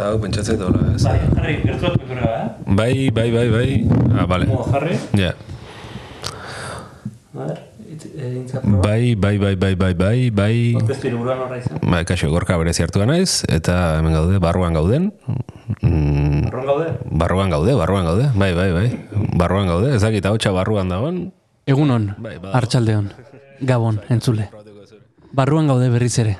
Eta 0.00 0.08
hau 0.08 0.16
pentsatzen 0.16 0.56
dola, 0.56 0.80
ez? 0.96 1.02
Bai, 1.04 1.18
jarri, 1.36 1.54
gertu 1.60 1.84
bat 1.84 1.96
mikrora, 2.00 2.28
eh? 2.40 2.46
Bai, 2.72 2.94
bai, 3.12 3.28
bai, 3.34 3.48
bai. 3.52 3.70
Ah, 4.16 4.24
bale. 4.24 4.46
Modo 4.48 4.64
jarri. 4.72 4.96
Ja. 5.12 5.34
Itz- 7.90 8.08
eh. 8.16 8.62
Bai, 8.80 9.12
bai, 9.12 9.36
bai, 9.36 9.52
bai, 9.60 9.74
bai, 9.76 9.92
bai, 9.92 10.18
bai. 10.32 10.56
Horra 10.80 11.58
izan. 11.60 11.84
Bai, 11.84 12.00
kaixo, 12.08 12.30
gorka 12.32 12.56
berezi 12.56 12.80
hartu 12.86 13.04
naiz, 13.04 13.44
eta 13.44 13.98
hemen 14.00 14.16
gaude, 14.16 14.40
barruan 14.40 14.72
gauden. 14.72 15.12
Mm, 15.84 16.48
Arron 16.48 16.64
gaude? 16.72 16.88
barruan 17.04 17.52
gaude, 17.52 17.76
barruan 17.76 18.08
gaude. 18.08 18.32
Bai, 18.40 18.54
bai, 18.56 18.72
bai. 18.72 18.88
Barruan 19.36 19.68
gaude, 19.68 19.92
ez 19.96 20.00
dakit 20.00 20.24
hautsa 20.24 20.48
barruan 20.56 20.88
dagoen. 20.88 21.26
Egunon, 21.68 22.14
Bai, 22.16 22.38
badago. 22.40 22.56
artxaldeon, 22.56 23.12
gabon, 23.60 24.00
entzule. 24.08 24.48
Barruan 25.36 25.68
gaude 25.68 25.92
berriz 25.92 26.16
ere. 26.24 26.38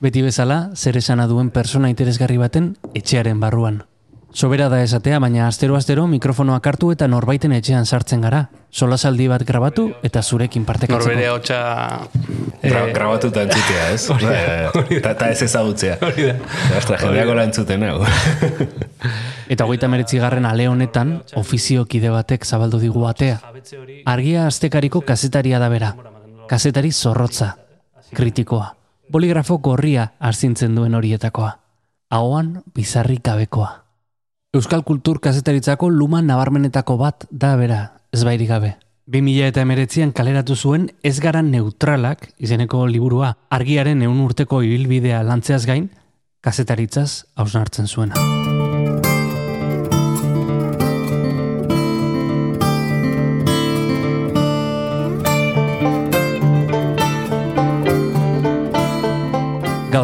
Beti 0.00 0.22
bezala, 0.22 0.70
zer 0.78 0.96
esana 0.96 1.26
duen 1.26 1.50
persona 1.50 1.88
interesgarri 1.90 2.36
baten 2.38 2.76
etxearen 2.94 3.40
barruan. 3.42 3.82
Sobera 4.30 4.68
da 4.68 4.82
esatea, 4.84 5.18
baina 5.18 5.46
astero-astero 5.48 6.04
mikrofonoak 6.06 6.66
hartu 6.70 6.92
eta 6.92 7.08
norbaiten 7.08 7.54
etxean 7.56 7.86
sartzen 7.88 8.20
gara. 8.22 8.44
Solasaldi 8.70 9.26
bat 9.26 9.42
grabatu 9.48 9.88
eta 10.04 10.22
zurekin 10.22 10.66
partekatzeko. 10.68 11.08
Norbere 11.08 11.30
hotxa... 11.32 11.58
Gra 12.62 12.84
grabatuta 12.92 13.42
entzutea, 13.46 13.88
ez? 13.94 14.04
Bai, 14.12 14.20
bai, 14.22 14.70
bai. 14.76 14.98
Eta 15.00 15.14
eta 15.16 15.30
ez 15.32 15.42
ezagutzea. 15.48 15.98
Ostra, 16.76 17.00
jendeako 17.02 17.34
la 17.40 17.48
entzuten 17.48 17.88
hau. 17.88 17.98
Eta 19.54 19.64
hogeita 19.64 19.88
meretzigarren 19.88 20.44
ale 20.44 20.68
honetan, 20.68 21.16
ofizio 21.40 21.86
kide 21.88 22.12
batek 22.12 22.44
zabaldu 22.44 22.82
digu 22.82 23.06
atea. 23.08 23.40
Argia 24.04 24.46
astekariko 24.46 25.02
kazetaria 25.08 25.58
da 25.58 25.72
bera. 25.72 25.94
Kazetari 26.50 26.92
zorrotza, 26.92 27.54
kritikoa. 28.12 28.77
Boligrafo 29.10 29.58
gorria 29.58 30.12
arzintzen 30.18 30.74
duen 30.76 30.94
horietakoa. 30.94 31.52
Ahoan 32.10 32.62
bizarri 32.74 33.18
gabekoa. 33.24 33.70
Euskal 34.52 34.84
kultur 34.84 35.20
kazetaritzako 35.20 35.90
luma 35.90 36.20
nabarmenetako 36.22 36.96
bat 37.00 37.26
da 37.30 37.54
bera, 37.56 37.80
ez 38.12 38.24
bairik 38.24 38.48
gabe. 38.48 38.74
2000 39.08 39.48
eta 39.48 39.64
emeretzian 39.64 40.12
kaleratu 40.12 40.56
zuen 40.56 40.90
ez 41.02 41.16
gara 41.24 41.40
neutralak 41.42 42.28
izeneko 42.38 42.84
liburua 42.86 43.34
argiaren 43.48 44.02
eun 44.04 44.20
urteko 44.20 44.60
ibilbidea 44.62 45.22
lantzeaz 45.24 45.64
gain, 45.66 45.88
kazetaritzaz 46.44 47.24
hausnartzen 47.36 47.88
zuena. 47.88 48.77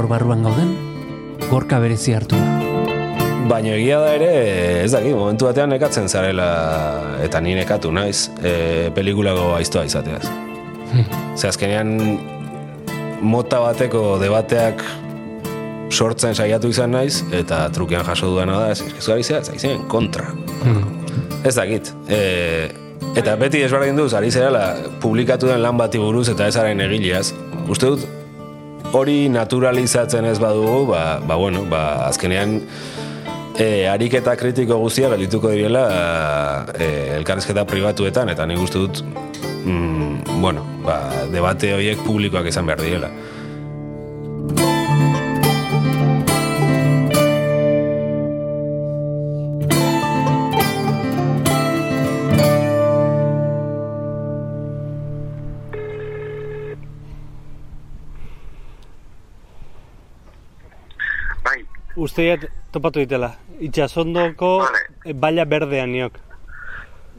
Gaur 0.05 0.11
barruan 0.19 0.43
gauden, 0.45 0.73
gorka 1.49 1.79
berezi 1.81 2.13
hartu. 2.13 2.37
Baina 3.49 3.71
egia 3.73 4.03
da 4.03 4.11
ere, 4.13 4.27
ez 4.83 4.91
daki, 4.93 5.15
momentu 5.17 5.47
batean 5.49 5.71
nekatzen 5.73 6.11
zarela, 6.13 6.49
eta 7.25 7.39
ni 7.41 7.55
nekatu 7.57 7.89
naiz, 7.89 8.27
e, 8.45 8.91
pelikulago 8.93 9.47
aiztoa 9.57 9.87
izateaz. 9.89 10.27
Ze 11.41 11.49
azkenean, 11.49 11.95
mota 13.25 13.63
bateko 13.65 14.19
debateak 14.21 14.85
sortzen 15.89 16.37
saiatu 16.37 16.69
izan 16.75 16.93
naiz, 16.93 17.23
eta 17.33 17.63
trukean 17.73 18.05
jaso 18.05 18.29
duena 18.35 18.59
da, 18.61 18.75
ez 18.75 18.83
zera, 19.25 19.41
zaizen, 19.41 19.87
kontra. 19.89 20.27
Ez 21.49 21.55
dakit. 21.57 21.95
E, 22.13 22.21
eta 23.17 23.39
beti 23.41 23.65
ezberdin 23.65 23.97
duz, 24.03 24.11
ari 24.13 24.29
zerala, 24.29 24.67
publikatu 25.01 25.49
den 25.49 25.65
lan 25.65 25.81
bati 25.81 26.03
buruz 26.03 26.27
eta 26.35 26.51
ezaren 26.53 26.85
egileaz. 26.91 27.31
Uste 27.73 27.95
dut, 27.95 28.05
hori 28.95 29.29
naturalizatzen 29.33 30.25
ez 30.29 30.39
badugu, 30.43 30.87
ba, 30.93 31.19
ba 31.27 31.37
bueno, 31.41 31.65
ba, 31.71 32.07
azkenean 32.09 32.61
e, 33.59 33.87
ariketa 33.91 34.37
kritiko 34.39 34.79
guztiak 34.83 35.15
gelituko 35.17 35.51
direla 35.55 35.85
e, 36.79 36.89
elkarrizketa 37.19 37.67
pribatuetan, 37.69 38.31
eta 38.35 38.47
nik 38.47 38.63
uste 38.63 38.83
dut, 38.85 39.03
mm, 39.65 40.41
bueno, 40.43 40.65
ba, 40.87 40.99
debate 41.33 41.75
horiek 41.75 42.05
publikoak 42.07 42.51
izan 42.51 42.71
behar 42.71 42.85
direla. 42.85 43.11
Usteiat 62.15 62.45
topatu 62.71 63.01
ditela. 63.03 63.33
Itxasondoko 63.59 64.59
Vale. 64.63 64.79
eh, 65.05 65.13
baila 65.19 65.45
berdean 65.45 65.91
niok. 65.91 66.15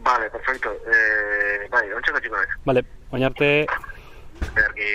vale, 0.06 0.30
perfecto. 0.30 0.70
Eh, 0.72 1.68
bai, 1.70 1.92
ontsa 1.94 2.14
txikoak. 2.22 2.54
Vale, 2.66 2.84
oin 3.12 3.24
arte... 3.28 3.66
Bergi, 4.56 4.92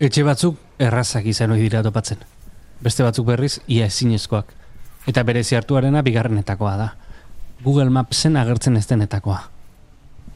Etxe 0.00 0.24
batzuk 0.26 0.56
errazak 0.80 1.26
izan 1.26 1.52
ohi 1.54 1.60
dira 1.68 1.82
topatzen. 1.86 2.18
Beste 2.82 3.04
batzuk 3.06 3.26
berriz 3.28 3.60
ia 3.68 3.86
ezinezkoak. 3.86 4.50
Eta 5.06 5.22
berezi 5.22 5.54
hartuarena 5.54 6.02
bigarrenetakoa 6.02 6.74
da. 6.80 6.88
Google 7.62 7.90
Mapsen 7.94 8.36
agertzen 8.40 8.76
ez 8.76 8.86
denetakoa. 8.88 9.38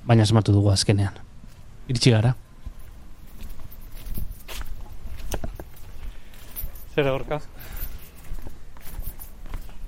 Baina 0.07 0.23
asmatu 0.23 0.53
dugu 0.53 0.71
azkenean. 0.71 1.17
Iritsi 1.89 2.11
gara. 2.15 2.35
Zer 6.95 7.11
gorka? 7.11 7.41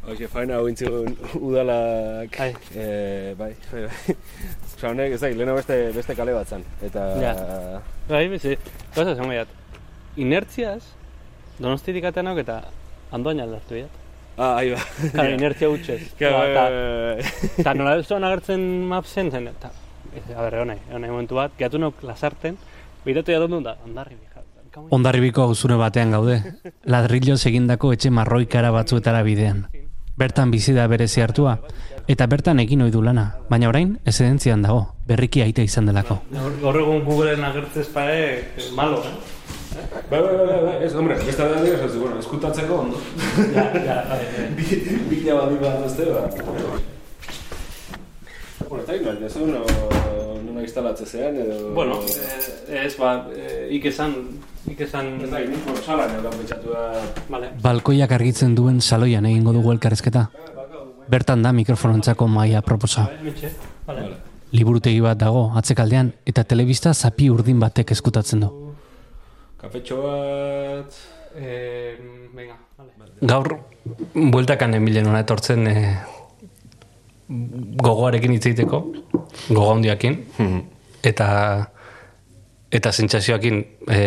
Hoxe, 0.06 0.28
faena 0.30 0.60
hau 0.60 0.68
intzigun 0.70 1.16
udalak... 1.40 2.36
Bai. 2.38 2.52
E, 2.78 3.34
bai, 3.38 3.50
bai, 3.72 3.80
bai. 3.88 4.14
Osa, 4.76 4.90
honek, 4.92 5.14
ez 5.16 5.20
da, 5.22 5.30
leheno 5.34 5.54
beste, 5.56 5.78
beste 5.96 6.14
kale 6.14 6.34
bat 6.36 6.46
zan. 6.52 6.62
Eta... 6.86 7.06
Ja. 7.22 7.32
Bai, 8.10 8.26
bizi. 8.30 8.54
Gauza 8.94 9.14
esan 9.16 9.32
gaiat. 9.32 9.50
Inertziaz, 10.22 10.82
donostitik 11.58 12.06
atean 12.10 12.30
hauk 12.30 12.38
eta 12.44 12.60
andoain 13.16 13.40
aldartu 13.42 13.78
biat. 13.80 13.96
Ah, 14.36 14.52
ahi 14.60 14.74
ba. 14.76 14.82
Claro, 15.16 15.32
inertzia 15.34 15.70
utxez. 15.72 16.02
Claro, 16.20 16.38
Ba, 16.38 16.44
bai, 16.44 16.52
eta- 16.52 16.68
bai, 16.68 17.16
bai. 17.24 17.50
Eta 17.64 17.74
nola 17.80 17.96
ez 17.98 18.06
zuen 18.06 18.28
agertzen 18.28 18.66
mapsen 18.92 19.32
zen, 19.34 19.50
eta... 19.56 19.72
A 20.36 20.44
ber, 20.44 20.54
egon 20.60 20.70
nahi, 20.70 21.10
momentu 21.10 21.36
bat, 21.40 21.56
gehatu 21.58 21.80
nauk 21.82 21.98
lasarten, 22.06 22.54
biratu 23.04 23.34
jatun 23.34 23.66
da, 23.66 23.74
ondarri 23.84 24.14
bija. 24.14 24.44
Ondarribiko 24.92 25.40
auzune 25.48 25.76
batean 25.80 26.10
gaude. 26.12 26.34
Ladrilloz 26.84 27.40
egindako 27.48 27.94
etxe 27.96 28.10
marroikara 28.12 28.68
batzuetara 28.74 29.22
bidean. 29.24 29.62
Bertan 30.16 30.50
bizi 30.50 30.72
da 30.72 30.86
berezi 30.88 31.20
hartua, 31.20 31.58
eta 32.08 32.24
bertan 32.26 32.62
egin 32.62 32.86
ohi 32.86 32.92
du 32.94 33.02
lana, 33.04 33.26
baina 33.50 33.68
orain 33.68 33.90
ezedentzian 34.08 34.62
dago, 34.64 34.80
berriki 35.04 35.42
aita 35.44 35.60
izan 35.66 35.90
delako. 35.90 36.16
Gaur 36.62 36.80
egun 36.80 37.04
Googleen 37.04 37.44
agertzez 37.44 37.84
pare, 37.92 38.22
malo, 38.78 39.02
eh? 39.04 39.12
Bai, 40.08 40.22
bai, 40.22 40.32
bai, 40.40 40.58
bai, 40.64 40.74
ez, 40.86 40.94
hombre, 40.96 41.20
beste 41.20 41.52
da 41.52 41.60
dira, 41.60 41.92
bueno, 41.98 42.16
eskutatzeko 42.24 42.82
ondo. 42.86 43.04
Ja, 43.52 43.68
ja, 43.76 44.02
bai, 44.08 44.20
bai. 44.32 44.50
Bila 45.12 45.40
badi 45.42 45.64
bat 45.66 45.80
beste, 45.84 46.08
ba. 46.08 46.95
Bueno, 48.68 48.82
eta 48.82 48.96
ino, 48.96 49.12
ez 49.26 49.36
uno, 49.36 49.60
nuna 50.44 50.62
instalatze 50.62 51.06
zean, 51.06 51.36
edo... 51.36 51.72
Bueno, 51.74 52.00
eh, 52.02 52.82
ez, 52.86 52.96
ba, 52.98 53.28
eh, 53.34 53.68
ikesan, 53.76 54.14
ikesan... 54.72 55.12
Ez 55.22 55.30
da, 55.30 55.40
nik, 55.40 55.62
bueno, 55.64 55.82
salan 55.84 56.16
edo 56.18 56.32
pentsatu 56.34 56.74
da... 56.74 56.86
Vale. 57.30 57.52
Balkoiak 57.62 58.12
argitzen 58.18 58.56
duen 58.58 58.80
saloian 58.80 59.26
egingo 59.30 59.54
dugu 59.54 59.70
elkarrezketa. 59.76 60.26
Bertan 61.06 61.44
da 61.46 61.52
mikrofonontzako 61.54 62.26
maia 62.26 62.62
proposa. 62.66 63.06
Vale. 63.86 64.08
Liburutegi 64.56 64.98
bat 65.02 65.18
dago 65.18 65.50
atzekaldean 65.58 66.10
eta 66.26 66.42
telebista 66.44 66.94
zapi 66.94 67.30
urdin 67.30 67.62
batek 67.62 67.94
eskutatzen 67.94 68.42
du. 68.46 68.50
Kafetxo 69.62 70.02
bat... 70.02 70.98
Eh, 71.36 71.94
venga, 72.34 72.56
vale. 72.78 73.12
Gaur, 73.20 73.58
bueltakan 74.14 74.74
emilen 74.78 75.06
hona 75.10 75.20
etortzen 75.22 75.66
e, 75.68 75.74
gogoarekin 77.28 78.36
hitz 78.36 78.46
egiteko, 78.46 78.82
gogo 79.48 79.70
handiakin, 79.72 80.18
eta 81.02 81.28
eta 82.70 82.92
sentsazioakin 82.92 83.62
e, 83.90 84.00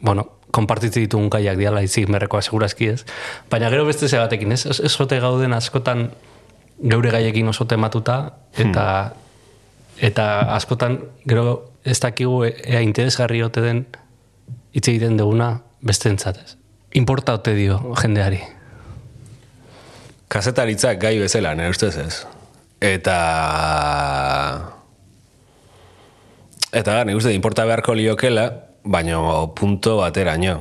bueno, 0.00 0.24
konpartitzen 0.50 1.04
ditugun 1.04 1.28
gaiak 1.30 1.58
diala 1.58 1.82
izik 1.84 2.08
merrekoa 2.08 2.42
segurazki 2.42 2.88
ez. 2.94 3.04
Baina 3.50 3.70
gero 3.70 3.84
beste 3.86 4.08
ze 4.08 4.18
batekin, 4.18 4.52
ez? 4.52 4.66
Ez 4.66 4.94
ote 5.00 5.20
gauden 5.20 5.52
askotan 5.52 6.10
geure 6.82 7.10
gaiekin 7.10 7.48
oso 7.48 7.66
tematuta, 7.66 8.18
eta 8.56 9.14
eta 9.98 10.26
askotan 10.54 11.00
gero 11.26 11.72
ez 11.84 11.98
dakigu 12.00 12.44
e- 12.44 12.54
ea 12.64 12.80
interesgarri 12.80 13.42
ote 13.42 13.60
den 13.60 13.86
hitz 14.72 14.88
egiten 14.88 15.16
duguna 15.16 15.62
beste 15.80 16.08
entzatez. 16.08 16.56
Importa 16.94 17.34
ote 17.34 17.54
dio 17.54 17.80
jendeari. 18.00 18.57
Kazetaritzak 20.28 21.00
gai 21.00 21.16
bezala, 21.22 21.54
nire 21.56 21.72
ustez 21.72 21.94
ez. 22.02 22.14
Eta... 22.84 23.18
Eta 26.68 26.92
gara, 26.92 27.06
nire 27.08 27.16
uste, 27.16 27.32
importa 27.32 27.64
beharko 27.64 27.94
liokela, 27.96 28.48
baino 28.84 29.22
punto 29.56 29.96
bateraino. 30.02 30.58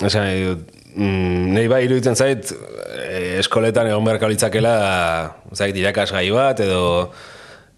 Esan 0.00 0.24
nahi 0.24 0.44
dut, 0.46 0.70
mm, 0.94 1.52
nahi 1.56 1.68
bai 1.68 1.82
iruditzen 1.84 2.16
zait, 2.16 2.52
eh, 2.96 3.36
eskoletan 3.42 3.90
egon 3.92 4.04
beharko 4.08 4.30
litzakela, 4.32 4.76
zait, 5.52 5.76
irakasgai 5.76 6.30
bat, 6.32 6.60
edo 6.64 7.12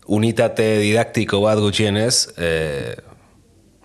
unitate 0.09 0.79
didaktiko 0.81 1.43
bat 1.43 1.59
gutxienez, 1.61 2.29
e, 2.39 2.51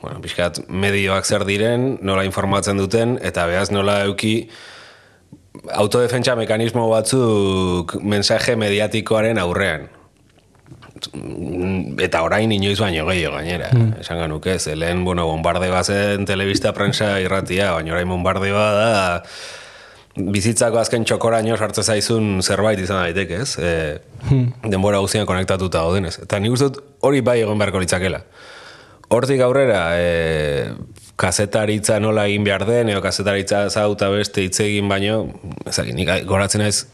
bueno, 0.02 0.22
pixkat 0.24 0.62
medioak 0.70 1.26
zer 1.26 1.44
diren, 1.48 1.98
nola 2.02 2.24
informatzen 2.28 2.80
duten, 2.80 3.18
eta 3.22 3.46
behaz 3.50 3.72
nola 3.76 4.04
euki 4.08 4.48
autodefentsa 5.74 6.36
mekanismo 6.36 6.88
batzuk 6.90 7.98
mensaje 8.02 8.56
mediatikoaren 8.60 9.40
aurrean. 9.42 9.90
Eta 12.04 12.22
orain 12.24 12.52
inoiz 12.56 12.78
baino 12.80 13.06
gehiago 13.10 13.36
gainera. 13.36 13.70
Mm. 13.74 14.00
Esan 14.02 14.22
ganuke, 14.22 14.58
ze 14.60 14.76
lehen, 14.76 15.04
bueno, 15.04 15.26
bombarde 15.28 15.70
bazen 15.70 16.26
telebista 16.26 16.72
prensa 16.74 17.18
irratia, 17.20 17.74
baina 17.76 17.94
orain 17.94 18.10
bombarde 18.10 18.52
da 18.54 19.28
bizitzako 20.14 20.78
azken 20.78 21.06
txokoraino 21.08 21.56
sartze 21.58 21.84
zaizun 21.84 22.42
zerbait 22.46 22.80
izan 22.80 23.02
daiteke, 23.02 23.40
ez? 23.42 23.56
E, 23.58 23.72
hmm. 24.28 24.70
denbora 24.70 25.00
guztian 25.02 25.26
konektatuta 25.26 25.82
gaudenez. 25.82 26.20
Eta 26.22 26.40
nik 26.40 26.54
uste 26.54 26.70
dut 26.70 26.84
hori 27.02 27.24
bai 27.26 27.40
egon 27.42 27.58
beharko 27.58 27.82
litzakela. 27.82 28.22
Hortik 29.14 29.42
aurrera, 29.46 29.82
e, 29.98 30.70
kazetaritza 31.19 32.00
nola 32.01 32.25
egin 32.30 32.44
behar 32.48 32.65
den, 32.68 32.89
edo 32.89 33.01
kazetaritza 33.04 33.69
zauta 33.69 34.10
beste 34.13 34.42
hitz 34.45 34.60
egin 34.65 34.89
baino, 34.89 35.27
ezagin, 35.69 36.01
goratzen 36.30 36.62
ez, 36.65 36.86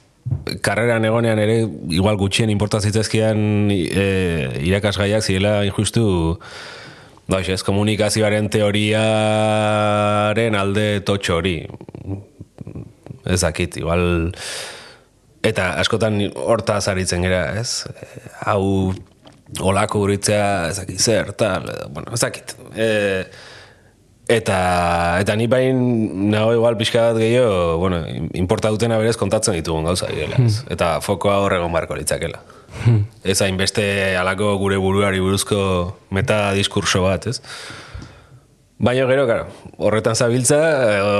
karreran 0.65 1.05
egonean 1.07 1.39
ere, 1.41 1.61
igual 1.95 2.17
gutxien 2.19 2.49
importazitzezkian 2.53 3.71
e, 3.71 4.09
irakasgaiak 4.67 5.23
zirela 5.25 5.63
injustu, 5.67 6.03
Ba, 7.29 7.43
ez, 7.45 7.61
komunikazioaren 7.61 8.47
teoriaren 8.49 8.95
alde 10.57 10.85
totxo 11.05 11.35
hori 11.37 11.59
ezakit, 13.29 13.77
igual 13.77 14.31
eta 15.45 15.67
askotan 15.77 16.17
horta 16.33 16.79
zaritzen 16.81 17.21
gera, 17.27 17.43
ez? 17.61 17.85
Hau 18.49 18.93
olako 19.61 20.01
uritzea 20.07 20.69
ezakit 20.71 20.99
zer, 20.99 21.31
tal, 21.37 21.69
bueno, 21.93 22.09
ezakit. 22.17 22.55
E, 22.73 22.89
eta, 24.29 25.17
eta 25.19 25.35
ni 25.35 25.49
bain 25.49 26.29
nago 26.29 26.53
igual 26.53 26.77
pixka 26.77 27.09
bat 27.09 27.17
gehiago, 27.17 27.77
bueno, 27.81 28.03
importa 28.37 28.69
dutena 28.69 28.99
berez 29.01 29.17
kontatzen 29.17 29.57
ditugun 29.57 29.89
gauza 29.89 30.07
direla, 30.11 30.37
hmm. 30.37 30.69
Eta 30.69 30.99
fokoa 31.01 31.39
horregon 31.43 31.73
barko 31.73 31.97
litzakela. 31.97 32.43
Hmm. 32.85 33.03
Ez 33.25 33.41
hainbeste 33.41 34.15
alako 34.19 34.53
gure 34.61 34.77
buruari 34.77 35.19
buruzko 35.19 35.59
meta 36.13 36.53
diskurso 36.53 37.03
bat, 37.07 37.25
ez? 37.27 37.39
Baina 38.79 39.03
gero, 39.09 39.25
karo, 39.27 39.49
horretan 39.83 40.15
zabiltza, 40.15 40.59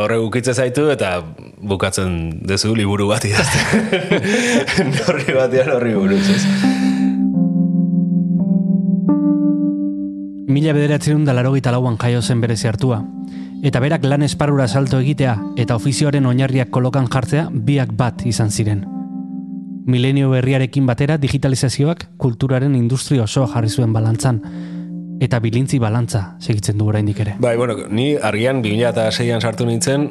horre 0.06 0.22
gukitze 0.22 0.54
zaitu, 0.54 0.88
eta 0.94 1.18
bukatzen 1.60 2.46
dezu 2.48 2.72
liburu 2.78 3.10
bat 3.10 3.26
idazte. 3.28 4.06
Norri 4.94 5.34
batean 5.42 5.74
horri 5.76 5.98
buruz, 5.98 6.24
ez? 6.38 6.78
Mila 10.50 10.72
bederatzen 10.74 11.28
da 11.28 11.34
laro 11.38 11.54
lauan 11.54 11.96
jaio 12.02 12.24
zen 12.24 12.42
berezi 12.42 12.68
hartua. 12.68 13.04
Eta 13.62 13.80
berak 13.80 14.04
lan 14.04 14.24
esparura 14.24 14.68
salto 14.68 14.98
egitea 15.00 15.36
eta 15.58 15.76
ofizioaren 15.76 16.26
oinarriak 16.26 16.72
kolokan 16.72 17.08
jartzea 17.08 17.50
biak 17.52 17.92
bat 17.94 18.26
izan 18.26 18.50
ziren. 18.50 18.84
Milenio 19.86 20.32
berriarekin 20.32 20.88
batera 20.88 21.18
digitalizazioak 21.18 22.08
kulturaren 22.18 22.74
industria 22.74 23.24
osoa 23.24 23.48
jarri 23.54 23.70
zuen 23.70 23.94
balantzan, 23.94 24.42
eta 25.22 25.40
bilintzi 25.40 25.78
balantza 25.78 26.36
segitzen 26.40 26.78
du 26.80 26.88
oraindik 26.88 27.20
ere. 27.20 27.36
Bai, 27.40 27.56
bueno, 27.56 27.76
ni 27.90 28.16
argian 28.16 28.64
2006an 28.64 29.42
sartu 29.42 29.66
nintzen, 29.66 30.10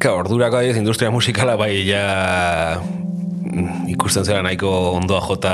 ka 0.00 0.14
ordurako 0.14 0.62
industria 0.62 1.10
musikala 1.10 1.54
bai 1.56 1.86
ja 1.86 2.82
ikusten 3.90 4.24
zera 4.26 4.42
nahiko 4.44 4.70
ondoa 4.96 5.20
jota 5.24 5.52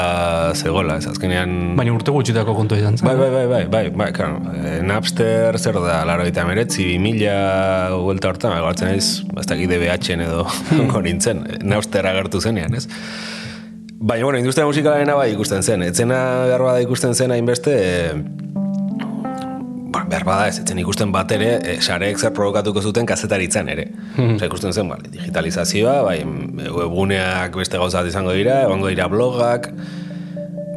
zegoela, 0.54 0.96
ez 1.00 1.06
azkenean... 1.10 1.75
Baina 1.78 1.94
urte 1.94 2.14
gutxitako 2.14 2.54
kontu 2.56 2.78
izan 2.78 2.99
zen. 2.99 3.06
Bai, 3.08 3.16
bai, 3.19 3.31
bai, 3.34 3.44
bai, 3.50 3.62
bai, 3.72 3.82
bai, 4.02 4.08
claro. 4.16 4.40
Eh, 4.56 4.81
Napster 4.87 5.58
zer 5.58 5.78
da, 5.82 6.00
laro 6.08 6.26
eta 6.28 6.46
meretzi, 6.49 6.87
bi 6.93 6.99
mila 7.02 7.37
vuelta 7.96 8.32
hortan, 8.32 8.54
bai, 8.56 8.62
gartzen 8.64 8.94
ez, 8.94 9.22
ez 9.38 9.46
dakit 9.49 9.70
DBH-en 9.70 10.26
edo 10.26 10.46
nintzen, 11.06 11.44
Napster 11.66 12.08
agertu 12.10 12.43
zenean, 12.43 12.75
ez? 12.78 12.88
Baina, 14.02 14.25
bueno, 14.25 14.38
industria 14.43 14.66
musikalena 14.66 15.14
bai 15.14 15.31
ikusten 15.37 15.62
zen. 15.62 15.84
Etzena 15.87 16.19
behar 16.50 16.64
bada 16.66 16.82
ikusten 16.82 17.14
zen 17.14 17.31
hainbeste, 17.31 17.76
ba, 19.92 20.04
behar 20.08 20.24
bada 20.26 20.48
ez, 20.50 20.58
etzen 20.62 20.80
ikusten 20.82 21.12
bat 21.14 21.30
ere, 21.34 21.52
e, 21.60 21.76
sareek 21.84 22.18
zer 22.18 22.32
provokatuko 22.36 22.82
zuten 22.82 23.06
kazetaritzen 23.08 23.68
ere. 23.72 23.88
Hmm. 24.16 24.38
ikusten 24.42 24.72
zen, 24.72 24.88
bale, 24.90 25.10
digitalizazioa, 25.12 26.00
bai, 26.06 26.18
webuneak 26.64 27.56
beste 27.58 27.80
gauzat 27.80 28.08
izango 28.08 28.34
dira, 28.36 28.62
egongo 28.66 28.90
dira 28.92 29.08
blogak, 29.12 29.70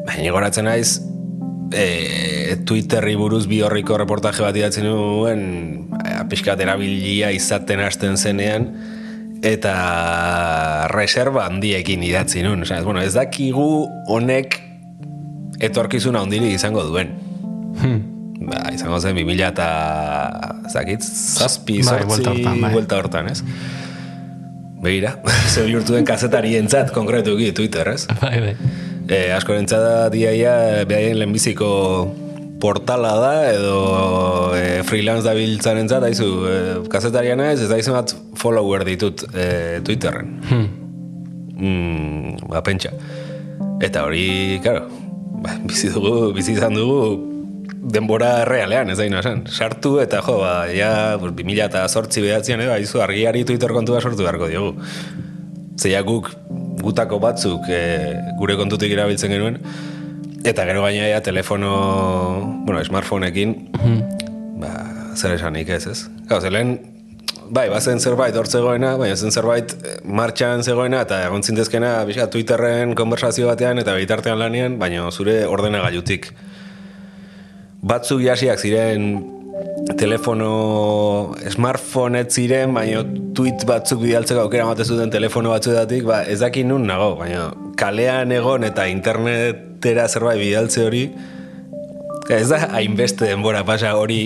baina 0.06 0.34
goratzen 0.36 0.68
naiz, 0.70 1.00
e, 1.74 2.58
Twitterri 2.66 3.16
buruz 3.20 3.46
bi 3.50 3.62
horriko 3.66 3.98
reportaje 4.00 4.44
bat 4.46 4.56
idatzen 4.58 4.88
nuen, 4.90 5.48
e, 6.02 6.20
pixkat 6.32 6.62
erabilia 6.66 7.32
izaten 7.36 7.84
hasten 7.86 8.18
zenean, 8.18 8.70
eta 9.46 10.88
reserva 10.90 11.46
handiekin 11.50 12.04
idatzi 12.04 12.42
nun. 12.46 12.64
Osa, 12.66 12.82
bueno, 12.86 13.04
ez 13.04 13.14
dakigu 13.14 13.86
honek 14.10 14.58
etorkizuna 15.64 16.24
ondiri 16.26 16.54
izango 16.56 16.84
duen. 16.88 17.14
Hmm. 17.82 18.15
Ba, 18.46 18.68
izango 18.74 19.00
zen, 19.02 19.18
2000 19.18 19.48
eta 19.48 19.68
zakit, 20.70 21.02
zazpi, 21.02 21.80
bai, 21.86 22.04
vuelta 22.06 23.00
hortan, 23.00 23.32
ez? 23.32 23.42
Begira, 24.86 25.16
ze 25.54 25.66
bihurtu 25.66 25.96
den 25.96 26.06
kazetari 26.06 26.56
entzat, 26.60 26.94
konkretu 26.94 27.38
Twitter, 27.58 27.90
ez? 27.96 28.06
Bai, 28.22 28.38
bai. 28.44 28.54
E, 29.06 29.32
asko 29.34 29.54
entzada 29.58 30.10
diaia, 30.14 30.86
behaien 30.90 31.20
lehenbiziko 31.20 31.70
portala 32.62 33.14
da, 33.22 33.34
edo 33.52 34.54
e, 34.58 34.82
freelance 34.86 35.26
da 35.26 35.36
biltzan 35.38 35.82
entzat, 35.82 36.06
haizu, 36.06 36.30
e, 36.50 36.56
kazetariana 36.90 37.52
ez, 37.54 37.62
ez 37.66 37.70
da 37.70 37.80
izan 37.82 37.98
bat 37.98 38.14
follower 38.42 38.86
ditut 38.88 39.26
e, 39.34 39.82
Twitterren. 39.86 40.34
Hmm. 40.50 40.68
Mm, 41.56 42.50
ba, 42.52 42.62
pentsa. 42.66 42.94
Eta 43.86 44.06
hori, 44.06 44.60
karo, 44.66 44.86
ba, 45.42 45.58
bizi 45.66 45.90
dugu, 45.94 46.34
bizi 46.36 46.54
izan 46.58 46.78
dugu, 46.78 47.35
denbora 47.74 48.46
realean, 48.46 48.90
ez 48.90 48.98
da 49.00 49.06
ino 49.08 49.20
esan. 49.22 49.46
Sartu 49.52 49.98
eta 50.04 50.22
jo, 50.26 50.40
ba, 50.42 50.56
ja, 50.74 51.18
pues, 51.22 51.34
2000 51.38 51.68
eta 51.70 51.86
sortzi 51.88 52.24
behatzean, 52.26 52.64
edo, 52.66 52.74
haizu, 52.76 53.02
argiari 53.04 53.46
Twitter 53.46 53.74
kontua 53.76 54.02
sortu 54.02 54.26
beharko 54.26 54.50
diogu. 54.52 54.74
Zeia 55.82 56.02
guk, 56.08 56.32
gutako 56.82 57.20
batzuk 57.20 57.68
e, 57.70 57.82
gure 58.40 58.56
kontutik 58.60 58.94
irabiltzen 58.94 59.34
genuen, 59.34 59.60
eta 60.46 60.66
gero 60.70 60.86
gaina 60.86 61.10
ja, 61.10 61.22
telefono, 61.26 61.76
bueno, 62.66 62.84
smartphoneekin, 62.84 63.58
mm 63.76 64.22
ba, 64.56 64.70
zer 65.20 65.36
esanik 65.36 65.68
ez, 65.76 65.86
ez? 65.92 66.06
Gau, 66.30 66.40
zelen, 66.40 66.78
bai, 67.52 67.68
bazen 67.70 68.00
zerbait 68.00 68.36
hor 68.40 68.48
zegoena, 68.48 68.96
bai, 69.00 69.12
zen 69.16 69.34
zerbait 69.34 69.74
eh, 69.76 69.98
martxan 70.04 70.64
zegoena, 70.64 71.02
eta 71.06 71.22
egon 71.28 71.44
zintezkena, 71.44 71.98
bisa, 72.08 72.30
Twitterren 72.32 72.96
konversazio 72.98 73.50
batean, 73.52 73.82
eta 73.84 73.96
bitartean 73.98 74.40
lanean, 74.40 74.80
baina 74.82 75.10
zure 75.12 75.42
ordena 75.46 75.84
gaiutik. 75.86 76.32
Batzuk 77.86 78.24
jasiak 78.26 78.58
ziren 78.58 79.20
telefono, 80.00 81.36
smartphone 81.54 82.24
ez 82.24 82.32
ziren, 82.34 82.74
baina 82.74 83.04
tweet 83.38 83.66
batzuk 83.70 84.02
bidaltzeko 84.02 84.46
aukera 84.48 84.66
mate 84.66 84.88
zuten 84.88 85.12
telefono 85.14 85.54
batzuetatik, 85.54 86.04
ba, 86.08 86.24
ez 86.26 86.40
dakin 86.42 86.72
nun 86.74 86.88
nago, 86.90 87.14
baina 87.20 87.52
kalean 87.78 88.34
egon 88.34 88.66
eta 88.66 88.88
internetera 88.90 90.08
zerbait 90.10 90.42
bidaltze 90.42 90.86
hori, 90.88 91.04
ez 92.34 92.48
da 92.50 92.64
hainbeste 92.74 93.30
denbora 93.30 93.62
pasa 93.68 93.94
hori 94.00 94.22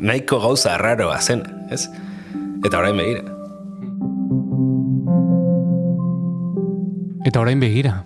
nahiko 0.00 0.40
gauza 0.42 0.76
raroa 0.80 1.20
zen, 1.20 1.44
ez? 1.70 1.86
Eta 2.66 2.80
orain 2.80 2.96
begira. 2.98 3.22
Eta 7.28 7.40
orain 7.40 7.60
begira. 7.62 8.00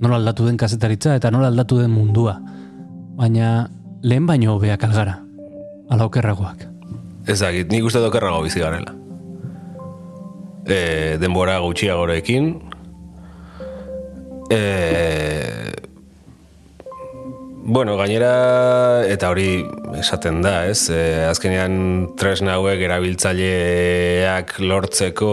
Nola 0.00 0.16
aldatu 0.16 0.46
den 0.48 0.56
kazetaritza 0.56 1.12
eta 1.18 1.30
nola 1.34 1.50
aldatu 1.52 1.82
den 1.82 1.92
mundua. 1.92 2.38
Baina 3.20 3.68
lehen 4.00 4.24
baino 4.24 4.54
hobeak 4.54 4.84
algara. 4.86 5.18
Ala 5.92 6.06
okerragoak. 6.08 6.64
Ez 7.28 7.38
dakit, 7.42 7.68
nik 7.68 7.84
uste 7.84 8.00
dokerrago 8.00 8.40
bizi 8.46 8.62
garela. 8.62 8.94
E, 10.64 11.18
denbora 11.20 11.58
gutxiagorekin. 11.60 12.54
E, 14.50 14.60
Bueno, 17.70 17.92
gainera, 17.94 19.04
eta 19.06 19.28
hori 19.30 19.60
esaten 20.00 20.40
da, 20.42 20.64
ez? 20.66 20.88
E, 20.90 21.26
azkenean 21.28 21.74
tresna 22.18 22.56
hauek 22.56 22.80
erabiltzaileak 22.82 24.56
lortzeko, 24.64 25.28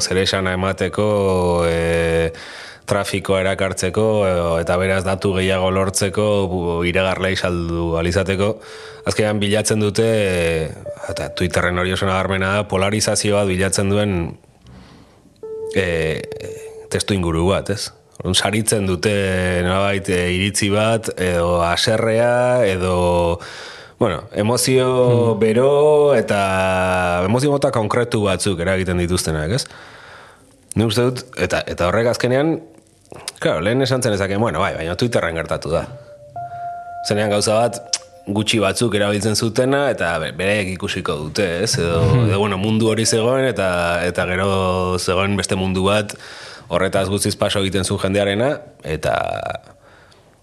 zeresana 0.00 0.54
emateko, 0.56 1.08
e, 1.68 2.30
trafikoa 2.88 3.40
erakartzeko 3.44 4.06
eta 4.60 4.76
beraz 4.80 5.02
datu 5.06 5.32
gehiago 5.36 5.70
lortzeko 5.74 6.26
iragarlei 6.88 7.34
saldu 7.36 7.92
alizateko 8.00 8.54
azkenean 9.06 9.40
bilatzen 9.42 9.82
dute 9.82 10.06
eta 11.10 11.28
Twitterren 11.36 11.78
hori 11.78 11.94
oso 11.94 12.06
nabarmena 12.06 12.56
da 12.58 12.64
polarizazio 12.70 13.38
bat 13.38 13.50
bilatzen 13.50 13.90
duen 13.90 14.16
e, 15.74 16.22
testu 16.92 17.16
inguru 17.16 17.48
bat, 17.50 17.72
ez? 17.72 17.90
Orduan, 18.20 18.36
saritzen 18.36 18.86
dute 18.86 19.12
nolabait 19.64 20.08
e, 20.12 20.22
iritzi 20.36 20.70
bat 20.72 21.10
edo 21.16 21.62
aserrea 21.66 22.64
edo 22.68 23.40
bueno, 24.02 24.24
emozio 24.34 25.36
bero 25.38 26.14
eta 26.18 27.22
emozio 27.26 27.52
mota 27.54 27.70
konkretu 27.74 28.24
batzuk 28.26 28.60
eragiten 28.62 28.98
dituztenak, 28.98 29.56
ez? 29.58 29.66
Ni 30.74 30.86
uste 30.88 31.04
dut, 31.04 31.22
eta, 31.36 31.60
eta 31.68 31.86
horrek 31.90 32.08
azkenean, 32.14 32.56
claro, 33.42 33.60
lehen 33.64 33.82
esan 33.82 34.02
zen 34.02 34.14
ezake, 34.14 34.36
bueno, 34.38 34.60
bai, 34.62 34.74
baina 34.78 34.94
Twitterren 34.96 35.34
gertatu 35.36 35.72
da. 35.74 35.82
Zenean 37.08 37.32
gauza 37.34 37.56
bat, 37.58 37.80
gutxi 38.30 38.60
batzuk 38.62 38.94
erabiltzen 38.94 39.34
zutena, 39.34 39.88
eta 39.90 40.12
be- 40.22 40.30
bereek 40.38 40.68
ikusiko 40.76 41.16
dute, 41.24 41.48
ez? 41.64 41.72
Edo, 41.82 41.98
edo 42.28 42.38
bueno, 42.38 42.58
mundu 42.62 42.92
hori 42.92 43.06
zegoen, 43.06 43.44
eta, 43.50 43.66
eta 44.06 44.26
gero 44.30 44.48
zegoen 45.02 45.34
beste 45.36 45.58
mundu 45.58 45.82
bat, 45.88 46.14
horretaz 46.72 47.08
guztiz 47.10 47.34
paso 47.36 47.60
egiten 47.60 47.84
zuen 47.84 48.00
jendearena, 48.06 48.52
eta 48.86 49.16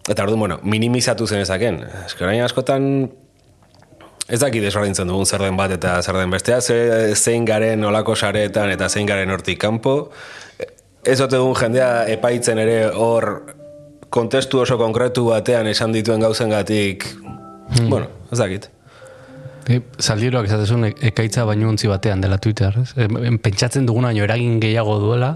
eta 0.09 0.23
orduan, 0.25 0.39
bueno, 0.43 0.59
minimizatu 0.63 1.27
zen 1.27 1.43
ezaken. 1.45 1.83
Ez 2.05 2.13
que 2.15 2.23
orain 2.27 2.43
askotan 2.43 3.09
Ez 4.29 4.37
dakit 4.43 4.61
desordintzen 4.61 5.07
dugun 5.09 5.25
zer 5.25 5.41
den 5.41 5.55
bat 5.57 5.71
eta 5.73 5.95
zer 6.05 6.13
den 6.19 6.29
bestea, 6.29 6.59
ze, 6.61 7.15
zein 7.17 7.47
garen 7.49 7.81
olako 7.83 8.13
sareetan 8.15 8.69
eta 8.69 8.85
zein 8.89 9.07
garen 9.09 9.31
hortik 9.33 9.57
kanpo. 9.57 10.11
Ez 11.03 11.19
ote 11.21 11.37
dugun 11.39 11.55
jendea 11.55 12.05
epaitzen 12.11 12.57
ere 12.59 12.89
hor 12.91 13.29
kontestu 14.09 14.59
oso 14.63 14.77
konkretu 14.77 15.27
batean 15.29 15.67
esan 15.69 15.93
dituen 15.93 16.19
gauzengatik, 16.21 17.05
bueno, 17.87 18.07
ez 18.31 18.39
dakit. 18.41 18.69
E, 19.69 19.77
Zaldieroak 20.01 20.47
esatezun 20.49 20.87
e- 20.87 20.95
ekaitza 21.11 21.43
baino 21.45 21.67
ontzi 21.69 21.85
batean 21.87 22.23
dela 22.23 22.39
Twitter, 22.41 22.73
ez? 22.81 22.89
E, 22.97 23.05
pentsatzen 23.37 23.85
duguna 23.85 24.09
baino 24.09 24.23
eragin 24.25 24.57
gehiago 24.59 24.95
duela, 24.99 25.35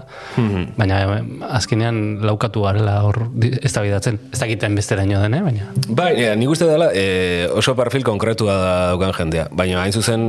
baina 0.76 0.98
em, 1.20 1.36
azkenean 1.46 2.00
laukatu 2.26 2.64
garela 2.66 2.96
hor 3.06 3.28
di- 3.30 3.52
eztabaidatzen. 3.62 4.18
Ez 4.34 4.40
dakiten 4.42 4.74
besteraino 4.74 5.22
den, 5.22 5.38
eh? 5.38 5.42
baina. 5.46 5.70
Bai, 5.88 6.10
ja, 6.18 6.34
nik 6.34 6.50
uste 6.50 6.66
dela 6.66 6.90
e, 6.92 7.46
oso 7.54 7.76
perfil 7.78 8.02
konkretua 8.02 8.58
da 8.58 8.74
daukan 8.90 9.14
jendea. 9.20 9.46
Baina 9.54 9.84
hain 9.84 9.94
zuzen, 9.94 10.26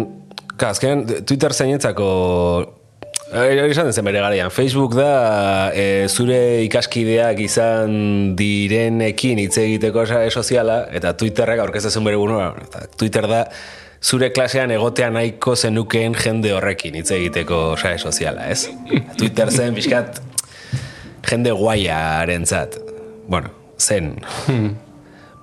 ka, 0.56 0.70
azkenean 0.76 1.26
Twitter 1.26 1.52
zeinetzako 1.58 2.12
Hori 3.34 3.72
esan 3.74 3.90
zen 3.90 4.06
bere 4.06 4.20
garaian. 4.22 4.52
Facebook 4.54 4.94
da 4.94 5.72
e, 5.74 6.06
zure 6.10 6.62
ikaskideak 6.68 7.40
izan 7.42 8.36
direnekin 8.38 9.42
hitz 9.42 9.58
egiteko 9.64 10.04
sare 10.06 10.30
soziala, 10.30 10.84
eta 10.94 11.16
Twitterrak 11.18 11.64
aurkezten 11.64 12.06
bere 12.06 12.20
burua. 12.22 12.52
Eta 12.62 12.86
Twitter 12.94 13.26
da 13.32 13.42
zure 14.06 14.30
klasean 14.30 14.76
egotea 14.76 15.10
nahiko 15.10 15.56
zenukeen 15.56 16.14
jende 16.22 16.54
horrekin 16.54 17.00
hitz 17.00 17.10
egiteko 17.18 17.62
sare 17.80 17.98
soziala, 17.98 18.46
ez? 18.54 18.70
Twitter 19.18 19.50
zen 19.50 19.74
pixkat 19.74 20.22
jende 21.26 21.56
guaiarentzat. 21.58 22.78
Bueno, 23.26 23.50
zen. 23.82 24.20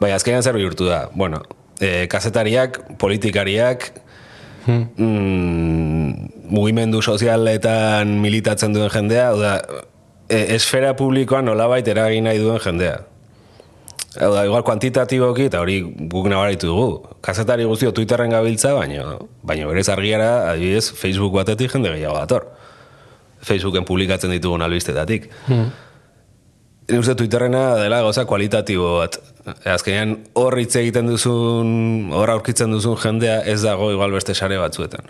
Bai, 0.01 0.13
azkenean 0.15 0.47
zer 0.47 0.55
bihurtu 0.55 0.87
da. 0.87 1.09
Bueno, 1.19 1.43
e, 1.83 2.07
kazetariak, 2.11 2.79
politikariak, 3.03 3.91
mm, 4.71 6.42
mugimendu 6.53 7.01
sozialetan 7.03 8.19
militatzen 8.21 8.75
duen 8.77 8.93
jendea, 8.93 9.31
hau 9.33 9.41
da, 9.41 9.55
e, 10.29 10.43
esfera 10.57 10.93
publikoan 10.99 11.49
nolabait 11.49 11.89
eragin 11.89 12.29
nahi 12.29 12.41
duen 12.43 12.61
jendea. 12.63 13.01
Hau 14.21 14.29
da, 14.35 14.43
igual 14.45 14.65
kuantitatiboki, 14.67 15.47
eta 15.49 15.63
hori 15.63 15.79
guk 15.83 16.29
nabaritu 16.29 16.69
dugu. 16.69 17.15
Kazetari 17.25 17.65
guztio 17.65 17.95
Twitterren 17.97 18.35
gabiltza, 18.35 18.75
baino, 18.77 19.31
baino 19.43 19.71
berez 19.71 19.89
argiara, 19.89 20.51
adibidez, 20.51 20.91
Facebook 20.93 21.33
batetik 21.39 21.73
jende 21.73 21.95
gehiago 21.95 22.19
dator. 22.21 22.51
Facebooken 23.43 23.89
publikatzen 23.89 24.31
ditugun 24.31 24.63
albistetatik. 24.63 25.31
Ni 25.49 26.99
uste 26.99 27.15
Twitterrena 27.17 27.79
dela 27.81 28.03
gauza 28.05 28.27
kualitatibo 28.29 28.99
bat. 29.01 29.17
Azkenean 29.65 30.19
hor 30.39 30.59
hitz 30.61 30.75
egiten 30.77 31.09
duzun, 31.09 32.13
hor 32.13 32.37
aurkitzen 32.37 32.75
duzun 32.75 33.01
jendea 33.01 33.41
ez 33.49 33.63
dago 33.65 33.91
igual 33.95 34.13
beste 34.13 34.37
sare 34.37 34.61
batzuetan. 34.61 35.09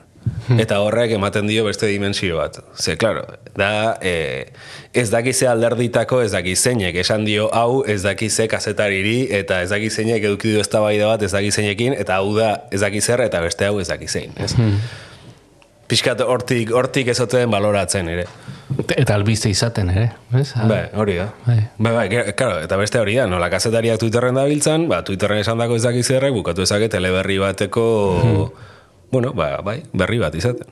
Eta 0.58 0.80
horrek 0.82 1.14
ematen 1.16 1.46
dio 1.46 1.64
beste 1.66 1.86
dimensio 1.86 2.38
bat. 2.40 2.58
Ze, 2.76 2.96
claro, 2.96 3.24
da, 3.56 3.98
e, 4.02 4.52
ez 4.92 5.08
daki 5.10 5.32
ze 5.32 5.48
alderditako, 5.48 6.22
ez 6.22 6.32
daki 6.32 6.56
zeinek, 6.56 6.96
esan 7.02 7.24
dio 7.24 7.48
hau, 7.54 7.84
ez 7.86 8.02
daki 8.02 8.30
ze 8.30 8.48
kazetariri, 8.48 9.28
eta 9.42 9.62
ez 9.62 9.70
daki 9.70 9.90
zeinek 9.90 10.24
eduki 10.24 10.52
du 10.54 10.60
eztabaida 10.60 11.12
bat, 11.14 11.22
ez 11.22 11.32
daki 11.32 11.52
zeinekin, 11.52 11.94
eta 11.94 12.18
hau 12.20 12.34
da, 12.36 12.52
ez 12.72 12.82
daki 12.82 13.00
zer, 13.00 13.22
eta 13.28 13.40
beste 13.44 13.68
hau 13.68 13.78
ez 13.80 13.88
daki 13.88 14.08
zein. 14.08 14.34
Ez? 14.36 14.54
Piskat 15.92 16.22
hortik, 16.24 16.70
hortik 16.72 17.10
ez 17.12 17.18
ote 17.20 17.36
den 17.36 17.50
baloratzen 17.52 18.08
ere. 18.08 18.26
Eta 18.96 19.14
albiste 19.14 19.50
izaten, 19.52 19.90
ere. 19.92 20.06
Ez? 20.38 20.54
Bai, 20.68 20.86
hori 20.96 21.18
da. 21.18 21.28
Bai. 21.44 21.58
Bai, 21.76 21.92
bai, 21.92 22.06
claro, 22.32 22.62
eta 22.64 22.78
beste 22.80 23.00
hori 23.02 23.18
da, 23.20 23.26
nola 23.28 23.50
kazetariak 23.52 24.00
Twitterren 24.00 24.38
dabiltzan, 24.40 24.88
ba, 24.88 25.02
Twitterren 25.04 25.42
esan 25.44 25.60
dako 25.60 25.76
ez 25.76 25.84
dakiz 25.84 26.06
zerrek, 26.08 26.32
bukatu 26.32 26.64
ezake 26.64 26.88
teleberri 26.92 27.36
bateko, 27.42 27.84
bueno, 29.12 29.32
ba, 29.36 29.58
bai, 29.62 29.82
berri 29.92 30.18
bat 30.18 30.34
izaten. 30.34 30.66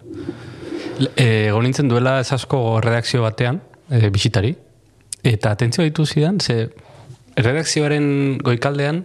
E, 1.16 1.46
egon 1.48 1.64
nintzen 1.64 1.88
duela 1.88 2.18
ez 2.20 2.32
asko 2.32 2.80
redakzio 2.84 3.22
batean, 3.24 3.60
e, 3.90 4.08
bisitari, 4.12 4.54
eta 5.22 5.52
atentzio 5.56 5.84
ditu 5.84 6.06
zidan, 6.06 6.40
ze 6.40 6.70
redakzioaren 7.36 8.38
goikaldean 8.44 9.04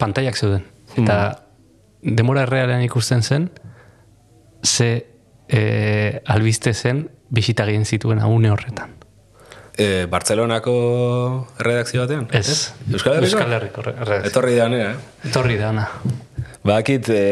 pantaiak 0.00 0.36
zeuden. 0.36 0.64
Eta 0.96 1.18
demora 2.02 2.42
errealean 2.48 2.82
ikusten 2.84 3.22
zen, 3.22 3.50
ze 4.64 5.06
e, 5.48 6.20
albiste 6.24 6.72
zen 6.74 7.08
bisitagien 7.34 7.84
zituen 7.84 8.20
une 8.24 8.50
horretan. 8.50 8.92
E, 9.76 10.06
Bartzelonako 10.06 11.46
redakzio 11.58 12.04
batean? 12.04 12.28
Ez. 12.32 12.72
Euskal 12.92 13.16
Herriko? 13.18 13.36
Euskal 13.38 13.52
Herriko 13.56 13.82
re- 13.82 13.96
redakzio. 13.98 14.30
Etorri 14.30 14.54
da 14.56 14.68
nera, 14.68 14.92
eh? 14.92 15.28
Etorri 15.30 15.56
da, 15.58 15.70
ona. 15.74 15.88
Bakit, 16.64 17.08
e, 17.12 17.22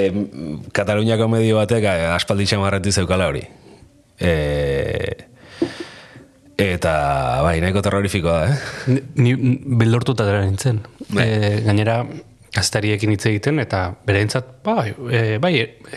Kataluniako 0.77 1.29
medio 1.33 1.57
batek 1.57 1.87
eh, 1.89 2.09
aspaldi 2.13 2.45
txamarreti 2.51 2.93
zeukala 2.93 3.31
hori. 3.31 3.41
E, 4.21 4.33
eta, 6.61 6.93
bai, 7.47 7.57
nahiko 7.65 7.81
terrorifikoa 7.85 8.35
da, 8.43 8.51
eh? 8.53 8.99
Ni, 9.17 9.33
ni 9.33 9.55
beldortuta 9.81 10.27
dara 10.29 10.45
nintzen. 10.45 10.83
Bai. 11.09 11.25
E, 11.25 11.53
gainera, 11.65 12.03
gaztariekin 12.53 13.15
hitz 13.15 13.25
egiten, 13.31 13.63
eta 13.63 13.87
bereintzat, 14.05 14.59
bai, 14.67 14.93
e, 15.09 15.23
bai, 15.41 15.55
e, 15.63 15.97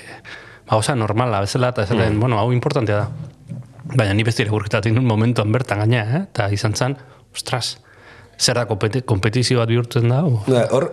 ba, 0.70 0.80
oza, 0.80 0.96
normala, 0.96 1.44
bezala, 1.44 1.74
eta 1.76 1.84
esaten, 1.90 2.22
bueno, 2.24 2.40
hau 2.40 2.54
importantea 2.56 3.04
da. 3.04 3.34
Baina 3.86 4.16
ni 4.18 4.24
beste 4.26 4.42
irakurketatik 4.42 4.96
nun 4.96 5.06
momentuan 5.06 5.52
bertan 5.54 5.84
gaina, 5.84 6.06
eh? 6.08 6.24
eta 6.24 6.48
izan 6.56 6.74
zen, 6.74 6.96
ostras, 7.36 7.76
zer 8.40 8.58
da 8.58 8.64
kompeti, 8.66 9.04
kompetizio 9.06 9.60
bat 9.60 9.70
bihurtzen 9.70 10.08
da? 10.10 10.24
Da, 10.48 10.64
hor, 10.74 10.88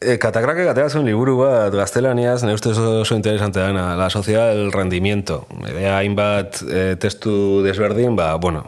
e, 0.00 0.16
katakrake 0.22 0.66
atera 0.68 0.90
zuen 0.90 1.06
liburu 1.08 1.38
bat 1.40 1.74
gaztelaniaz, 1.74 2.42
ne 2.44 2.54
ustez 2.56 2.76
oso 2.78 3.16
interesante 3.16 3.60
dana, 3.60 3.96
La 3.96 4.10
sociedad 4.10 4.54
del 4.54 4.72
rendimiento. 4.72 5.46
Edea 5.66 5.98
hainbat 5.98 6.62
e, 6.62 6.96
testu 6.96 7.62
desberdin, 7.64 8.16
ba, 8.16 8.34
bueno, 8.36 8.64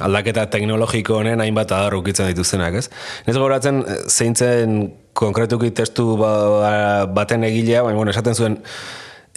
aldaketa 0.00 0.48
teknologiko 0.50 1.20
honen 1.20 1.40
hainbat 1.40 1.72
adar 1.72 1.96
ukitzen 1.96 2.28
dituztenak, 2.32 2.74
ez? 2.74 2.90
Nez 3.26 3.36
goratzen 3.36 3.82
eh, 3.86 3.98
zeintzen 4.08 4.92
konkretuki 5.16 5.70
testu 5.72 6.16
ba, 6.20 7.06
baten 7.08 7.46
egilea, 7.48 7.82
baina, 7.86 7.96
bueno, 7.96 8.14
esaten 8.14 8.34
zuen, 8.34 8.62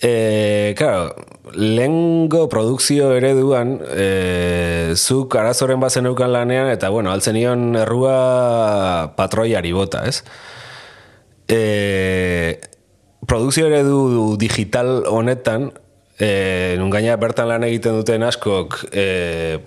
E, 0.02 0.76
claro, 0.78 1.12
lehengo 1.60 2.46
produkzio 2.48 3.10
ereduan 3.18 3.74
e, 3.92 4.94
zuk 4.96 5.36
arazoren 5.36 5.82
bazen 5.84 6.08
eukan 6.08 6.32
lanean 6.32 6.70
eta 6.72 6.88
bueno, 6.88 7.12
altzen 7.12 7.36
nion 7.36 7.76
errua 7.76 9.12
patroiari 9.18 9.74
bota, 9.76 10.06
ez? 10.08 10.22
E, 11.50 12.60
produkzio 13.26 13.68
eredu 13.68 14.38
digital 14.38 15.04
honetan 15.10 15.72
e, 16.22 16.76
nun 16.78 16.94
gaina 16.94 17.18
bertan 17.18 17.50
lan 17.50 17.66
egiten 17.66 17.98
duten 17.98 18.24
askok 18.28 18.84
e, 18.94 19.58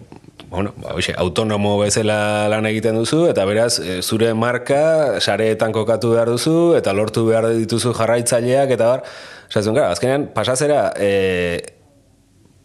bueno, 0.52 0.74
ba, 0.76 0.92
hoxe, 0.94 1.14
autonomo 1.16 1.78
bezala 1.80 2.46
lan 2.52 2.68
egiten 2.68 2.98
duzu, 3.00 3.24
eta 3.30 3.46
beraz, 3.48 3.80
zure 4.04 4.34
marka 4.36 5.18
sareetan 5.18 5.72
kokatu 5.72 6.12
behar 6.12 6.28
duzu, 6.28 6.74
eta 6.76 6.92
lortu 6.92 7.24
behar 7.24 7.48
dituzu 7.56 7.94
jarraitzaileak, 7.96 8.74
eta 8.76 8.90
bar, 8.90 9.06
Osatzen, 9.52 9.74
gara, 9.76 9.92
azkenean, 9.92 10.30
pasazera, 10.32 10.94
e, 10.96 11.58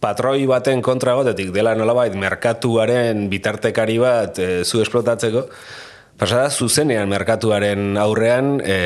patroi 0.00 0.46
baten 0.48 0.80
kontra 0.84 1.12
gotetik, 1.18 1.50
dela 1.52 1.74
nolabait, 1.76 2.14
merkatuaren 2.16 3.26
bitartekari 3.32 3.98
bat 4.00 4.40
e, 4.40 4.48
zu 4.64 4.80
esplotatzeko, 4.84 5.42
pasada 6.18 6.50
zuzenean 6.50 7.08
merkatuaren 7.10 7.96
aurrean 8.00 8.58
e, 8.64 8.78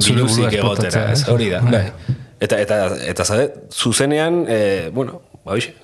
biluzik 0.00 0.56
egotera, 0.56 1.10
ez, 1.12 1.26
hori 1.28 1.50
da. 1.52 1.62
Bai. 1.64 1.86
Eta, 2.40 2.58
eta, 2.60 2.80
eta 3.08 3.24
zade, 3.24 3.48
zuzenean, 3.72 4.44
e, 4.48 4.60
bueno, 4.92 5.22
ba, 5.44 5.56
hoxe, 5.56 5.76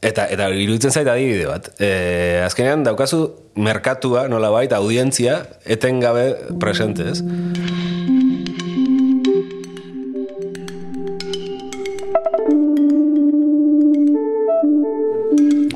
Eta, 0.00 0.24
eta 0.32 0.46
iruditzen 0.56 0.94
zait 0.94 1.08
adibide 1.12 1.44
bat. 1.44 1.66
E, 1.76 2.40
azkenean 2.40 2.86
daukazu 2.86 3.18
merkatua, 3.60 4.24
nola 4.32 4.48
baita, 4.48 4.78
audientzia, 4.80 5.42
etengabe 5.68 6.24
presente, 6.62 7.10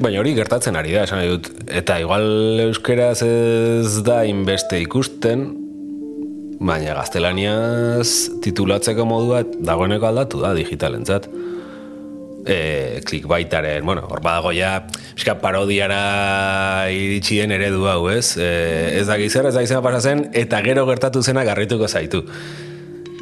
Baina 0.04 0.20
hori 0.20 0.34
gertatzen 0.36 0.76
ari 0.76 0.92
da, 0.92 1.06
esan 1.08 1.22
dut. 1.24 1.46
Eta 1.72 1.94
igual 2.02 2.60
euskeraz 2.66 3.22
ez 3.24 4.02
da 4.04 4.18
inbeste 4.28 4.76
ikusten, 4.82 5.46
baina 6.60 6.92
gaztelaniaz 6.98 8.36
titulatzeko 8.44 9.06
modua 9.08 9.40
dagoeneko 9.56 10.10
aldatu 10.10 10.42
da 10.42 10.52
digitalentzat. 10.58 11.30
E, 12.44 13.00
clickbaitaren, 13.08 13.80
bueno, 13.88 14.04
hor 14.12 14.20
badago 14.20 14.52
ja, 14.52 14.74
pixka 15.16 15.38
parodiara 15.40 16.02
iritsien 16.92 17.56
eredu 17.56 17.88
hau, 17.88 18.10
ez? 18.12 18.34
E, 18.36 18.50
ez 19.00 19.06
da 19.08 19.16
gizera, 19.16 19.48
ez 19.48 19.56
da 19.56 19.64
gizera 19.64 19.80
pasazen, 19.80 20.26
eta 20.36 20.60
gero 20.68 20.84
gertatu 20.90 21.24
zena 21.24 21.46
garrituko 21.48 21.88
zaitu. 21.88 22.26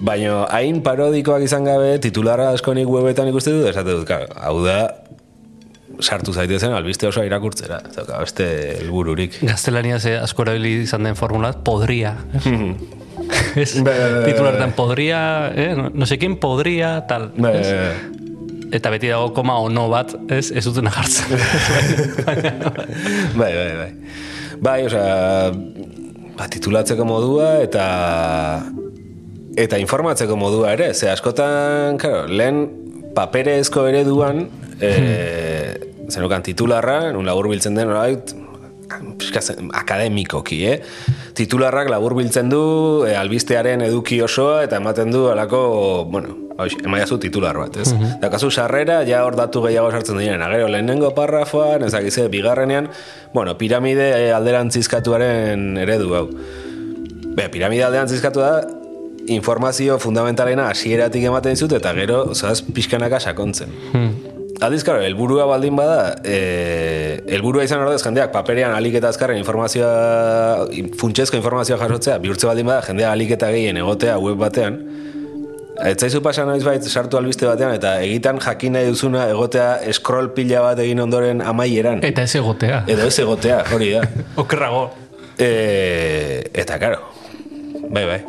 Baina 0.02 0.48
hain 0.50 0.82
parodikoak 0.82 1.46
izan 1.46 1.70
gabe, 1.70 1.94
titularra 2.02 2.50
askonik 2.56 2.90
webetan 2.90 3.30
ikuste 3.30 3.54
dut, 3.54 3.70
esate 3.70 3.94
dut, 3.94 4.10
hau 4.34 4.56
da, 4.66 4.80
sartu 6.02 6.34
zaitezen 6.34 6.74
albiste 6.76 7.08
oso 7.08 7.24
irakurtzera. 7.26 7.80
Ez 7.88 7.94
dauka, 7.96 8.18
beste 8.22 8.48
helbururik. 8.80 9.38
Gaztelania 9.46 10.00
ze 10.00 10.16
asko 10.20 10.46
erabili 10.46 10.82
izan 10.82 11.08
den 11.08 11.16
formula, 11.18 11.52
podria. 11.52 12.16
Bai, 13.32 13.82
bai, 13.84 13.94
bai. 14.12 14.24
titulartan 14.26 14.72
podria, 14.76 15.52
eh? 15.54 15.74
no, 15.76 15.90
no 15.94 16.06
sé 16.06 16.18
quién 16.18 16.36
podria, 16.40 17.06
tal. 17.08 17.30
Bai. 17.36 17.54
Eta 18.72 18.90
beti 18.92 19.08
dago 19.12 19.30
koma 19.36 19.58
o 19.60 19.68
no 19.68 19.86
bat, 19.92 20.14
ez, 20.32 20.50
ez 20.50 20.64
duten 20.64 20.88
jartzen. 20.90 21.32
bai, 23.40 23.52
bai, 23.52 23.70
bai. 23.78 23.90
Bai, 24.62 24.78
osea, 24.88 25.52
ba, 26.36 26.48
titulatzeko 26.52 27.06
modua 27.08 27.54
eta 27.62 27.86
eta 29.60 29.78
informatzeko 29.82 30.36
modua 30.40 30.72
ere, 30.72 30.92
ze 30.94 31.10
askotan, 31.12 31.98
claro, 32.00 32.24
lehen 32.28 32.64
paperezko 33.14 33.84
ereduan, 33.90 34.46
e, 34.80 34.92
zenukan 36.12 36.44
titularra, 36.44 37.12
nun 37.14 37.26
labur 37.26 37.48
biltzen 37.52 37.78
den, 37.78 37.90
orait, 37.90 38.34
akademikoki, 39.72 40.58
eh? 40.68 40.78
Titularrak 41.36 41.88
labur 41.90 42.14
biltzen 42.18 42.50
du 42.52 42.62
e, 43.06 43.14
albistearen 43.16 43.84
eduki 43.86 44.20
osoa 44.22 44.62
eta 44.66 44.78
ematen 44.82 45.12
du 45.14 45.26
alako, 45.32 45.62
bueno, 46.10 46.36
emaiazu 46.84 47.18
titular 47.22 47.56
bat, 47.58 47.78
ez? 47.80 47.92
Dakazu 48.22 48.50
sarrera, 48.50 49.00
ja 49.08 49.22
hor 49.26 49.36
datu 49.38 49.64
gehiago 49.66 49.90
sartzen 49.90 50.20
diren, 50.20 50.44
agero 50.44 50.68
lehenengo 50.72 51.12
parrafoan, 51.16 51.86
ezakize, 51.88 52.28
bigarrenean, 52.32 52.90
bueno, 53.32 53.56
piramide 53.58 54.10
eh, 54.18 54.30
alderantzizkatuaren 54.36 55.72
eredu 55.86 56.14
hau. 56.18 56.26
Be, 57.32 57.48
piramide 57.48 57.86
alderantzizkatu 57.88 58.44
da, 58.44 58.54
informazio 59.32 59.98
fundamentalena 60.02 60.66
hasieratik 60.72 61.24
ematen 61.30 61.56
dizut 61.56 61.72
eta 61.78 61.94
gero, 61.96 62.24
zaz, 62.34 62.60
pixkanaka 62.74 63.22
sakontzen. 63.22 63.72
Aldiz, 64.62 64.84
karo, 64.86 65.02
helburua 65.02 65.44
baldin 65.50 65.74
bada, 65.74 66.14
e, 66.22 67.22
helburua 67.34 67.64
izan 67.66 67.82
ordez 67.82 68.02
jendeak 68.04 68.30
paperean 68.34 68.76
alik 68.76 68.94
eta 69.00 69.10
azkarren 69.10 69.40
informazioa, 69.40 70.68
funtsezko 71.00 71.40
informazioa 71.40 71.80
jasotzea, 71.80 72.20
bihurtze 72.22 72.46
baldin 72.46 72.70
bada, 72.70 72.84
jendea 72.86 73.10
alik 73.10 73.34
eta 73.34 73.50
gehien 73.54 73.80
egotea 73.82 74.18
web 74.22 74.38
batean, 74.38 74.78
Ez 75.82 75.96
zaizu 75.98 76.20
pasan 76.22 76.46
noiz 76.46 76.62
bait 76.62 76.84
sartu 76.84 77.16
albiste 77.18 77.46
batean 77.48 77.72
eta 77.74 77.96
egitan 78.04 78.38
jakin 78.44 78.76
nahi 78.76 78.90
duzuna 78.92 79.24
egotea 79.32 79.94
scroll 79.96 80.28
pila 80.36 80.60
bat 80.62 80.82
egin 80.84 81.00
ondoren 81.02 81.40
amaieran. 81.42 82.04
Eta 82.06 82.26
ez 82.28 82.36
egotea. 82.38 82.82
Edo 82.92 83.08
ez 83.08 83.18
egotea, 83.24 83.62
hori 83.74 83.90
da. 83.96 84.04
Okerrago. 84.44 84.84
E, 85.40 86.44
eta 86.52 86.78
karo, 86.78 87.00
bai, 87.88 88.04
bai. 88.04 88.20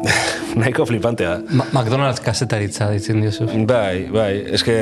Nahiko 0.60 0.86
flipantea. 0.88 1.36
Ma 1.54 1.66
McDonald's 1.72 2.22
kasetaritza 2.24 2.90
ditzen 2.92 3.22
diozu. 3.24 3.48
Bai, 3.68 4.06
bai, 4.12 4.30
eske 4.58 4.76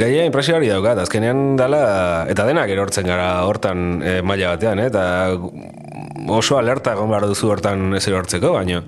gaia 0.00 0.26
impresio 0.28 0.58
daukat, 0.58 1.02
azkenean 1.04 1.56
dala, 1.58 1.82
eta 2.30 2.46
denak 2.48 2.70
erortzen 2.74 3.06
gara 3.08 3.44
hortan 3.46 4.02
e, 4.02 4.20
maila 4.22 4.54
batean, 4.56 4.82
eh? 4.82 4.88
eta 4.90 5.04
oso 6.34 6.58
alerta 6.58 6.94
egon 6.96 7.10
behar 7.10 7.28
duzu 7.30 7.52
hortan 7.52 7.94
ez 7.98 8.06
erortzeko, 8.08 8.54
baino 8.58 8.82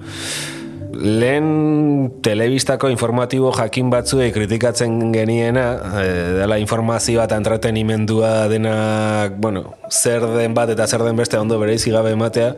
lehen 1.01 2.11
telebistako 2.23 2.91
informatibo 2.91 3.53
jakin 3.55 3.91
batzuei 3.93 4.31
kritikatzen 4.35 5.13
geniena, 5.15 5.67
e, 6.03 6.07
dela 6.41 6.59
informazioa 6.61 7.25
eta 7.29 7.39
entretenimendua 7.41 8.49
denak, 8.51 9.39
bueno, 9.41 9.77
zer 9.89 10.27
den 10.35 10.55
bat 10.57 10.73
eta 10.75 10.87
zer 10.87 11.07
den 11.07 11.17
beste 11.17 11.39
ondo 11.39 11.59
bereizi 11.63 11.95
gabe 11.95 12.13
ematea, 12.17 12.53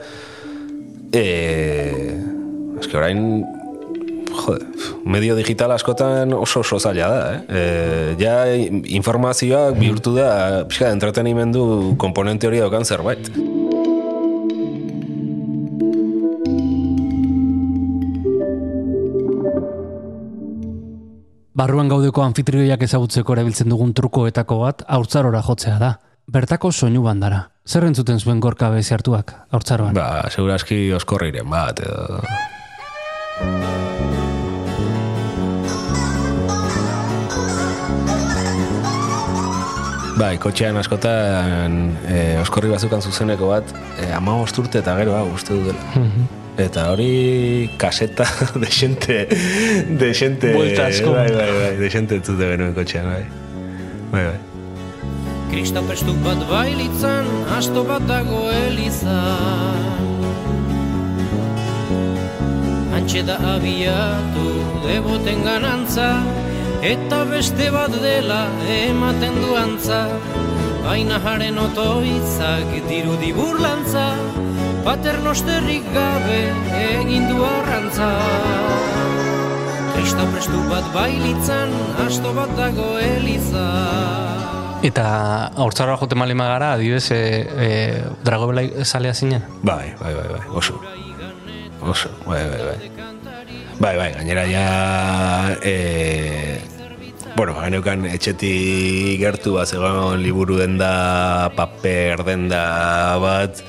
e, 1.12 2.31
eske 2.82 2.98
orain 2.98 3.42
jode, 4.32 4.66
medio 5.04 5.36
digital 5.36 5.72
askotan 5.76 6.32
oso 6.34 6.60
oso 6.60 6.78
zaila 6.80 7.08
da, 7.08 7.24
eh? 7.32 7.40
E, 7.48 8.14
ja 8.20 8.36
informazioak 8.98 9.78
bihurtu 9.78 10.14
da 10.16 10.64
pixka 10.68 10.90
entretenimendu 10.92 11.96
komponente 11.98 12.48
hori 12.48 12.62
daukan 12.62 12.84
zerbait. 12.84 13.30
Barruan 21.52 21.90
gaudeko 21.90 22.24
anfitrioiak 22.24 22.80
ezagutzeko 22.88 23.36
erabiltzen 23.36 23.68
dugun 23.70 23.92
trukoetako 23.94 24.56
bat 24.64 24.86
haurtzarora 24.88 25.42
jotzea 25.46 25.76
da. 25.78 25.92
Bertako 26.32 26.70
soinu 26.72 27.02
bandara. 27.04 27.42
Zer 27.68 27.84
entzuten 27.84 28.18
zuen 28.18 28.40
gorka 28.40 28.70
bezi 28.72 28.94
hartuak, 28.96 29.34
haurtzaroan? 29.52 29.94
Ba, 29.94 30.24
seguraski 30.32 30.88
oskorriren 30.96 31.50
bat, 31.50 31.84
edo... 31.84 32.18
Bai, 40.22 40.36
kotxean 40.38 40.76
askotan 40.78 41.72
e, 42.06 42.18
oskorri 42.38 42.70
bazukan 42.70 43.02
zuzeneko 43.02 43.48
bat, 43.50 43.72
e, 43.98 44.06
ama 44.14 44.36
urte 44.38 44.78
eta 44.78 44.94
gero 45.00 45.16
hau 45.18 45.24
uste 45.34 45.56
dut 45.56 45.72
dela. 45.72 46.04
Eta 46.62 46.84
hori 46.92 47.70
kaseta 47.80 48.28
de 48.62 48.70
xente, 48.70 49.18
de 49.98 50.12
xente, 50.14 50.52
Buelta 50.54 50.86
asko. 50.92 51.16
bai, 51.16 51.26
bai, 51.32 51.50
bai, 51.58 51.72
de 51.80 51.90
xente 51.90 52.20
entzute 52.20 52.52
genuen 52.52 52.74
kotxean, 52.76 53.08
bai. 53.08 53.24
Bai, 54.12 54.24
bai. 54.28 54.38
Kristapestu 55.50 56.14
bat 56.22 56.46
bailitzan, 56.48 57.28
asto 57.58 57.82
bat 57.88 58.06
dago 58.06 58.46
elizan. 58.68 60.11
Antxe 63.02 63.24
da 63.26 63.34
abiatu 63.34 64.44
deboten 64.84 65.40
ganantza, 65.42 66.20
eta 66.86 67.24
beste 67.26 67.66
bat 67.74 67.90
dela 67.98 68.44
ematen 68.70 69.40
du 69.42 69.56
antza. 69.58 70.04
Baina 70.84 71.18
haren 71.18 71.58
otoitzak 71.58 72.70
dirudi 72.86 73.32
burlantza, 73.34 74.06
paternosterrik 74.86 75.90
gabe 75.90 76.38
egin 76.84 77.26
du 77.26 77.42
arrantza. 77.42 78.12
Kristapestu 79.98 80.62
bat 80.70 80.86
bailitzan, 80.94 81.74
asto 82.06 82.30
bat 82.38 82.54
dago 82.54 82.88
elizan. 83.02 84.78
Eta 84.86 85.04
haurtzara 85.58 85.98
jote 85.98 86.14
malima 86.14 86.52
gara, 86.54 86.76
adibidez, 86.78 87.08
e, 87.10 87.22
e, 87.66 87.70
dragobela 88.22 88.86
zalea 88.86 89.14
zinen? 89.14 89.42
Bai, 89.66 89.96
bai, 89.98 90.14
bai, 90.14 90.28
bai, 90.38 90.44
oso. 90.54 90.78
Oso, 91.82 92.10
bai, 92.26 92.48
bai, 92.48 92.62
bai. 92.62 92.90
Bai, 93.80 93.96
bai, 93.96 94.12
gainera 94.14 94.44
ja... 94.46 95.58
E, 95.62 96.60
bueno, 97.34 97.56
ganeukan 97.58 98.04
etxetik 98.06 99.18
gertu 99.18 99.56
bat 99.56 99.70
zegoen 99.70 100.22
liburu 100.22 100.60
denda, 100.60 101.50
paper 101.56 102.22
denda 102.28 102.62
bat, 103.22 103.64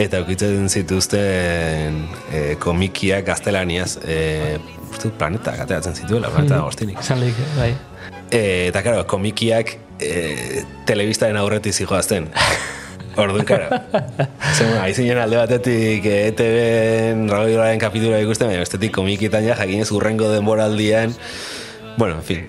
eta 0.00 0.22
ukitzen 0.24 0.70
zituzten 0.72 2.00
e, 2.32 2.42
komikiak 2.62 3.26
gaztelaniaz, 3.28 3.98
e, 4.06 4.56
uste 4.88 5.12
planeta 5.18 5.52
ateratzen 5.58 5.98
zituela, 5.98 6.32
planeta 6.32 6.62
agostinik. 6.62 7.02
Izan 7.04 7.20
lehik, 7.20 7.44
bai. 7.58 7.72
E, 8.30 8.42
eta 8.70 8.84
karo, 8.86 9.04
komikiak 9.10 9.76
e, 10.00 10.64
telebistaren 10.88 11.36
aurretik 11.36 11.76
zijoazten. 11.76 12.32
Orduan, 13.18 13.44
karo. 13.44 13.66
Zer, 14.54 14.76
aizinen 14.84 15.18
alde 15.18 15.40
batetik 15.40 16.06
e, 16.06 16.18
ETV-en 16.30 17.26
radioaren 17.32 17.80
kapitula 17.82 18.20
ikusten, 18.22 18.52
baina 18.52 18.62
bestetik 18.62 18.94
komikitan 18.94 19.46
ja 19.46 19.58
jakinez 19.58 19.90
urrengo 19.90 20.30
denboraldian. 20.30 21.16
Bueno, 21.98 22.14
en 22.14 22.22
fin. 22.22 22.46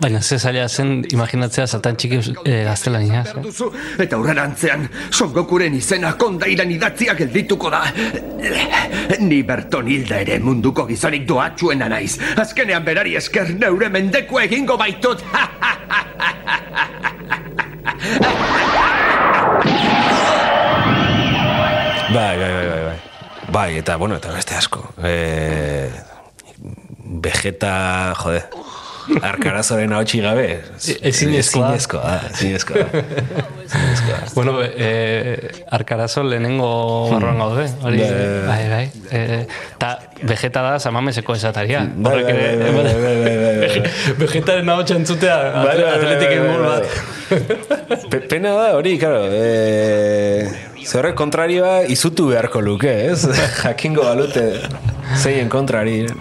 Baina 0.00 0.22
ze 0.22 0.38
zaila 0.38 0.68
zen 0.68 1.04
imaginatzea 1.12 1.66
saltan 1.66 1.96
txiki 1.96 2.16
e. 2.48 2.62
Eh? 2.62 3.34
duzu, 3.44 3.68
eta 4.00 4.16
hurrerantzean 4.16 4.88
Son 5.10 5.32
Gokuren 5.34 5.74
izena 5.76 6.14
kondairan 6.16 6.70
idatziak 6.72 7.18
geldituko 7.18 7.70
da. 7.70 7.82
Ni 9.20 9.42
Berton 9.42 9.88
Hilda 9.92 10.22
ere 10.24 10.38
munduko 10.40 10.86
gizonik 10.88 11.28
doatxuena 11.28 11.88
naiz. 11.92 12.16
Azkenean 12.36 12.84
berari 12.84 13.16
esker 13.20 13.52
neure 13.58 13.92
mendeko 13.92 14.40
egingo 14.40 14.78
baitut. 14.80 15.20
Bai, 23.52 23.76
eta, 23.78 23.96
bueno, 23.96 24.16
eta 24.16 24.32
beste 24.32 24.54
asko. 24.58 24.82
E, 25.04 25.90
vegeta, 27.22 28.14
jode, 28.18 28.42
arkarazoren 29.26 29.92
hau 29.92 30.02
gabe. 30.04 30.46
Ezinezkoa. 30.78 31.72
Ezinezkoa, 31.74 32.02
da, 32.02 32.30
ezinezkoa. 32.32 32.76
da. 32.76 33.02
Ezinezkoa. 33.66 34.18
da. 34.20 34.30
Bueno, 34.34 34.54
eh, 34.62 35.50
arkarazo 35.70 36.22
lehenengo 36.22 37.08
barruan 37.10 37.38
gaude. 37.38 37.66
Hori, 37.82 37.98
Bai, 37.98 38.46
bai, 38.46 38.68
bai. 38.70 38.90
Eh, 39.10 39.46
ta 39.78 39.98
vegeta 40.22 40.62
da 40.62 40.78
samameseko 40.78 41.34
esataria. 41.34 41.82
Bai, 41.96 42.22
bai, 42.22 42.32
bai, 42.32 42.56
bai, 42.56 42.72
bai, 42.72 42.94
bai, 43.02 43.36
bai, 43.42 43.56
bai. 43.58 44.16
Vegetaren 44.22 44.68
hau 44.70 44.82
txantzutea 44.84 45.38
gol 45.52 46.62
bai, 46.62 46.68
bat. 46.68 48.08
Pe- 48.10 48.22
Pena 48.30 48.54
da 48.54 48.70
hori, 48.78 48.96
claro, 48.98 49.26
e, 49.32 50.46
zerrek 50.86 51.14
kontrarioa 51.18 51.82
izutu 51.90 52.28
beharko 52.30 52.60
luke, 52.60 52.90
ez? 53.10 53.24
Jakingo 53.62 54.04
balute 54.06 54.44
zeien 55.22 55.48
kontrari. 55.52 56.02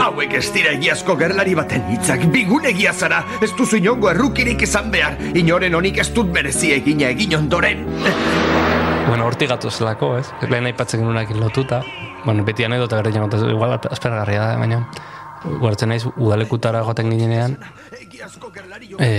Hauek 0.00 0.32
ez 0.38 0.46
dira 0.54 0.72
egiazko 0.74 1.14
gerlari 1.20 1.54
baten 1.58 1.84
hitzak, 1.92 2.24
bigun 2.32 2.64
egia 2.70 2.92
zara, 2.92 3.20
ez 3.44 3.50
duzu 3.58 3.78
inongo 3.78 4.10
errukirik 4.10 4.62
izan 4.66 4.90
behar, 4.92 5.18
inoren 5.36 5.76
honik 5.76 6.00
ez 6.02 6.08
dut 6.16 6.32
berezi 6.34 6.72
egina 6.78 7.10
egin 7.14 7.38
ondoren. 7.42 7.86
Bueno, 9.10 9.24
hortik 9.26 9.48
gatu 9.50 9.70
zelako, 9.72 10.10
ez? 10.20 10.26
Lehen 10.52 10.68
aipatzen 10.68 11.00
genuenak 11.00 11.32
lotuta. 11.34 11.80
Bueno, 12.22 12.44
beti 12.46 12.62
anedota 12.62 13.00
jango, 13.02 13.40
igual 13.48 13.72
aspergarria 13.74 14.44
da, 14.44 14.58
baina 14.60 14.84
guartzen 15.44 15.90
naiz 15.92 16.02
udalekutara 16.10 16.82
joaten 16.84 17.10
ginenean, 17.12 17.56
e, 18.98 19.10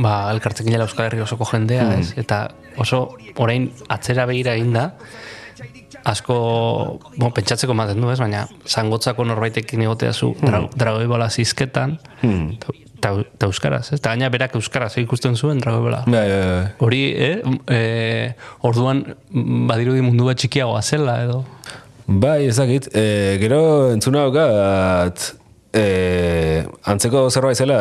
ba, 0.00 0.14
elkartzen 0.32 0.68
ginela 0.68 0.86
Euskal 0.88 1.08
Herri 1.08 1.22
osoko 1.24 1.48
jendea, 1.50 1.90
ez? 1.98 2.12
Eta 2.20 2.46
oso 2.80 3.02
orain 3.42 3.68
atzera 3.92 4.26
begira 4.30 4.56
egin 4.58 4.72
da, 4.76 4.90
asko, 6.08 6.36
bo, 7.16 7.32
pentsatzeko 7.36 7.76
ematen 7.76 8.00
du, 8.00 8.10
ez? 8.12 8.18
Baina, 8.22 8.46
zangotzako 8.66 9.26
norbaitekin 9.28 9.84
egotea 9.84 10.14
zu, 10.14 10.32
dra, 10.40 10.64
dragoi 10.76 11.08
bola 11.10 11.28
zizketan, 11.30 11.98
eta 12.24 12.78
eta 13.00 13.48
euskaraz, 13.48 13.86
ez? 13.94 13.96
Eta 13.96 14.12
gaina 14.12 14.28
berak 14.32 14.56
euskaraz 14.58 14.92
ikusten 15.00 15.36
zuen 15.36 15.60
dragoi 15.60 15.84
bola. 15.86 16.02
Bai, 16.06 16.26
bai, 16.28 16.40
bai. 16.50 16.64
Hori, 16.84 17.02
eh? 17.16 17.36
E, 17.72 17.80
orduan, 18.68 19.04
mm, 19.32 19.68
badirudi 19.70 20.04
mundu 20.04 20.28
bat 20.28 20.40
txikiagoa 20.40 20.82
zela, 20.84 21.16
edo? 21.24 21.44
Bai, 22.10 22.42
ezakit. 22.50 22.90
E, 22.92 23.38
gero 23.40 23.60
entzuna 23.94 24.26
daukat 24.26 25.39
e, 25.74 26.64
antzeko 26.90 27.28
zerbait 27.30 27.56
zela 27.58 27.80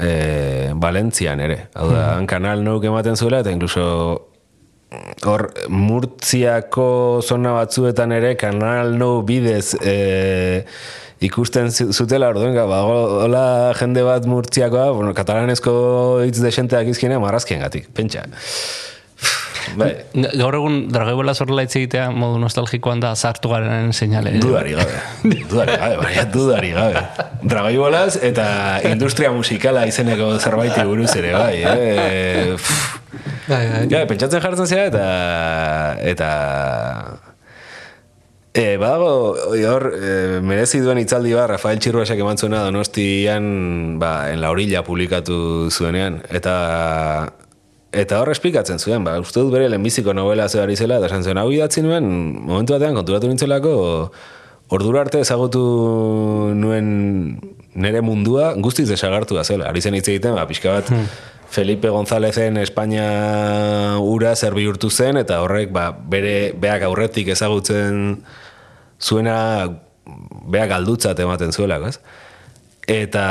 e, 0.00 0.72
Valentzian 0.74 1.40
ere. 1.40 1.66
Hau 1.74 1.90
da, 1.92 2.14
han 2.16 2.26
kanal 2.30 2.62
nouk 2.64 2.84
ematen 2.88 3.16
zuela, 3.16 3.40
eta 3.44 3.52
inkluso 3.52 4.28
hor 5.24 5.46
Murtziako 5.72 7.20
zona 7.24 7.54
batzuetan 7.56 8.12
ere 8.12 8.34
kanal 8.36 8.92
nou 9.00 9.22
bidez 9.24 9.74
e, 9.80 10.64
ikusten 11.24 11.70
zu- 11.70 11.92
zutela 11.94 12.28
orduen 12.32 12.52
ba, 12.68 12.82
hola 12.84 13.72
jende 13.78 14.02
bat 14.04 14.26
murtziakoa, 14.26 14.90
bueno, 14.92 15.14
katalanezko 15.14 15.72
hitz 16.26 16.40
desenteak 16.42 16.90
izkina 16.92 17.20
marrazkien 17.22 17.62
gatik, 17.62 17.88
pentsa. 17.94 18.24
Bai, 19.78 19.90
Ga- 20.14 20.32
Gaur 20.38 20.56
egun 20.58 20.78
dragoi 20.92 21.34
zorrela 21.34 21.64
hitz 21.64 21.74
egitea 21.76 22.10
modu 22.10 22.38
nostalgikoan 22.42 23.00
da 23.00 23.14
zartu 23.16 23.48
garen 23.52 23.92
seinale. 23.92 24.34
Dudari 24.42 24.74
gabe. 24.76 25.00
Dudari 25.24 25.76
gabe, 25.78 25.96
baina 26.02 26.24
dudari 26.34 26.72
gabe. 26.76 27.02
Dragoi 27.42 27.76
bolaz 27.76 28.16
eta 28.22 28.80
industria 28.90 29.32
musikala 29.32 29.86
izeneko 29.86 30.38
zerbaiti 30.38 30.84
buruz 30.84 31.10
ere, 31.16 31.32
bai. 31.32 31.62
Eh? 31.62 32.54
Pff. 32.56 32.98
Bai, 33.48 33.66
bai. 33.68 33.84
Ja, 33.90 34.06
pentsatzen 34.06 34.40
jartzen 34.44 34.66
zera 34.70 34.88
eta... 34.92 35.04
eta 36.14 36.32
E, 38.52 38.76
badago, 38.76 39.32
hor, 39.64 39.86
e, 39.96 40.40
merezi 40.44 40.82
duen 40.84 40.98
itzaldi 41.00 41.30
bat, 41.32 41.46
Rafael 41.54 41.78
Txirruasak 41.80 42.18
eman 42.20 42.36
zuena 42.36 42.58
donostian, 42.66 43.46
ba, 43.96 44.28
en 44.28 44.42
la 44.42 44.50
orilla 44.52 44.82
publikatu 44.84 45.70
zuenean, 45.72 46.18
eta 46.28 47.32
eta 47.92 48.20
hor 48.22 48.30
esplikatzen 48.32 48.80
zuen, 48.80 49.04
ba, 49.04 49.18
uste 49.20 49.40
dut 49.40 49.52
bere 49.52 49.68
lehenbiziko 49.68 50.14
novela 50.16 50.48
zehar 50.48 50.70
izela, 50.72 50.98
eta 50.98 51.10
esan 51.10 51.26
zuen, 51.26 51.40
hau 51.40 51.50
idatzi 51.52 51.84
nuen, 51.84 52.06
momentu 52.48 52.76
batean 52.76 52.96
konturatu 52.96 53.28
nintzelako, 53.28 53.74
ordura 54.72 55.02
arte 55.04 55.20
ezagutu 55.20 55.62
nuen 56.56 56.88
nere 57.74 58.00
mundua 58.04 58.52
guztiz 58.56 58.88
desagartua 58.88 59.44
zela. 59.44 59.68
Ari 59.68 59.82
zen 59.84 59.96
hitz 59.98 60.08
egiten, 60.08 60.34
ba, 60.36 60.46
pixka 60.48 60.78
bat, 60.78 60.90
Felipe 61.52 61.90
Gonzálezen 61.92 62.56
Espainia 62.62 63.98
ura 64.00 64.32
zer 64.36 64.56
bihurtu 64.56 64.88
zen, 64.88 65.20
eta 65.20 65.42
horrek 65.44 65.72
ba, 65.74 65.90
bere 65.92 66.54
beak 66.56 66.86
aurretik 66.88 67.28
ezagutzen 67.34 68.22
zuena 68.96 69.36
beak 70.48 70.70
galdutzat 70.72 71.20
ematen 71.20 71.52
zuelako, 71.52 71.92
ez? 71.92 71.98
Eta 72.88 73.26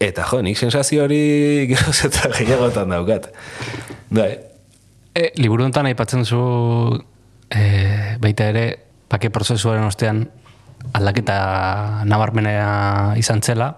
eta 0.00 0.24
jo, 0.30 0.40
nik 0.42 0.56
sensazio 0.58 1.04
hori 1.04 1.20
geroz 1.70 1.98
eta 2.08 2.30
gehiagotan 2.38 2.88
daukat. 2.94 3.28
Bai. 4.10 4.30
E, 5.14 5.30
liburu 5.42 5.64
honetan 5.66 5.86
aipatzen 5.90 6.24
zu 6.24 6.40
e, 7.50 8.16
baita 8.22 8.46
ere 8.52 8.64
pake 9.10 9.30
prozesuaren 9.34 9.84
ostean 9.84 10.24
aldaketa 10.96 11.36
nabarmenea 12.08 13.14
izan 13.20 13.42
zela, 13.44 13.68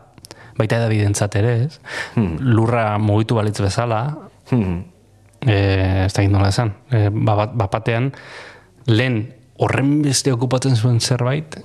baita 0.59 0.77
edabidentzat 0.79 1.35
ere, 1.41 1.55
ez? 1.65 1.79
Lurra 2.17 2.99
mugitu 3.03 3.39
balitz 3.41 3.59
bezala, 3.65 4.03
Hmm. 4.53 4.83
e, 5.47 6.05
ez 6.05 6.13
da 6.13 6.23
nola 6.29 6.51
esan, 6.53 6.75
e, 6.93 7.07
ba- 7.11 7.47
bapatean 7.57 8.11
lehen 8.87 9.33
horren 9.57 10.03
beste 10.05 10.33
okupatzen 10.35 10.77
zuen 10.77 11.01
zerbait, 11.01 11.57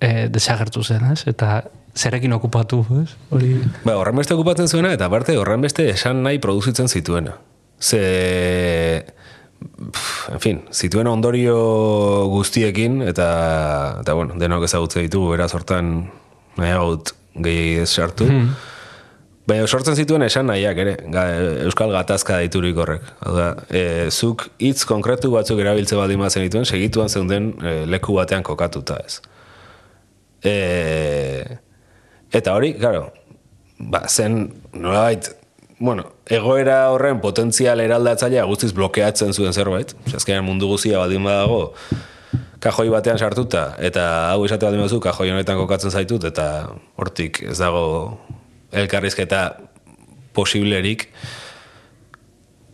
e, 0.00 0.28
desagertu 0.32 0.82
zen, 0.84 1.04
ez? 1.12 1.22
Eta 1.30 1.62
zerekin 1.98 2.32
okupatu, 2.36 2.82
ez? 3.02 3.10
Hori... 3.34 3.54
Ba, 3.84 3.96
horren 3.98 4.18
beste 4.20 4.36
okupatzen 4.36 4.70
zuena, 4.70 4.92
eta 4.94 5.08
aparte 5.10 5.36
horren 5.38 5.64
beste 5.64 5.88
esan 5.90 6.22
nahi 6.26 6.40
produzitzen 6.42 6.88
zituena. 6.88 7.36
Ze... 7.80 9.04
pf, 9.58 10.16
En 10.32 10.40
fin, 10.40 10.62
zituen 10.72 11.08
ondorio 11.08 11.58
guztiekin, 12.30 13.00
eta, 13.02 13.28
eta 14.02 14.14
bueno, 14.14 14.36
denok 14.38 14.66
ezagutze 14.68 15.02
ditugu, 15.06 15.32
beraz 15.34 15.52
hortan 15.56 16.10
nahiagut 16.58 17.14
gehi 17.42 17.78
ez 17.82 17.88
sartu. 17.88 18.26
Baina 19.48 19.64
sortzen 19.66 19.96
zituen 19.96 20.22
esan 20.26 20.50
nahiak 20.50 20.78
ere, 20.82 20.94
ga, 21.08 21.24
Euskal 21.64 21.94
Gatazka 21.94 22.36
deiturik 22.42 22.76
horrek. 22.76 23.06
Hau 23.24 23.32
da, 23.32 23.46
e, 23.72 23.82
zuk 24.12 24.44
hitz 24.60 24.84
konkretu 24.88 25.30
batzuk 25.32 25.62
erabiltze 25.62 25.96
baldin 25.96 26.20
bazen 26.20 26.44
dituen, 26.44 26.68
segituan 26.68 27.08
zeunden 27.08 27.54
e, 27.64 27.74
leku 27.88 28.18
batean 28.18 28.44
kokatuta 28.44 28.98
ez. 29.06 29.22
E, 30.44 31.58
eta 32.32 32.54
hori, 32.54 32.74
claro, 32.78 33.08
ba, 33.78 34.04
zen 34.08 34.40
nolabait, 34.72 35.30
bueno, 35.78 36.04
egoera 36.26 36.90
horren 36.90 37.20
potentzial 37.22 37.80
eraldatzailea 37.80 38.44
guztiz 38.50 38.72
blokeatzen 38.74 39.32
zuen 39.32 39.54
zerbait. 39.54 39.94
Azkenean 40.14 40.46
mundu 40.46 40.70
guztia 40.70 40.98
baldin 41.02 41.26
badago, 41.26 41.72
kajoi 42.62 42.88
batean 42.90 43.18
sartuta, 43.18 43.72
eta 43.78 44.04
hau 44.32 44.44
esate 44.46 44.66
baldin 44.66 44.82
baduzu, 44.82 45.00
kajoi 45.04 45.30
honetan 45.34 45.58
kokatzen 45.60 45.94
zaitut, 45.94 46.26
eta 46.28 46.48
hortik 46.98 47.42
ez 47.46 47.58
dago 47.60 47.84
elkarrizketa 48.74 49.42
posiblerik, 50.36 51.08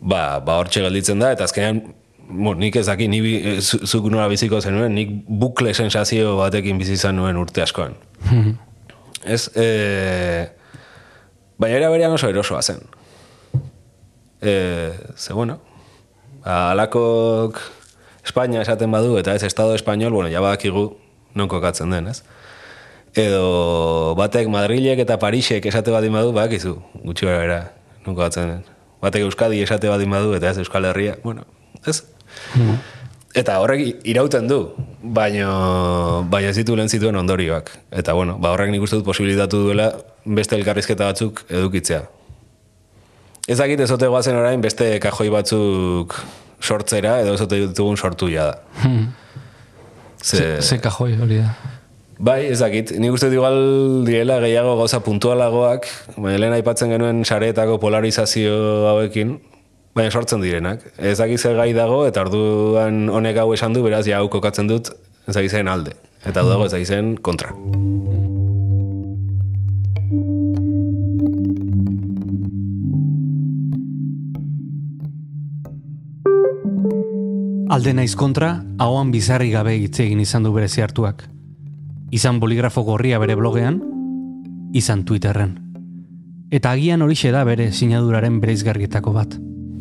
ba, 0.00 0.40
ba 0.44 0.58
hortxe 0.60 0.82
gelditzen 0.84 1.20
da, 1.20 1.32
eta 1.36 1.46
azkenean, 1.48 1.82
mo, 2.28 2.54
nik 2.54 2.76
ez 2.76 2.86
daki, 2.86 3.08
ni 3.08 3.20
bi- 3.20 3.60
zu- 3.60 3.86
zuk 3.86 4.10
nola 4.10 4.28
biziko 4.28 4.60
zenuen, 4.60 4.94
nik 4.94 5.10
bukle 5.28 5.74
sensazio 5.74 6.36
batekin 6.38 6.78
bizi 6.78 6.92
izan 6.98 7.16
nuen 7.16 7.36
urte 7.36 7.62
askoan. 7.62 7.94
ez, 9.24 9.48
e, 9.56 10.48
baina 11.58 11.76
era 11.76 11.90
berean 11.90 12.12
oso 12.12 12.28
erosoa 12.28 12.62
zen. 12.62 12.80
E, 14.42 14.92
ze 15.16 15.32
bueno, 15.32 15.60
alakok 16.44 17.60
Espainia 18.24 18.62
esaten 18.64 18.90
badu, 18.90 19.18
eta 19.20 19.34
ez 19.34 19.42
Estado 19.42 19.74
Espainol, 19.74 20.12
bueno, 20.12 20.30
ja 20.32 20.40
badakigu 20.40 20.96
non 21.34 21.48
kokatzen 21.48 21.90
den, 21.92 22.08
ez? 22.08 22.22
Edo 23.14 24.14
batek 24.16 24.48
Madrilek 24.48 24.98
eta 25.04 25.18
Parisek 25.20 25.66
esate 25.66 25.92
badin 25.92 26.12
badu, 26.16 26.32
badakizu, 26.32 26.78
gutxi 27.04 27.26
gara 27.28 27.38
bera, 27.42 27.58
non 28.06 28.14
kokatzen 28.16 28.48
den. 28.48 28.62
Batek 29.04 29.26
Euskadi 29.26 29.60
esate 29.62 29.90
badin 29.92 30.10
badu, 30.10 30.32
eta 30.34 30.50
ez 30.50 30.58
Euskal 30.62 30.84
Herria, 30.88 31.18
bueno, 31.22 31.44
ez? 31.86 32.00
Eta 33.34 33.56
horrek 33.58 34.04
irauten 34.06 34.46
du, 34.46 34.60
baina 35.02 35.48
baina 36.30 36.52
ez 36.52 36.56
ditu 36.60 36.76
lehen 36.78 36.88
zituen 36.88 37.16
ondorioak. 37.18 37.72
Eta 37.90 38.14
bueno, 38.14 38.36
ba 38.38 38.52
horrek 38.54 38.70
nik 38.70 38.84
uste 38.86 39.00
dut 39.00 39.08
posibilitatu 39.08 39.64
duela 39.66 39.88
beste 40.24 40.54
elkarrizketa 40.54 41.08
batzuk 41.10 41.42
edukitzea. 41.50 42.04
Ez 43.50 43.58
dakit 43.58 43.80
ez 43.82 43.90
ote 43.90 44.06
goazen 44.08 44.38
orain 44.38 44.62
beste 44.62 44.86
kajoi 45.02 45.28
batzuk 45.34 46.14
sortzera, 46.62 47.18
edo 47.24 47.34
ez 47.34 47.42
ote 47.44 47.58
ditugun 47.66 47.98
sortu 47.98 48.30
ja 48.32 48.52
da. 48.52 48.84
Ze, 50.22 50.36
Ze, 50.36 50.46
ze 50.62 50.78
kajoi 50.80 51.16
hori 51.20 51.40
da. 51.42 51.50
Bai, 52.24 52.44
ez 52.46 52.60
dakit. 52.62 52.94
Nik 53.02 53.16
uste 53.16 53.26
dut 53.28 53.40
igual 53.40 53.58
direla 54.06 54.38
gehiago 54.40 54.76
gauza 54.78 55.02
puntualagoak, 55.02 55.90
baina 56.14 56.38
lehen 56.38 56.54
aipatzen 56.54 56.94
genuen 56.94 57.24
sareetako 57.26 57.80
polarizazio 57.82 58.54
hauekin, 58.92 59.34
baina 59.94 60.10
sortzen 60.10 60.42
direnak. 60.42 60.82
Ez 60.98 61.18
dakit 61.18 61.40
zer 61.40 61.56
gai 61.56 61.72
dago, 61.74 62.02
eta 62.08 62.26
orduan 62.26 63.08
honek 63.08 63.38
hau 63.38 63.52
esan 63.54 63.74
du, 63.76 63.84
beraz, 63.86 64.04
ja 64.10 64.18
hau 64.20 64.28
kokatzen 64.30 64.68
dut, 64.70 64.90
ez 65.26 65.34
dakit 65.36 65.54
zen 65.54 65.70
alde. 65.70 65.94
Eta 66.24 66.42
hau 66.42 66.50
dago 66.50 66.66
ez 66.66 66.72
dakit 66.74 66.90
zen 66.90 67.16
kontra. 67.22 67.54
Alde 77.74 77.90
naiz 77.96 78.12
kontra, 78.14 78.60
ahoan 78.78 79.10
bizarri 79.10 79.48
gabe 79.50 79.72
hitz 79.74 79.98
egin 80.04 80.20
izan 80.22 80.44
du 80.46 80.52
berezi 80.54 80.82
hartuak. 80.84 81.24
Izan 82.14 82.38
boligrafo 82.38 82.84
gorria 82.86 83.18
bere 83.18 83.34
blogean, 83.34 83.80
izan 84.74 85.02
Twitterren. 85.08 85.56
Eta 86.54 86.70
agian 86.76 87.02
horixe 87.02 87.32
da 87.34 87.42
bere 87.46 87.72
sinaduraren 87.72 88.38
bereizgarrietako 88.42 89.14
bat. 89.16 89.34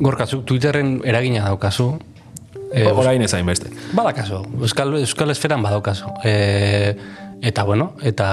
Gorkazu, 0.03 0.41
Twitterren 0.43 0.97
eragina 1.07 1.45
daukazu. 1.47 1.93
E, 2.73 2.87
Orain 2.91 3.21
ez 3.21 3.31
hainbeste. 3.33 3.69
Badakazu, 3.95 4.41
Euskal, 4.59 4.97
Euskal 4.99 5.31
Esferan 5.31 5.63
badaukazu. 5.63 6.09
E, 6.25 6.95
eta 7.45 7.63
bueno, 7.63 7.93
eta 8.03 8.27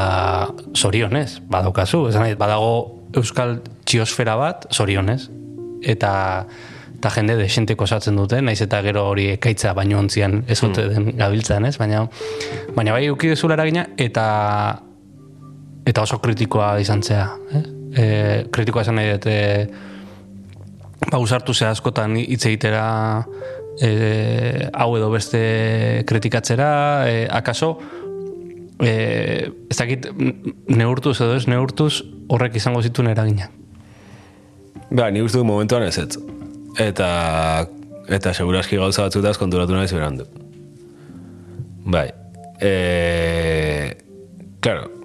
zorionez, 0.75 1.41
badaukazu. 1.51 2.07
Esan 2.11 2.27
nahi, 2.27 2.35
badago 2.41 2.73
Euskal 3.21 3.61
Txiosfera 3.85 4.35
bat, 4.41 4.67
zorionez. 4.75 5.23
Eta 5.83 6.13
eta 7.01 7.09
jende 7.15 7.33
desenteko 7.39 7.87
osatzen 7.87 8.19
dute, 8.19 8.43
naiz 8.45 8.59
eta 8.61 8.83
gero 8.85 9.07
hori 9.09 9.31
ekaitza 9.39 9.71
baino 9.73 9.97
ontzian 10.03 10.43
ez 10.53 10.59
ote 10.67 10.83
den 10.91 11.15
gabiltzan, 11.17 11.65
ez? 11.65 11.79
Baina, 11.81 12.03
baina 12.77 12.93
bai 12.93 13.07
uki 13.09 13.31
dezula 13.33 13.57
eragina, 13.57 13.87
eta 13.97 14.25
eta 15.89 16.05
oso 16.05 16.19
kritikoa 16.21 16.75
izan 16.83 17.01
zea, 17.01 17.25
ez? 17.57 17.63
E, 17.97 18.05
kritikoa 18.53 18.85
esan 18.85 19.01
nahi 19.01 19.15
dut, 19.15 19.31
e, 19.33 19.89
ba, 21.09 21.19
usartu 21.19 21.55
ze 21.55 21.67
askotan 21.67 22.17
hitz 22.21 22.45
egitera 22.47 22.85
e, 23.81 24.69
hau 24.73 24.91
edo 24.99 25.11
beste 25.13 26.05
kritikatzera, 26.07 26.71
e, 27.09 27.25
akaso, 27.31 27.73
e, 28.81 28.93
ez 29.71 29.79
dakit 29.79 30.11
neurtuz 30.69 31.17
edo 31.21 31.39
ez 31.39 31.47
neurtuz 31.49 32.03
horrek 32.29 32.61
izango 32.61 32.83
zituen 32.83 33.13
eragina. 33.15 33.51
Ba, 34.91 35.11
ni 35.11 35.23
uste 35.23 35.39
dut 35.39 35.49
momentuan 35.49 35.87
ez 35.87 35.97
ez. 36.03 36.19
Eta, 36.81 37.11
eta 38.11 38.35
seguraski 38.35 38.79
gauza 38.79 39.07
batzutaz 39.07 39.37
konturatu 39.39 39.77
naiz 39.77 39.93
berandu. 39.95 40.27
Bai. 41.91 42.09
E, 42.61 43.97
claro. 44.61 45.00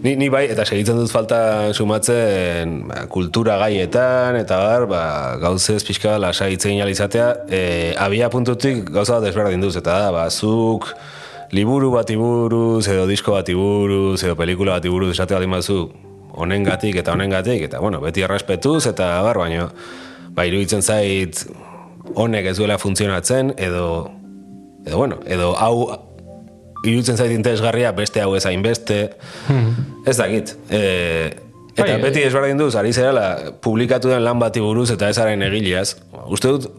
Ni, 0.00 0.14
ni 0.16 0.30
bai, 0.32 0.46
eta 0.48 0.64
segitzen 0.64 0.96
dut 0.96 1.10
falta 1.12 1.74
sumatzen 1.76 2.70
ba, 2.88 3.02
kultura 3.12 3.58
gaietan, 3.60 4.38
eta 4.40 4.56
bar, 4.56 4.86
ba, 4.88 5.00
gauzez 5.42 5.82
pixka 5.84 6.14
lasai 6.22 6.54
hitz 6.54 6.62
egin 6.70 6.88
izatea, 6.88 7.26
e, 7.52 7.60
abia 8.00 8.30
puntutik 8.32 8.86
gauza 8.88 9.18
bat 9.18 9.26
desberdin 9.28 9.60
duz, 9.60 9.74
eta 9.76 9.98
da, 10.00 10.08
ba, 10.14 10.24
zuk 10.30 10.88
liburu 11.52 11.90
bati 11.92 12.16
buruz, 12.16 12.86
edo 12.88 13.04
disko 13.10 13.36
bati 13.36 13.52
buruz, 13.58 14.22
edo 14.24 14.38
pelikula 14.40 14.78
bati 14.78 14.88
buruz 14.88 15.10
esate 15.12 15.36
bat 15.36 15.44
imazu, 15.44 15.82
honengatik 16.32 16.96
eta 17.02 17.12
honengatik, 17.12 17.66
eta 17.68 17.84
bueno, 17.84 18.00
beti 18.00 18.24
errespetuz, 18.24 18.86
eta 18.88 19.12
bar, 19.26 19.36
baino, 19.44 19.68
ba, 20.32 20.48
iruditzen 20.48 20.80
zait 20.80 21.44
honek 22.16 22.54
ez 22.54 22.56
duela 22.56 22.80
funtzionatzen, 22.80 23.52
edo, 23.60 24.08
edo 24.86 24.96
bueno, 24.96 25.20
edo 25.28 25.52
hau 25.60 25.90
iruditzen 26.84 27.18
zait 27.18 27.32
interesgarria 27.34 27.92
beste 27.96 28.22
hau 28.24 28.34
ez 28.36 28.44
hainbeste, 28.48 29.00
ez 30.06 30.16
dakit. 30.16 30.54
E, 30.72 30.82
eta 31.74 31.86
Bai, 31.86 31.98
beti 32.02 32.24
ezberdin 32.26 32.60
duz, 32.60 32.74
ari 32.78 32.92
zerala, 32.96 33.54
publikatu 33.62 34.12
den 34.12 34.24
lan 34.24 34.40
bati 34.40 34.62
buruz 34.64 34.90
eta 34.94 35.10
ezaren 35.12 35.44
egileaz. 35.46 35.94
Uste 36.32 36.54
dut, 36.54 36.70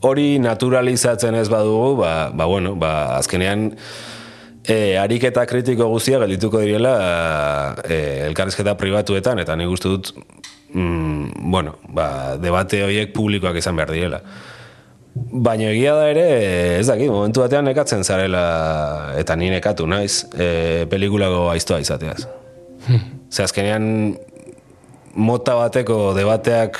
hori 0.00 0.38
naturalizatzen 0.42 1.36
ez 1.38 1.48
badugu, 1.52 1.98
ba, 2.02 2.12
ba 2.34 2.46
bueno, 2.48 2.74
ba, 2.80 3.18
azkenean, 3.18 3.72
e, 4.64 4.96
ariketa 5.00 5.44
kritiko 5.48 5.88
guztia 5.92 6.20
geldituko 6.22 6.62
direla 6.64 6.94
e, 7.84 8.28
elkarrizketa 8.28 8.76
pribatuetan, 8.80 9.42
eta 9.44 9.56
nik 9.58 9.72
uste 9.74 9.92
dut, 9.92 10.12
mm, 10.72 11.50
bueno, 11.50 11.76
ba, 11.88 12.36
debate 12.40 12.84
horiek 12.86 13.12
publikoak 13.16 13.60
izan 13.60 13.76
behar 13.76 13.92
direla. 13.96 14.22
Baina 15.14 15.70
egia 15.72 15.94
da 15.96 16.08
ere, 16.10 16.26
ez 16.78 16.86
dakit, 16.88 17.10
momentu 17.10 17.42
batean 17.42 17.66
nekatzen 17.68 18.04
zarela, 18.04 18.42
eta 19.18 19.36
ni 19.36 19.50
nekatu 19.52 19.86
naiz, 19.90 20.24
e, 20.32 20.86
pelikulago 20.90 21.48
aiztoa 21.52 21.80
izateaz. 21.82 22.22
Ze 23.32 23.44
azkenean, 23.44 24.14
mota 25.18 25.56
bateko 25.58 26.12
debateak 26.16 26.78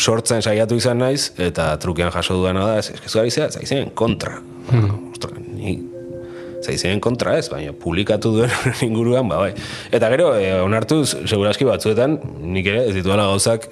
sortzen 0.00 0.42
saiatu 0.42 0.76
izan 0.80 1.00
naiz, 1.00 1.30
eta 1.38 1.70
trukean 1.80 2.12
jaso 2.14 2.36
duena 2.40 2.66
da, 2.66 2.80
ez 2.80 2.90
ez 2.98 3.14
ari 3.20 3.30
zera, 3.30 3.50
zaizen 3.52 3.92
kontra. 3.94 4.40
Ostra, 5.12 5.32
ni 5.38 5.78
zaizen 6.64 7.00
kontra 7.00 7.36
ez, 7.40 7.46
baina 7.52 7.72
publikatu 7.76 8.34
duen 8.36 8.52
inguruan, 8.88 9.28
ba, 9.30 9.38
bai. 9.46 9.54
Eta 9.96 10.10
gero, 10.12 10.32
e, 10.36 10.52
onartuz, 10.64 11.14
seguraski 11.24 11.68
batzuetan, 11.68 12.18
nik 12.56 12.68
ere, 12.68 12.84
ez 12.90 12.96
dituela 12.98 13.28
gauzak, 13.30 13.70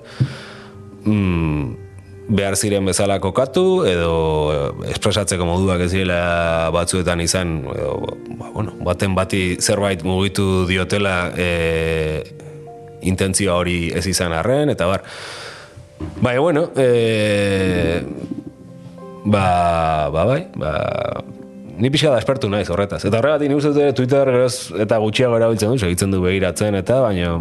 mm, 1.05 1.88
behar 2.29 2.57
ziren 2.57 2.85
bezala 2.85 3.19
kokatu, 3.25 3.85
edo 3.89 4.13
eh, 4.53 4.91
espresatzeko 4.93 5.47
moduak 5.49 5.87
ez 5.87 5.93
direla 5.95 6.69
batzuetan 6.75 7.23
izan, 7.25 7.63
edo, 7.73 7.95
ba, 8.37 8.51
bueno, 8.53 8.75
baten 8.85 9.17
bati 9.17 9.57
zerbait 9.61 10.05
mugitu 10.05 10.67
diotela 10.69 11.33
e, 11.37 12.23
intentzioa 13.09 13.57
hori 13.63 13.79
ez 13.97 14.05
izan 14.11 14.37
arren, 14.37 14.69
eta 14.75 14.91
bar. 14.91 15.07
Baina, 16.21 16.41
bueno, 16.45 16.69
e, 16.77 18.03
ba, 19.25 20.11
ba, 20.13 20.29
bai, 20.29 20.43
ba, 20.55 20.73
ni 21.79 21.91
pixka 21.95 22.13
da 22.13 22.21
espertu 22.21 22.51
naiz 22.53 22.69
horretaz. 22.69 23.07
Eta 23.09 23.23
horregatik 23.23 23.49
ni 23.49 23.57
uste 23.57 23.73
dut 23.73 23.97
Twitter 23.97 24.29
geroz 24.29 24.55
eta 24.85 25.01
gutxiago 25.01 25.39
erabiltzen 25.41 25.73
du, 25.73 25.81
segitzen 25.81 26.13
du 26.13 26.21
begiratzen, 26.27 26.77
eta 26.83 27.01
baina... 27.09 27.39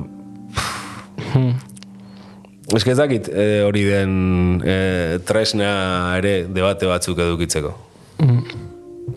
Que 2.68 2.92
ez 2.92 2.98
dakit 3.00 3.30
eh, 3.32 3.64
hori 3.64 3.86
den 3.88 4.60
eh, 4.68 5.20
tresna 5.24 6.18
ere 6.20 6.42
debate 6.52 6.90
batzuk 6.90 7.20
edukitzeko. 7.24 7.72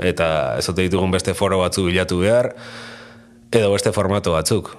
Eta 0.07 0.29
ez 0.61 0.69
ote 0.71 0.87
ditugun 0.87 1.11
beste 1.11 1.35
foro 1.35 1.59
batzuk 1.59 1.89
bilatu 1.91 2.21
behar, 2.23 2.53
edo 3.51 3.73
beste 3.75 3.91
formato 3.97 4.37
batzuk. 4.37 4.71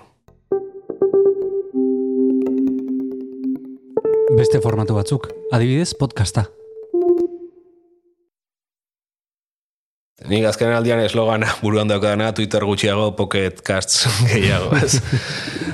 Beste 4.40 4.64
formatu 4.64 4.96
batzuk, 4.96 5.28
adibidez 5.52 5.92
podcasta. 6.00 6.48
Nik 10.30 10.46
azken 10.46 10.70
aldian 10.76 11.02
eslogana 11.02 11.50
buruan 11.64 11.90
daukadana 11.90 12.32
Twitter 12.38 12.64
gutxiago 12.68 13.12
pocket 13.18 13.62
casts 13.66 14.06
gehiago, 14.30 14.70
ez? 14.78 15.00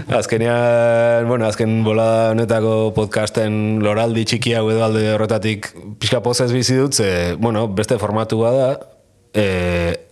Azkenean, 0.08 1.28
bueno, 1.28 1.48
azken 1.50 1.82
bola 1.84 2.32
honetako 2.32 2.94
podcasten 2.96 3.82
loraldi 3.84 4.24
txikiago 4.30 4.72
edo 4.72 4.86
alde 4.86 5.10
horretatik 5.16 5.74
pixka 6.00 6.22
pozez 6.24 6.54
bizi 6.56 6.78
dut, 6.80 6.96
ze, 6.96 7.10
bueno, 7.42 7.66
beste 7.68 8.00
formatu 8.00 8.40
da, 8.46 8.70
e, 9.36 9.48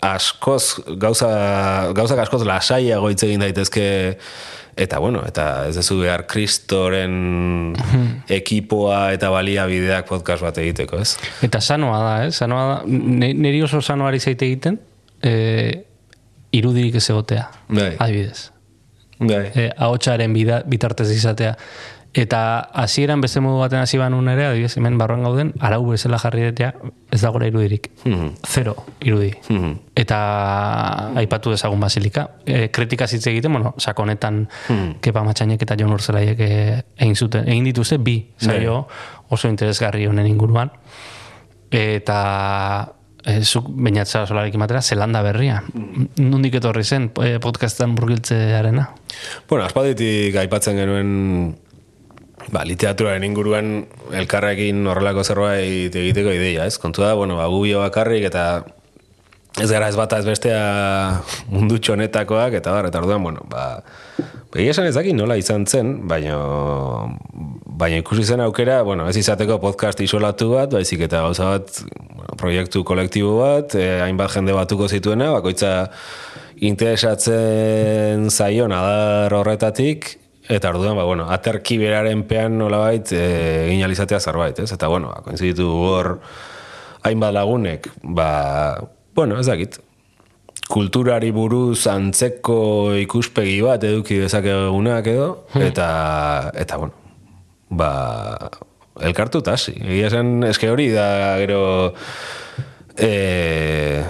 askoz, 0.04 0.82
gauza, 1.02 1.32
gauzak 1.96 2.26
askoz 2.26 2.44
lasaiago 2.48 3.10
hitz 3.12 3.24
egin 3.24 3.44
daitezke 3.46 3.88
Eta 4.76 5.00
bueno, 5.00 5.22
eta 5.24 5.68
ez 5.70 5.76
duzu 5.78 6.02
behar 6.02 6.26
kristoren 6.28 7.14
ekipoa 8.40 9.14
eta 9.16 9.30
baliabideak 9.32 10.08
podcast 10.10 10.44
bat 10.44 10.58
egiteko, 10.60 11.00
ez? 11.00 11.16
Eta 11.48 11.62
sanoa 11.64 12.02
da, 12.04 12.16
eh? 12.26 12.34
Sanoa 12.36 12.66
da, 12.68 12.76
niri 12.86 13.62
oso 13.64 13.80
sanoari 13.82 14.20
zaite 14.20 14.50
egiten, 14.50 14.82
e, 15.24 15.86
irudirik 16.56 17.00
ez 17.00 17.06
egotea, 17.10 17.48
Bai. 17.70 17.94
adibidez. 18.04 18.50
Bai. 19.20 19.46
E, 19.56 19.70
ahotsaren 19.78 20.36
bitartez 20.36 21.08
izatea. 21.16 21.56
Eta 22.16 22.40
hasieran 22.72 23.20
beste 23.20 23.42
modu 23.44 23.60
baten 23.60 23.82
hasi 23.84 23.98
banun 24.00 24.30
ere, 24.32 24.46
adibidez, 24.48 24.78
hemen 24.80 24.96
barruan 24.98 25.26
gauden, 25.26 25.52
arau 25.60 25.82
bezala 25.90 26.16
jarri 26.22 26.46
dut 26.48 26.62
ja, 26.64 26.70
ez 27.12 27.20
dagoela 27.20 27.50
irudirik. 27.50 27.90
Mhm. 28.06 28.30
Zero 28.48 28.76
irudi. 29.04 29.34
Mhm. 29.50 29.74
Eta 30.00 30.20
aipatu 31.20 31.52
dezagun 31.52 31.84
basilika. 31.84 32.30
E, 32.46 32.70
kritika 32.72 33.08
hitz 33.12 33.26
egiten, 33.28 33.52
bueno, 33.52 33.74
sakonetan 33.78 34.46
Hmm. 34.68 34.96
Kepa 35.02 35.24
Matxainek 35.24 35.62
eta 35.62 35.76
Jon 35.78 35.94
Urzelaiek 35.94 36.40
e, 36.40 36.52
egin 36.98 37.16
zuten, 37.16 37.48
egin 37.48 37.66
dituzte 37.68 37.98
bi 38.02 38.18
saio 38.38 38.86
oso 39.30 39.50
interesgarri 39.50 40.08
honen 40.08 40.28
inguruan. 40.28 40.72
Eta 41.72 42.20
e, 43.26 43.42
zuk 43.44 43.68
bainatzea 43.70 44.26
solarekin 44.26 44.62
batera, 44.62 44.82
Zelanda 44.82 45.22
berria. 45.26 45.62
Nundik 46.22 46.58
etorri 46.62 46.84
zen 46.84 47.10
e, 47.22 47.38
podcastan 47.44 47.96
burgiltzearena? 47.98 48.88
Bueno, 49.50 49.66
aspalditik 49.66 50.36
aipatzen 50.44 50.78
genuen 50.78 51.12
ba, 52.54 52.64
literaturaren 52.68 53.24
inguruan 53.26 53.76
elkarrekin 54.14 54.86
horrelako 54.88 55.24
zerbait 55.24 55.96
egiteko 55.96 56.34
ideia, 56.36 56.66
ez? 56.66 56.78
Kontua 56.82 57.12
da, 57.12 57.20
bueno, 57.20 57.40
ba, 57.40 57.48
gu 57.52 57.62
bio 57.66 57.82
bakarrik 57.84 58.28
eta 58.30 58.46
ez 59.62 59.70
gara 59.72 59.88
ez 59.88 59.96
bata 59.96 60.20
ez 60.20 60.26
bestea 60.28 60.62
mundu 61.52 61.80
honetakoak 61.92 62.58
eta 62.60 62.72
bar, 62.76 62.90
eta 62.90 63.00
orduan, 63.00 63.24
bueno, 63.24 63.46
ba, 63.50 63.82
begia 64.54 64.76
esan 64.76 64.90
ez 64.90 64.96
dakit 64.96 65.16
nola 65.16 65.38
izan 65.40 65.66
zen, 65.66 66.08
baina 66.08 66.38
baina 67.76 68.00
ikusi 68.00 68.24
zen 68.24 68.44
aukera, 68.44 68.82
bueno, 68.84 69.08
ez 69.10 69.18
izateko 69.20 69.60
podcast 69.60 70.00
isolatu 70.04 70.52
bat, 70.54 70.72
baizik 70.72 71.06
eta 71.08 71.24
gauza 71.26 71.56
bat, 71.56 71.82
bueno, 72.16 72.36
proiektu 72.40 72.84
kolektibo 72.88 73.40
bat, 73.42 73.76
eh, 73.76 74.02
hainbat 74.04 74.36
jende 74.36 74.56
batuko 74.56 74.88
zituena, 74.88 75.32
bakoitza 75.36 75.90
interesatzen 76.64 78.30
zaion 78.32 78.72
adar 78.72 79.34
horretatik, 79.36 80.16
eta 80.50 80.70
orduan, 80.70 80.96
ba, 80.98 81.06
bueno, 81.08 81.30
aterki 81.32 81.78
beraren 81.82 82.24
pean 82.30 82.58
nolabait 82.60 83.12
e, 83.16 83.24
egin 83.70 83.86
alizatea 83.86 84.20
zerbait, 84.20 84.60
ez? 84.60 84.72
Eta, 84.76 84.90
bueno, 84.92 85.14
ba, 85.14 85.24
koinziditu 85.26 85.68
hor 85.70 86.20
hainbat 87.06 87.34
lagunek, 87.34 87.90
ba, 88.04 88.30
bueno, 89.16 89.40
ez 89.40 89.48
dakit, 89.50 89.80
kulturari 90.70 91.30
buruz 91.34 91.86
antzeko 91.90 92.96
ikuspegi 92.98 93.60
bat 93.66 93.84
eduki 93.86 94.18
dezakegunak 94.24 95.10
edo, 95.12 95.28
eta, 95.62 95.90
eta 96.58 96.80
bueno, 96.82 96.94
ba, 97.70 97.92
elkartu 99.06 99.44
hasi. 99.52 99.76
Egia 99.82 100.10
esan, 100.10 100.40
eske 100.48 100.70
hori 100.72 100.90
da, 100.94 101.38
gero, 101.42 101.94
e, 102.98 104.04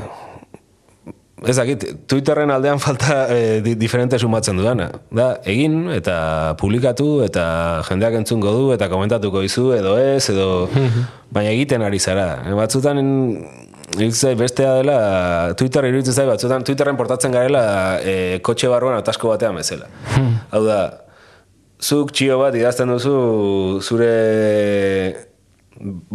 ez 1.44 1.56
dakit, 1.58 1.84
Twitterren 2.08 2.52
aldean 2.54 2.80
falta 2.80 3.26
e, 3.34 3.60
di, 3.62 3.76
diferente 3.76 4.20
sumatzen 4.20 4.56
dudana. 4.56 4.88
Da, 5.12 5.34
egin 5.44 5.90
eta 5.92 6.56
publikatu 6.60 7.26
eta 7.26 7.84
jendeak 7.90 8.22
entzungo 8.22 8.54
du 8.56 8.70
eta 8.76 8.88
komentatuko 8.92 9.44
izu 9.44 9.74
edo 9.76 9.98
ez, 10.00 10.30
edo 10.32 10.70
baina 11.36 11.52
egiten 11.52 11.84
ari 11.84 12.00
zara. 12.00 12.46
E, 12.48 12.56
batzutan 12.56 13.04
iruditzen 13.04 14.40
bestea 14.40 14.78
dela 14.80 15.00
Twitter 15.60 15.90
iruditzen 15.92 16.16
zait 16.16 16.30
batzutan 16.30 16.64
Twitterren 16.64 16.98
portatzen 17.00 17.36
garela 17.36 17.66
e, 18.00 18.40
kotxe 18.40 18.72
barruan 18.72 18.96
atasko 19.02 19.34
batean 19.34 19.60
bezala. 19.60 19.92
Hau 20.56 20.64
da, 20.64 20.80
zuk 21.84 22.16
txio 22.16 22.40
bat 22.40 22.56
idazten 22.56 22.96
duzu 22.96 23.82
zure 23.84 24.12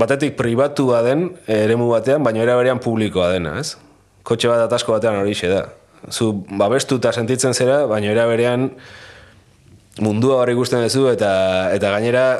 batetik 0.00 0.34
pribatua 0.40 1.04
den 1.04 1.28
eremu 1.44 1.90
batean, 1.92 2.24
baina 2.24 2.40
era 2.40 2.56
berean 2.56 2.80
publikoa 2.80 3.28
dena, 3.34 3.58
ez? 3.60 3.76
Kotxe 4.22 4.48
bat 4.50 4.66
atasko 4.66 4.92
batean 4.92 5.20
hori 5.20 5.34
da. 5.48 5.68
Zu 6.10 6.32
babestuta 6.58 7.12
sentitzen 7.12 7.54
zera, 7.54 7.86
baina 7.86 8.10
era 8.12 8.26
berean 8.26 8.70
mundua 10.00 10.40
hori 10.42 10.52
ikusten 10.56 10.82
duzu 10.82 11.08
eta 11.10 11.72
eta 11.74 11.90
gainera 11.96 12.38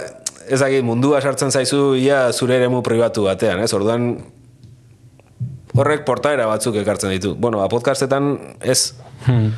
ez 0.48 0.60
dakit 0.60 0.84
mundua 0.84 1.20
sartzen 1.20 1.50
zaizu 1.50 1.94
ia 1.94 2.32
zure 2.32 2.56
eremu 2.56 2.82
pribatu 2.82 3.24
batean, 3.24 3.60
ez? 3.60 3.72
Orduan 3.74 4.16
horrek 5.76 6.04
portaera 6.04 6.46
batzuk 6.50 6.76
ekartzen 6.80 7.12
ditu. 7.14 7.34
Bueno, 7.38 7.62
a 7.62 7.68
podcastetan 7.68 8.56
ez 8.60 8.94
Hmm. 9.26 9.52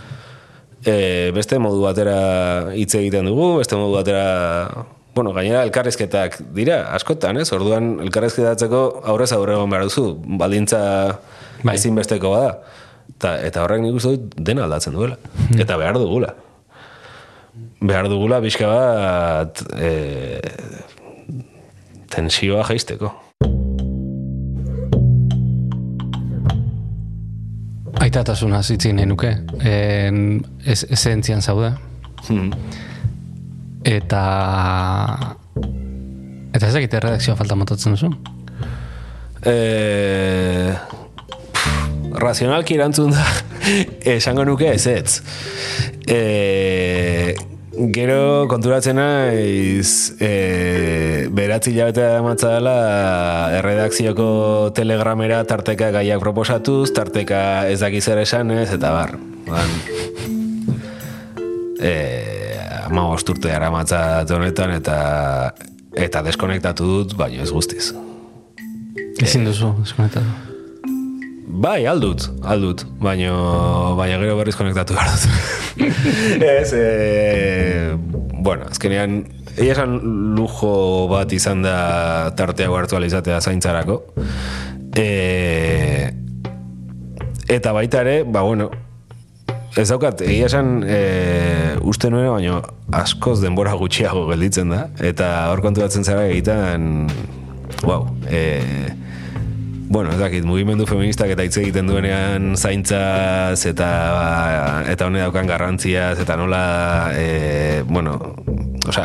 e, 0.85 1.31
beste 1.31 1.59
modu 1.63 1.85
batera 1.85 2.73
hitz 2.75 2.97
egiten 2.99 3.29
dugu, 3.31 3.59
beste 3.61 3.77
modu 3.79 3.95
batera 3.95 4.87
bueno, 5.15 5.33
gainera 5.37 5.63
elkarrizketak 5.63 6.39
dira, 6.57 6.89
askotan, 6.97 7.37
ez? 7.37 7.53
Orduan 7.53 7.99
elkarrizketatzeko 8.01 9.03
aurrez 9.13 9.31
aurre 9.37 9.55
egon 9.55 9.71
behar 9.71 9.85
duzu, 9.85 10.07
baldintza 10.41 10.81
Bai. 11.63 11.77
ezinbesteko 11.77 12.33
bada. 12.35 12.55
Ta, 13.23 13.37
eta 13.45 13.63
horrek 13.65 13.83
nik 13.85 13.99
uste 13.99 14.17
dut 14.17 14.37
dena 14.49 14.67
aldatzen 14.67 14.95
duela. 14.97 15.19
Eta 15.59 15.77
behar 15.79 15.99
dugula. 15.99 16.35
Behar 17.83 18.09
dugula 18.11 18.41
pixka 18.43 18.69
bat 18.71 19.63
e, 19.77 20.41
tensioa 22.13 22.65
jaisteko. 22.71 23.13
Aitatasuna 28.03 28.63
zitzin 28.63 28.99
nuke. 29.09 29.31
En, 29.63 30.41
ez, 30.67 30.83
esentzian 30.91 31.43
zaude. 31.43 31.73
Hmm. 32.29 32.51
Eta... 33.87 34.23
Eta 36.53 36.69
ez 36.69 36.75
dakite 36.75 37.01
redakzioa 37.01 37.37
falta 37.39 37.57
motatzen 37.57 37.95
duzu? 37.95 38.11
Eh, 39.49 40.75
razionalki 42.19 42.77
erantzun 42.77 43.15
da 43.15 43.25
esango 44.17 44.45
nuke 44.45 44.73
ez 44.75 44.87
ez. 44.87 45.21
E, 46.07 47.35
gero 47.95 48.47
konturatzen 48.51 48.99
naiz 49.01 50.13
e, 50.21 51.29
beratzi 51.33 51.73
hilabete 51.73 52.05
ematza 52.19 52.53
dela 52.59 52.77
erredakzioko 53.59 54.29
telegramera 54.77 55.43
tarteka 55.49 55.91
gaiak 55.95 56.21
proposatuz, 56.21 56.93
tarteka 56.93 57.69
ez 57.73 57.81
daki 57.81 58.01
zer 58.01 58.23
esanez, 58.27 58.69
eta 58.77 58.93
bar. 58.93 59.17
Ban, 59.49 59.77
e, 61.81 61.95
ama 62.87 63.09
urte 63.13 63.53
ara 63.53 63.73
honetan 63.73 64.77
eta 64.77 65.53
eta 65.93 66.23
deskonektatu 66.23 66.85
dut, 66.85 67.17
baina 67.17 67.43
ez 67.43 67.51
guztiz. 67.51 67.93
Ezin 69.23 69.45
duzu, 69.45 69.75
eskonetan. 69.83 70.52
Bai, 71.53 71.85
aldut, 71.85 72.31
aldut, 72.49 72.81
baina 72.97 73.33
baina 73.99 74.17
gero 74.23 74.39
berriz 74.39 74.55
konektatu 74.57 74.95
behar 74.97 75.11
dut. 75.13 75.83
Ez, 76.49 76.73
e, 76.73 77.93
bueno, 78.41 78.71
azkenean, 78.71 79.19
egia 79.59 79.75
esan 79.75 79.99
lujo 80.39 80.73
bat 81.11 81.33
izan 81.37 81.61
da 81.67 82.33
tartea 82.39 82.73
hartu 82.73 82.97
izatea 83.05 83.41
zaintzarako. 83.41 83.99
E, 84.97 86.09
eta 87.53 87.77
baita 87.77 88.01
ere, 88.01 88.17
ba 88.25 88.47
bueno, 88.49 88.71
ez 89.77 89.89
daukat, 89.93 90.25
egia 90.25 90.49
esan 90.49 90.81
e, 90.89 91.77
uste 91.85 92.09
nuen, 92.09 92.31
baina 92.33 92.63
askoz 92.97 93.43
denbora 93.45 93.77
gutxiago 93.77 94.25
gelditzen 94.33 94.73
da, 94.73 94.87
eta 95.05 95.51
hor 95.53 95.61
konturatzen 95.61 96.05
zara 96.05 96.25
egiten, 96.33 97.11
wow, 97.85 98.09
e, 98.25 99.02
bueno, 99.93 100.11
ez 100.11 100.19
dakit, 100.19 100.45
mugimendu 100.49 100.87
feministak 100.89 101.35
eta 101.35 101.45
hitz 101.45 101.59
egiten 101.61 101.85
duenean 101.91 102.55
zaintzaz 102.57 103.61
eta 103.69 103.89
eta 104.89 105.09
hone 105.11 105.21
daukan 105.21 105.51
garrantziaz 105.51 106.17
eta 106.23 106.37
nola 106.41 106.63
e, 107.13 107.83
bueno, 107.85 108.17
osea, 108.89 109.05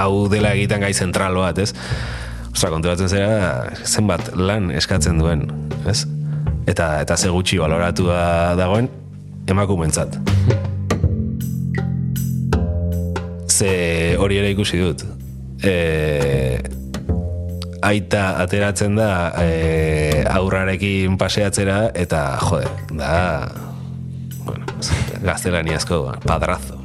hau 0.00 0.30
dela 0.32 0.54
egiten 0.56 0.80
gai 0.80 0.94
zentral 0.96 1.36
bat, 1.36 1.60
ez? 1.60 1.74
Osea, 2.48 2.72
konturatzen 2.72 3.12
zera 3.12 3.68
zenbat 3.84 4.32
lan 4.40 4.72
eskatzen 4.72 5.20
duen, 5.20 5.44
ez? 5.84 6.06
Eta 6.64 6.94
eta 7.04 7.20
ze 7.20 7.28
gutxi 7.28 7.60
baloratua 7.60 8.56
dagoen 8.56 8.88
emakumentzat. 9.52 10.16
Ze 13.52 13.72
hori 14.16 14.40
ere 14.40 14.56
ikusi 14.56 14.80
dut. 14.80 15.04
E, 15.60 15.76
aita 17.82 18.38
ateratzen 18.42 18.94
da 18.96 19.10
e, 19.42 20.22
aurrarekin 20.30 21.18
paseatzera 21.18 21.90
eta 21.98 22.22
jode, 22.42 22.68
da 22.98 23.48
bueno, 24.46 24.66
gaztelaniazko 25.22 26.04
padrazo. 26.26 26.78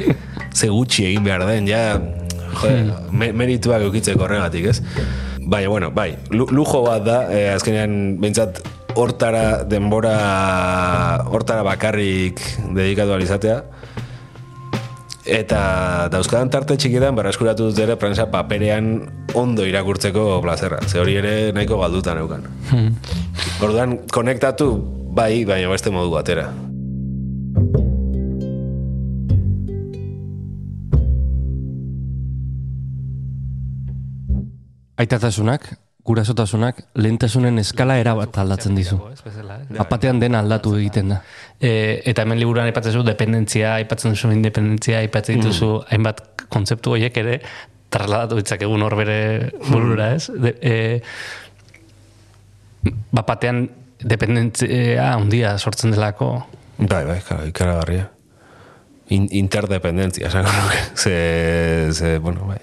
Ze 0.58 0.68
gutxi 0.70 1.06
egin 1.10 1.24
behar 1.26 1.46
den, 1.46 1.68
ja 1.70 1.84
jode, 2.60 2.82
me, 3.14 3.30
merituak 3.32 3.82
eukitzeko 3.86 4.26
horregatik, 4.26 4.66
ez? 4.72 4.80
Baina, 5.40 5.70
bueno, 5.70 5.90
bai, 5.94 6.12
lu- 6.34 6.48
lujo 6.50 6.82
bat 6.86 7.06
da, 7.06 7.18
e, 7.32 7.48
azkenean 7.54 8.18
behintzat 8.22 8.60
hortara 8.98 9.62
denbora 9.70 10.16
hortara 11.30 11.62
bakarrik 11.62 12.40
dedikatu 12.74 13.14
alizatea 13.14 13.60
eta 15.30 16.08
dauzkadan 16.10 16.50
tarte 16.50 16.74
txikidan 16.74 17.14
berreskuratu 17.14 17.68
dut 17.70 17.78
ere 17.78 17.94
prensa 18.00 18.26
paperean 18.32 18.90
ondo 19.38 19.66
irakurtzeko 19.68 20.40
plazerra. 20.42 20.80
Ze 20.88 20.98
hori 20.98 21.14
ere 21.20 21.34
nahiko 21.54 21.78
galdutan 21.78 22.18
eukan. 22.18 22.48
Orduan, 23.62 24.00
konektatu 24.10 24.72
bai, 25.14 25.44
baina 25.46 25.70
beste 25.70 25.92
modu 25.94 26.10
batera. 26.16 26.50
Aitatasunak, 35.00 35.70
gurasotasunak, 36.10 36.82
lehentasunen 36.98 37.62
eskala 37.62 37.96
erabat 38.02 38.38
aldatzen 38.42 38.76
dizu. 38.78 38.98
Apatean 39.82 40.20
dena 40.22 40.42
aldatu 40.44 40.74
egiten 40.78 41.14
da. 41.14 41.20
E, 41.56 41.72
eta 42.10 42.24
hemen 42.26 42.40
liburuan 42.40 42.70
aipatzen 42.70 42.96
zu 42.98 43.04
dependentzia, 43.06 43.76
aipatzen 43.80 44.16
duzu 44.16 44.32
independentzia, 44.34 45.00
aipatzen 45.04 45.40
dituzu 45.40 45.72
hainbat 45.90 46.24
kontzeptu 46.50 46.96
horiek 46.96 47.20
ere 47.22 47.40
trasladatu 47.90 48.38
ditzakegu 48.38 48.78
hor 48.86 48.96
bere 48.98 49.18
burura, 49.68 50.12
ez? 50.16 50.30
De, 50.30 50.54
e, 50.62 51.00
bapatean 53.12 53.68
dependentzia 54.00 55.12
handia 55.14 55.56
sortzen 55.58 55.94
delako. 55.94 56.32
Bai, 56.80 57.04
bai, 57.04 57.20
kara, 57.26 57.44
ikaragarria. 57.50 58.08
In, 59.10 59.26
interdependentzia, 59.34 60.28
esango 60.30 60.52
nuke. 60.54 60.80
Ze, 61.02 61.14
ze, 61.92 62.18
bueno, 62.18 62.46
bai. 62.46 62.60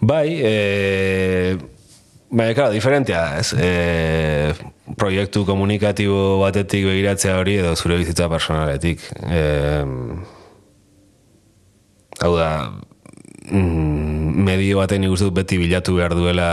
Bai, 0.00 0.28
e, 0.46 1.58
bai, 2.30 2.54
kara, 2.54 2.70
diferentea 2.74 3.20
da, 3.22 3.38
ez? 3.40 3.52
E, 3.54 4.54
proiektu 4.98 5.44
komunikatibo 5.48 6.38
batetik 6.42 6.86
begiratzea 6.88 7.38
hori 7.40 7.58
edo 7.62 7.74
zure 7.76 7.98
bizitza 8.00 8.28
personaletik. 8.32 9.04
E, 9.28 9.42
hau 12.20 12.32
da, 12.36 12.50
mm, 13.50 14.44
medio 14.48 14.82
baten 14.82 15.02
nik 15.04 15.14
uste 15.14 15.28
dut 15.28 15.38
beti 15.40 15.58
bilatu 15.60 15.96
behar 15.98 16.16
duela 16.18 16.50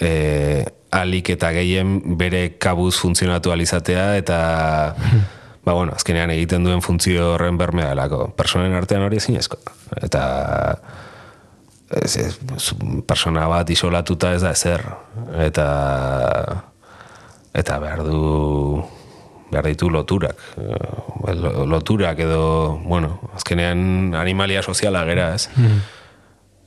e, 0.00 0.64
alik 0.90 1.34
eta 1.34 1.52
gehien 1.52 1.98
bere 2.18 2.58
kabuz 2.60 2.94
funtzionatu 2.96 3.52
alizatea 3.52 4.16
eta 4.16 4.38
ba 5.68 5.74
bueno, 5.76 5.92
azkenean 5.92 6.32
egiten 6.32 6.64
duen 6.64 6.80
funtzio 6.80 7.34
horren 7.34 7.58
bermea 7.60 7.90
delako. 7.92 8.30
Personen 8.36 8.72
artean 8.72 9.04
hori 9.04 9.20
ezinezko. 9.20 9.58
Eta 10.00 10.22
ez, 11.90 12.16
ez, 12.16 12.38
persona 13.06 13.46
bat 13.48 13.70
isolatuta 13.70 14.32
ez 14.36 14.42
da 14.42 14.50
ezer. 14.56 14.84
Eta 15.40 15.68
eta 17.58 17.78
behar 17.82 18.02
du 18.06 18.82
behar 19.50 19.64
ditu 19.64 19.88
loturak. 19.90 20.36
Eh, 20.60 21.34
lo- 21.34 21.64
Loturak 21.66 22.18
edo, 22.20 22.76
bueno, 22.84 23.18
azkenean 23.34 24.14
animalia 24.14 24.62
soziala 24.62 25.04
gera, 25.08 25.34
ez? 25.34 25.48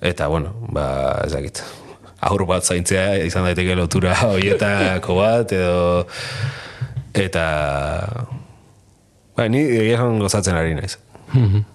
Eta, 0.02 0.28
bueno, 0.28 0.56
ba, 0.74 1.22
ez 1.26 1.32
dakit. 1.32 1.62
Aur 2.22 2.44
bat 2.50 2.66
zaintzea 2.66 3.20
izan 3.26 3.46
daiteke 3.46 3.76
lotura 3.78 4.16
hoietako 4.34 5.16
bat, 5.22 5.52
edo... 5.54 6.08
Eta... 7.14 7.46
Ba, 9.38 9.46
ni 9.50 9.62
egia 9.62 10.02
gozatzen 10.20 10.56
ari 10.58 10.74
naiz. 10.78 10.98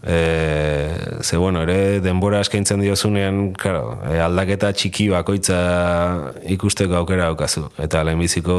E, 0.02 1.20
ze 1.22 1.36
bueno, 1.36 1.62
ere 1.62 2.00
denbora 2.04 2.40
eskaintzen 2.44 2.80
diozunean, 2.84 3.52
claro, 3.58 3.98
e, 4.06 4.18
aldaketa 4.20 4.72
txiki 4.72 5.08
bakoitza 5.12 5.58
ikusteko 6.56 6.98
aukera 7.00 7.30
daukazu. 7.30 7.66
Eta 7.82 8.02
lehenbiziko 8.06 8.56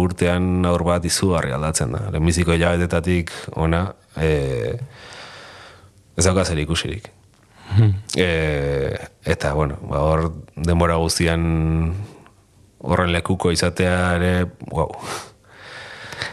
urtean 0.00 0.66
aur 0.68 0.84
bat 0.86 1.06
izugarri 1.06 1.54
aldatzen 1.56 1.96
da. 1.96 2.06
Lehenbiziko 2.10 2.56
hilabetetatik 2.56 3.32
ona, 3.56 3.86
e, 4.16 4.76
ez 6.16 6.26
dauka 6.26 6.44
zer 6.44 6.62
ikusirik. 6.62 7.10
E, 8.18 8.30
eta, 9.24 9.52
bueno, 9.54 9.78
ba, 9.86 10.02
hor 10.02 10.30
denbora 10.56 10.98
guztian 10.98 11.44
horren 12.80 13.12
lekuko 13.14 13.52
izatea 13.54 13.98
ere, 14.16 14.32
wow. 14.72 14.90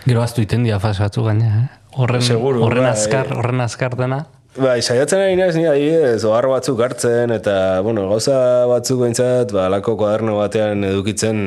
Gero 0.08 0.24
aztu 0.24 0.42
iten 0.42 0.64
dia 0.64 0.80
fase 0.80 1.04
batzu 1.04 1.26
gaina, 1.28 1.52
eh? 1.60 1.77
Horren, 1.98 2.22
Seguru, 2.22 2.62
horren 2.62 2.86
bai. 2.86 2.92
azkar, 2.94 3.32
horren 3.34 3.64
azkar 3.64 3.96
dena. 3.98 4.28
Bai, 4.58 4.80
saiatzen 4.82 5.22
ari 5.22 5.38
naiz 5.38 5.56
ni 5.58 5.66
adibidez, 5.70 6.22
ohar 6.30 6.48
batzuk 6.50 6.80
hartzen 6.82 7.34
eta, 7.34 7.82
bueno, 7.86 8.08
gauza 8.10 8.38
batzuk 8.70 9.04
behintzat, 9.04 9.54
ba, 9.54 9.68
alako 9.70 9.96
kuaderno 10.00 10.38
batean 10.38 10.86
edukitzen, 10.86 11.40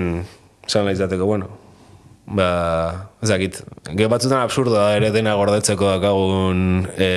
esan 0.66 0.86
nahi 0.86 0.98
izateko, 0.98 1.26
bueno, 1.26 1.48
ba, 2.38 2.50
ez 3.22 3.30
dakit, 3.32 3.62
ge 3.98 4.10
batzutan 4.10 4.42
absurdoa 4.42 4.88
da 4.88 4.98
ere 4.98 5.10
dena 5.14 5.34
gordetzeko 5.38 5.88
dakagun 5.90 6.84
e, 6.94 7.10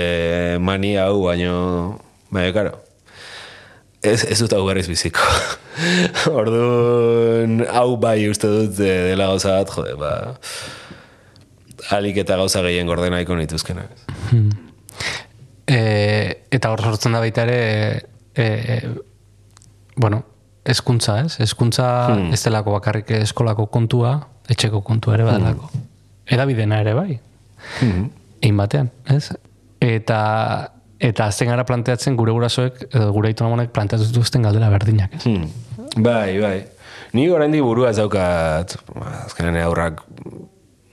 mania 0.61 1.07
hau, 1.09 1.19
baino, 1.27 1.57
bai, 2.33 2.47
karo, 2.57 2.73
ez, 4.01 4.23
ez 4.25 4.39
dut 4.41 4.57
hau 4.57 4.63
berriz 4.69 4.87
biziko. 4.89 5.29
Orduan, 6.39 7.61
hau 7.69 7.95
bai 8.01 8.17
uste 8.29 8.49
dut 8.49 8.81
e, 8.81 8.97
dela 9.11 9.29
gauza 9.33 9.59
bat, 9.59 9.77
jode, 9.77 9.93
ba, 10.01 10.15
alik 11.91 12.17
eta 12.23 12.37
gauza 12.39 12.61
gehien 12.61 12.87
gordena 12.87 13.19
iko 13.21 13.35
nituzkenak. 13.35 13.89
E, 15.67 15.79
eta 16.51 16.71
hor 16.71 16.81
sortzen 16.81 17.15
da 17.15 17.19
baita 17.23 17.43
ere, 17.47 18.03
e, 18.35 18.43
e, 18.43 18.77
bueno, 19.95 20.23
eskuntza, 20.65 21.19
ez? 21.25 21.39
Eskuntza 21.39 22.07
Hmm. 22.07 22.33
ez 22.33 22.43
delako 22.43 22.71
bakarrik 22.77 23.11
eskolako 23.11 23.67
kontua, 23.67 24.27
etxeko 24.49 24.81
kontua 24.81 25.15
ere 25.15 25.23
badalako. 25.23 25.69
Hmm. 25.71 25.87
Edabidena 26.27 26.79
ere 26.81 26.93
bai. 26.93 27.19
Egin 28.41 28.57
batean, 28.57 28.91
ez? 29.07 29.31
Eta 29.79 30.71
eta 31.03 31.25
azten 31.27 31.49
gara 31.51 31.65
planteatzen 31.67 32.15
gure 32.15 32.31
gurasoek, 32.31 32.85
edo 32.93 33.11
gure 33.11 33.27
aitonamonek 33.27 33.73
planteatu 33.75 34.05
dituzten 34.07 34.41
galdera 34.41 34.69
berdinak, 34.69 35.15
ez? 35.19 35.25
Hmm. 35.25 35.49
Bai, 36.03 36.39
bai. 36.39 36.65
Ni 37.13 37.27
oraindik 37.29 37.61
burua 37.61 37.89
ez 37.91 37.97
daukat, 37.97 38.77
azkenean 39.25 39.59
aurrak, 39.65 40.01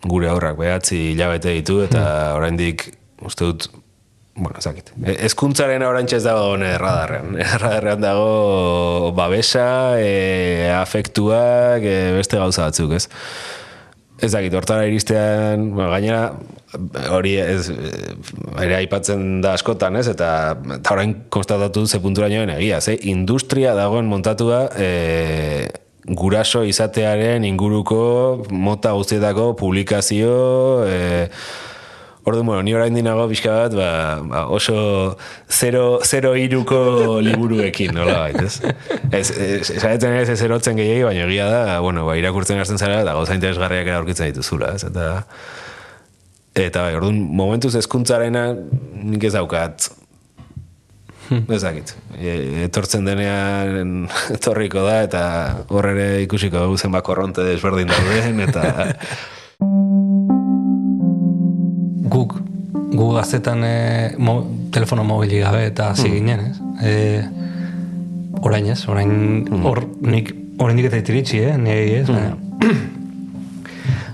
gure 0.07 0.31
aurrak 0.31 0.57
behatzi 0.61 1.11
hilabete 1.13 1.55
ditu, 1.59 1.81
eta 1.85 2.03
oraindik 2.37 2.87
uste 3.27 3.45
dut, 3.45 3.69
bueno, 4.35 4.57
ez 4.59 4.65
dakit. 4.65 4.93
E- 5.05 5.17
Hezkuntzaren 5.27 5.85
oraintxe 5.85 6.21
ez 6.21 6.25
dago 6.25 6.53
hone 6.55 6.73
radarrean. 6.81 7.37
Radarrean 7.63 8.05
dago 8.05 9.11
babesa, 9.17 9.67
e, 10.01 10.71
afektuak, 10.73 11.85
e, 11.85 11.99
beste 12.17 12.41
gauza 12.41 12.71
batzuk, 12.71 12.97
ez? 12.97 13.07
Ez 14.21 14.33
dakit, 14.33 14.55
hortara 14.57 14.85
iristean, 14.89 15.71
bueno, 15.73 15.89
gainera, 15.93 16.25
hori 17.11 17.35
ez, 17.41 17.71
eh, 17.73 18.13
ere 18.63 18.77
aipatzen 18.77 19.41
da 19.45 19.55
askotan, 19.57 19.97
ez? 19.97 20.07
Eta, 20.13 20.57
eta 20.77 20.93
orain 20.95 21.15
konstatatu 21.33 21.87
ze 21.87 22.01
puntura 22.05 22.29
nioen 22.29 22.53
egia, 22.53 22.81
ze 22.81 22.99
industria 23.11 23.75
dagoen 23.75 24.07
montatua 24.07 24.67
e, 24.77 25.69
guraso 26.17 26.65
izatearen 26.67 27.45
inguruko 27.47 28.45
mota 28.51 28.93
guztietako 28.99 29.55
publikazio, 29.57 30.85
e, 30.87 31.29
Ordu, 32.23 32.43
bueno, 32.45 32.63
ni 32.63 32.75
orain 32.77 32.93
dinago 32.93 33.25
pixka 33.31 33.53
bat, 33.63 33.75
ba, 33.75 34.21
ba, 34.29 34.41
oso 34.53 35.17
zero, 35.49 36.01
zero 36.05 36.35
iruko 36.37 36.81
liburuekin, 37.25 37.95
nola 37.97 38.19
bait, 38.27 38.37
ez? 38.45 38.61
Ez, 39.11 39.31
ez, 39.31 39.71
ez 39.73 40.29
ez 40.29 40.43
erotzen 40.45 40.77
gehiagi, 40.77 41.07
baina 41.07 41.25
egia 41.25 41.49
da, 41.49 41.79
bueno, 41.81 42.05
ba, 42.05 42.19
irakurtzen 42.21 42.61
hasten 42.61 42.79
zara, 42.79 43.01
eta 43.01 43.17
gauza 43.17 43.39
interesgarriak 43.39 43.89
ere 43.89 43.97
aurkitzen 43.97 44.29
dituzula, 44.35 44.75
ez? 44.77 44.85
Eta, 44.91 45.23
eta 46.61 46.85
bai, 46.85 46.93
orduan, 47.01 47.23
momentuz 47.41 47.73
ezkuntzarena 47.81 48.51
nik 49.01 49.25
ez 49.25 49.33
daukat, 49.39 49.89
ez 51.55 51.63
dakit. 51.63 51.95
E, 52.19 52.65
etortzen 52.67 53.07
denean 53.09 54.09
etorriko 54.35 54.85
da, 54.87 55.01
eta 55.07 55.23
hor 55.71 55.91
ere 55.93 56.09
ikusiko 56.27 56.65
dugu 56.67 56.79
zenbat 56.79 57.07
korronte 57.07 57.47
desberdin 57.47 57.91
dauden, 57.91 58.41
eta... 58.49 58.63
guk 62.11 62.39
gu 62.91 63.11
gaztetan 63.15 63.65
e, 63.65 63.75
mo, 64.19 64.41
telefono 64.75 65.05
mobili 65.07 65.39
gabe 65.45 65.67
eta 65.71 65.93
hasi 65.95 66.11
ginen, 66.11 66.41
ez? 66.51 66.57
E, 66.83 66.95
orain 68.43 68.67
ez, 68.73 68.81
orain 68.91 69.45
hor 69.63 69.85
nik 70.03 70.33
oraindik 70.61 70.91
eta 70.91 71.01
itiritzi, 71.01 71.45
eh? 71.47 71.59
Nire 71.61 72.01
ez, 72.01 72.09
baina 72.11 72.99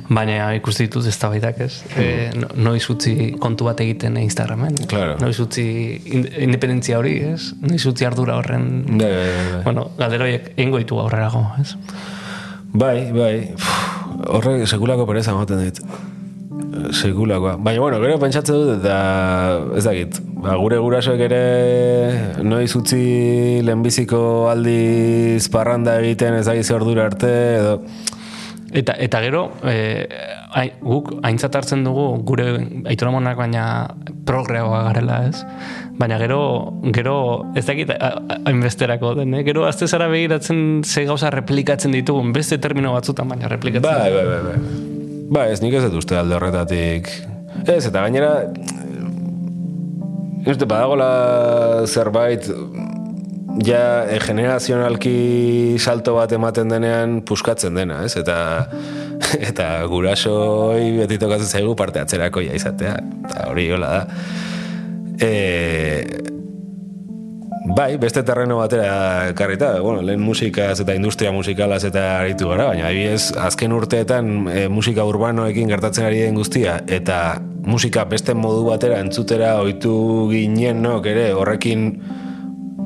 baina 0.09 0.53
ikusti 0.55 0.87
ditut 0.87 1.07
ez 1.07 1.17
ez? 1.61 1.83
E, 1.99 2.31
no, 2.39 2.49
noiz 2.55 2.85
utzi 2.91 3.35
kontu 3.41 3.65
bat 3.65 3.81
egiten 3.81 4.17
Instagramen. 4.17 4.75
Claro. 4.87 5.17
Noiz 5.21 5.39
utzi 5.41 6.01
in- 6.05 6.29
independentzia 6.49 6.99
hori, 6.99 7.19
ez? 7.33 7.53
Noiz 7.61 7.85
utzi 7.87 8.05
ardura 8.05 8.37
horren... 8.37 8.85
Bai, 8.87 9.11
bai, 9.11 9.31
bai. 9.53 9.63
Bueno, 9.65 9.91
galderoiek 9.99 10.53
egingo 10.57 10.79
ditu 10.79 10.99
aurrerago, 11.03 11.45
ez? 11.61 11.75
Bai, 12.73 13.11
bai. 13.13 13.35
Uf, 13.55 13.73
Horrek 14.17 14.67
sekulako 14.67 15.05
pereza 15.07 15.33
ematen 15.35 15.61
dit. 15.65 15.81
Sekulakoa. 16.97 17.57
Baina, 17.61 17.81
bueno, 17.81 17.99
gero 18.01 18.19
pentsatzen 18.21 18.55
dut, 18.57 18.71
eta 18.79 18.97
ez 19.77 19.85
dakit, 19.85 20.21
ba, 20.43 20.55
gure 20.61 20.79
gurasoek 20.81 21.21
ere 21.27 21.43
noiz 22.45 22.71
utzi 22.79 23.61
lehenbiziko 23.67 24.21
aldiz 24.53 25.49
parranda 25.53 25.99
egiten 26.01 26.39
ez 26.41 26.47
dakit 26.49 26.71
ordura 26.77 27.09
arte, 27.11 27.33
edo... 27.61 27.81
Eta, 28.77 28.93
eta 29.01 29.21
gero, 29.25 29.47
eh, 29.65 30.05
ai, 30.53 30.67
guk 30.85 31.15
aintzat 31.25 31.55
hartzen 31.57 31.81
dugu 31.87 32.05
gure 32.29 32.45
aitonamonak 32.91 33.39
baina 33.41 33.63
progreoa 34.29 34.83
garela, 34.91 35.23
ez? 35.31 35.41
Baina 35.97 36.19
gero, 36.21 36.41
gero 36.93 37.17
ez 37.57 37.65
dakit 37.65 37.95
hainbesterako 37.97 39.15
den, 39.17 39.33
eh? 39.39 39.43
Gero 39.47 39.65
azte 39.65 39.89
zara 39.89 40.11
begiratzen 40.13 40.83
ze 40.85 41.07
gauza 41.09 41.31
replikatzen 41.33 41.97
ditugun, 41.97 42.35
beste 42.37 42.59
termino 42.61 42.93
batzutan 42.93 43.33
baina 43.33 43.49
replikatzen. 43.49 43.89
Bai, 43.89 44.13
bai, 44.13 44.27
bai, 44.29 44.43
bai. 44.51 44.59
Ba, 45.33 45.47
ez 45.55 45.63
nik 45.65 45.79
ez 45.79 45.87
dut 45.87 45.97
uste 46.03 46.21
alde 46.21 46.37
horretatik. 46.37 47.09
Ez, 47.65 47.81
eta 47.89 48.05
gainera, 48.05 48.35
ez 50.45 50.59
dut, 50.59 50.69
badagola 50.69 51.09
zerbait, 51.89 52.45
ja 53.65 54.05
e, 54.09 54.19
generazionalki 54.21 55.77
salto 55.79 56.17
bat 56.19 56.33
ematen 56.37 56.73
denean 56.73 57.21
puskatzen 57.27 57.77
dena, 57.79 58.03
ez? 58.05 58.17
Eta, 58.21 58.39
eta 59.51 59.71
gurasoi 59.91 60.93
beti 61.01 61.21
tokatzen 61.23 61.61
zaigu 61.61 61.77
parte 61.79 62.03
atzerako 62.03 62.45
ja 62.45 62.57
izatea. 62.57 62.97
Eta 63.25 63.51
hori 63.51 63.71
hola 63.77 63.93
da. 63.97 64.25
E, 65.23 66.27
Bai, 67.67 67.97
beste 67.99 68.23
terreno 68.23 68.61
batera 68.61 69.29
ekarrita, 69.33 69.81
bueno, 69.83 69.99
lehen 70.07 70.21
musikaz 70.23 70.79
eta 70.85 70.95
industria 70.95 71.33
musikalaz 71.35 71.81
eta 71.89 72.05
aritu 72.21 72.47
gara, 72.53 72.69
baina 72.71 72.85
adibidez, 72.87 73.33
azken 73.43 73.75
urteetan 73.75 74.29
e, 74.53 74.61
musika 74.71 75.03
urbanoekin 75.05 75.73
gertatzen 75.75 76.07
ari 76.07 76.21
den 76.23 76.39
guztia, 76.39 76.77
eta 76.87 77.41
musika 77.67 78.05
beste 78.07 78.37
modu 78.39 78.63
batera 78.69 79.01
entzutera 79.03 79.57
ohitu 79.65 79.97
ginen 80.31 80.79
nok 80.87 81.11
ere, 81.11 81.27
horrekin 81.35 81.89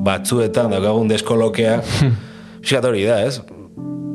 batzuetan 0.05 0.73
daukagun 0.75 1.11
deskolokea, 1.11 1.79
pixkat 2.61 2.87
hori 2.89 3.05
da, 3.07 3.21
ez? 3.25 3.41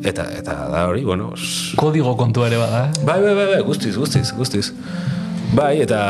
Eta, 0.06 0.26
eta 0.38 0.54
da 0.70 0.86
hori, 0.90 1.04
bueno, 1.06 1.32
Kodigo 1.80 2.14
kontu 2.18 2.44
ere 2.46 2.58
bada, 2.60 2.86
eh? 2.86 3.04
bai, 3.06 3.20
bai, 3.22 3.34
bai, 3.34 3.46
bai, 3.54 3.60
guztiz, 3.66 3.96
guztiz, 3.96 4.28
guztiz. 4.36 4.72
Bai, 5.54 5.78
eta 5.80 6.00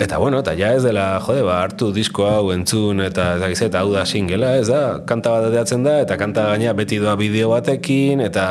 eta 0.00 0.18
bueno, 0.22 0.38
eta 0.40 0.54
ja 0.56 0.70
ez 0.76 0.84
dela, 0.84 1.18
jode, 1.24 1.42
ba, 1.44 1.58
hartu 1.64 1.90
disko 1.92 2.24
hau 2.28 2.52
entzun 2.54 3.02
eta 3.04 3.34
ez 3.34 3.40
dakiz, 3.42 3.58
eta 3.66 3.82
hau 3.82 3.90
da 3.92 4.04
singela, 4.06 4.54
ez 4.60 4.68
da, 4.70 5.00
kanta 5.06 5.32
bat 5.34 5.48
edatzen 5.50 5.84
da, 5.84 5.98
eta 6.04 6.16
kanta 6.20 6.46
gaina 6.52 6.72
beti 6.78 7.00
doa 7.02 7.16
bideo 7.20 7.50
batekin, 7.52 8.22
eta 8.24 8.46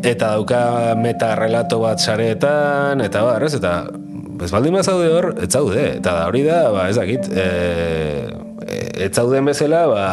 eta 0.00 0.32
dauka 0.38 0.96
meta 0.98 1.34
relato 1.38 1.78
bat 1.84 2.02
sareetan, 2.02 3.04
eta 3.04 3.22
bar, 3.28 3.44
ez, 3.46 3.54
eta 3.60 3.76
ez 4.42 4.50
baldin 4.52 4.80
bazaude 4.80 5.12
hor, 5.12 5.30
ez 5.44 5.52
zaude, 5.52 5.86
eta 6.00 6.16
da 6.16 6.26
hori 6.32 6.42
da, 6.48 6.64
ba, 6.72 6.88
ez 6.90 6.96
dakit, 6.96 7.30
e, 7.30 8.45
ez 8.66 9.12
zauden 9.14 9.46
bezala, 9.48 9.86
ba, 9.90 10.04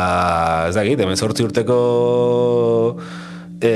ez 0.70 0.76
dakit, 0.78 1.00
hemen 1.02 1.18
sortzi 1.18 1.46
urteko 1.46 1.78
e, 3.64 3.74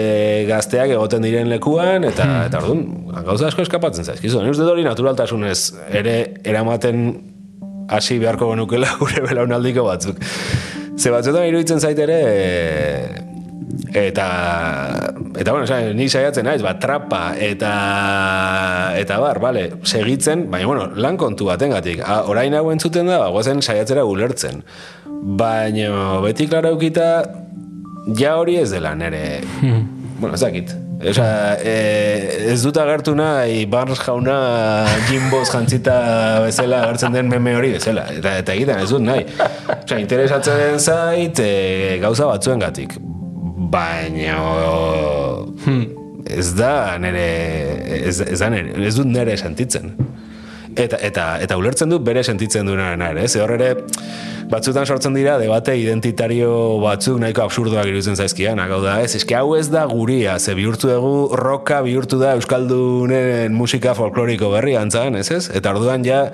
gazteak 0.50 0.94
egoten 0.96 1.26
diren 1.26 1.50
lekuan, 1.52 2.06
eta, 2.08 2.28
eta 2.48 2.62
orduan, 2.62 2.84
gauza 3.28 3.50
asko 3.52 3.66
eskapatzen 3.66 4.08
zaizkizu. 4.08 4.42
Ni 4.44 4.54
uste 4.54 4.64
dut 4.66 4.76
hori 4.76 4.86
naturaltasunez 4.88 5.60
ere 6.02 6.18
eramaten 6.46 7.08
hasi 7.94 8.20
beharko 8.22 8.52
genukela 8.54 8.92
gure 9.02 9.24
belaunaldiko 9.26 9.88
batzuk. 9.88 10.22
Ze 10.98 11.14
batzuetan 11.14 11.48
iruditzen 11.48 11.82
zait 11.82 12.00
ere, 12.04 12.20
e, 12.28 13.37
eta 13.94 14.28
eta 15.38 15.52
bueno, 15.52 15.66
esan, 15.66 15.96
ni 15.96 16.08
saiatzen 16.10 16.48
naiz, 16.48 16.62
ba, 16.66 16.78
trapa 16.82 17.36
eta 17.40 17.74
eta 18.98 19.20
bar, 19.22 19.40
vale, 19.44 19.68
segitzen, 19.84 20.48
baina 20.52 20.68
bueno, 20.68 20.88
lan 20.96 21.18
kontu 21.18 21.50
batengatik. 21.50 22.02
A, 22.06 22.24
orain 22.30 22.56
hau 22.58 22.70
entzuten 22.74 23.10
da, 23.10 23.20
ba, 23.24 23.30
goazen 23.34 23.62
saiatzera 23.62 24.06
ulertzen. 24.08 24.64
Baina 25.38 26.20
beti 26.26 26.50
klara 26.50 26.74
eukita 26.74 27.08
ja 28.18 28.38
hori 28.40 28.58
ez 28.62 28.70
dela 28.72 28.96
nere 28.96 29.42
bueno, 30.20 30.36
ez 30.36 30.42
dakit. 30.42 30.76
Osa, 30.98 31.26
e, 31.62 31.74
ez 32.50 32.58
dut 32.64 32.78
agertu 32.82 33.14
nahi 33.14 33.68
Barnes 33.70 34.00
jauna 34.02 34.38
Jimboz 35.06 35.46
jantzita 35.52 35.98
bezala 36.48 36.80
agertzen 36.88 37.14
den 37.14 37.30
meme 37.30 37.54
hori 37.60 37.76
bezala. 37.76 38.08
Eta, 38.18 38.40
eta 38.42 38.56
egiten 38.58 38.82
ez 38.82 38.90
dut 38.90 39.06
nahi. 39.06 39.28
Osa, 39.84 40.00
interesatzen 40.02 40.82
zait 40.82 41.44
e, 41.44 41.54
gauza 42.02 42.32
batzuen 42.32 42.66
gatik 42.66 42.98
baina 43.72 44.38
ez 46.38 46.52
da 46.58 46.98
nere 47.02 47.28
ez, 48.08 48.20
ez, 48.22 48.40
da 48.40 48.50
nere, 48.54 48.76
ez 48.88 48.96
dut 48.98 49.10
nere 49.10 49.38
sentitzen. 49.40 49.94
Eta, 50.78 51.00
eta, 51.02 51.24
eta 51.42 51.58
ulertzen 51.58 51.90
dut 51.90 52.04
bere 52.06 52.22
sentitzen 52.24 52.68
duena 52.68 52.92
ere, 53.10 53.24
ez? 53.26 53.34
Hor 53.42 53.56
ere 53.56 53.72
batzutan 54.52 54.86
sortzen 54.86 55.16
dira 55.18 55.38
debate 55.42 55.74
identitario 55.80 56.52
batzuk 56.84 57.18
nahiko 57.20 57.44
absurdoak 57.48 57.90
iruditzen 57.90 58.16
zaizkian, 58.20 58.62
hau 58.62 58.80
da, 58.84 59.00
ez, 59.04 59.16
eske 59.18 59.36
hau 59.36 59.56
ez 59.58 59.66
da 59.74 59.88
guria, 59.90 60.38
ze 60.40 60.54
bihurtu 60.56 60.92
dugu 60.92 61.36
roka 61.40 61.82
bihurtu 61.84 62.22
da 62.22 62.36
Euskaldunen 62.38 63.56
musika 63.58 63.96
folkloriko 63.98 64.54
berri 64.54 64.78
antzan, 64.80 65.18
ez 65.20 65.32
ez? 65.34 65.48
Eta 65.58 65.74
orduan 65.74 66.06
ja, 66.06 66.28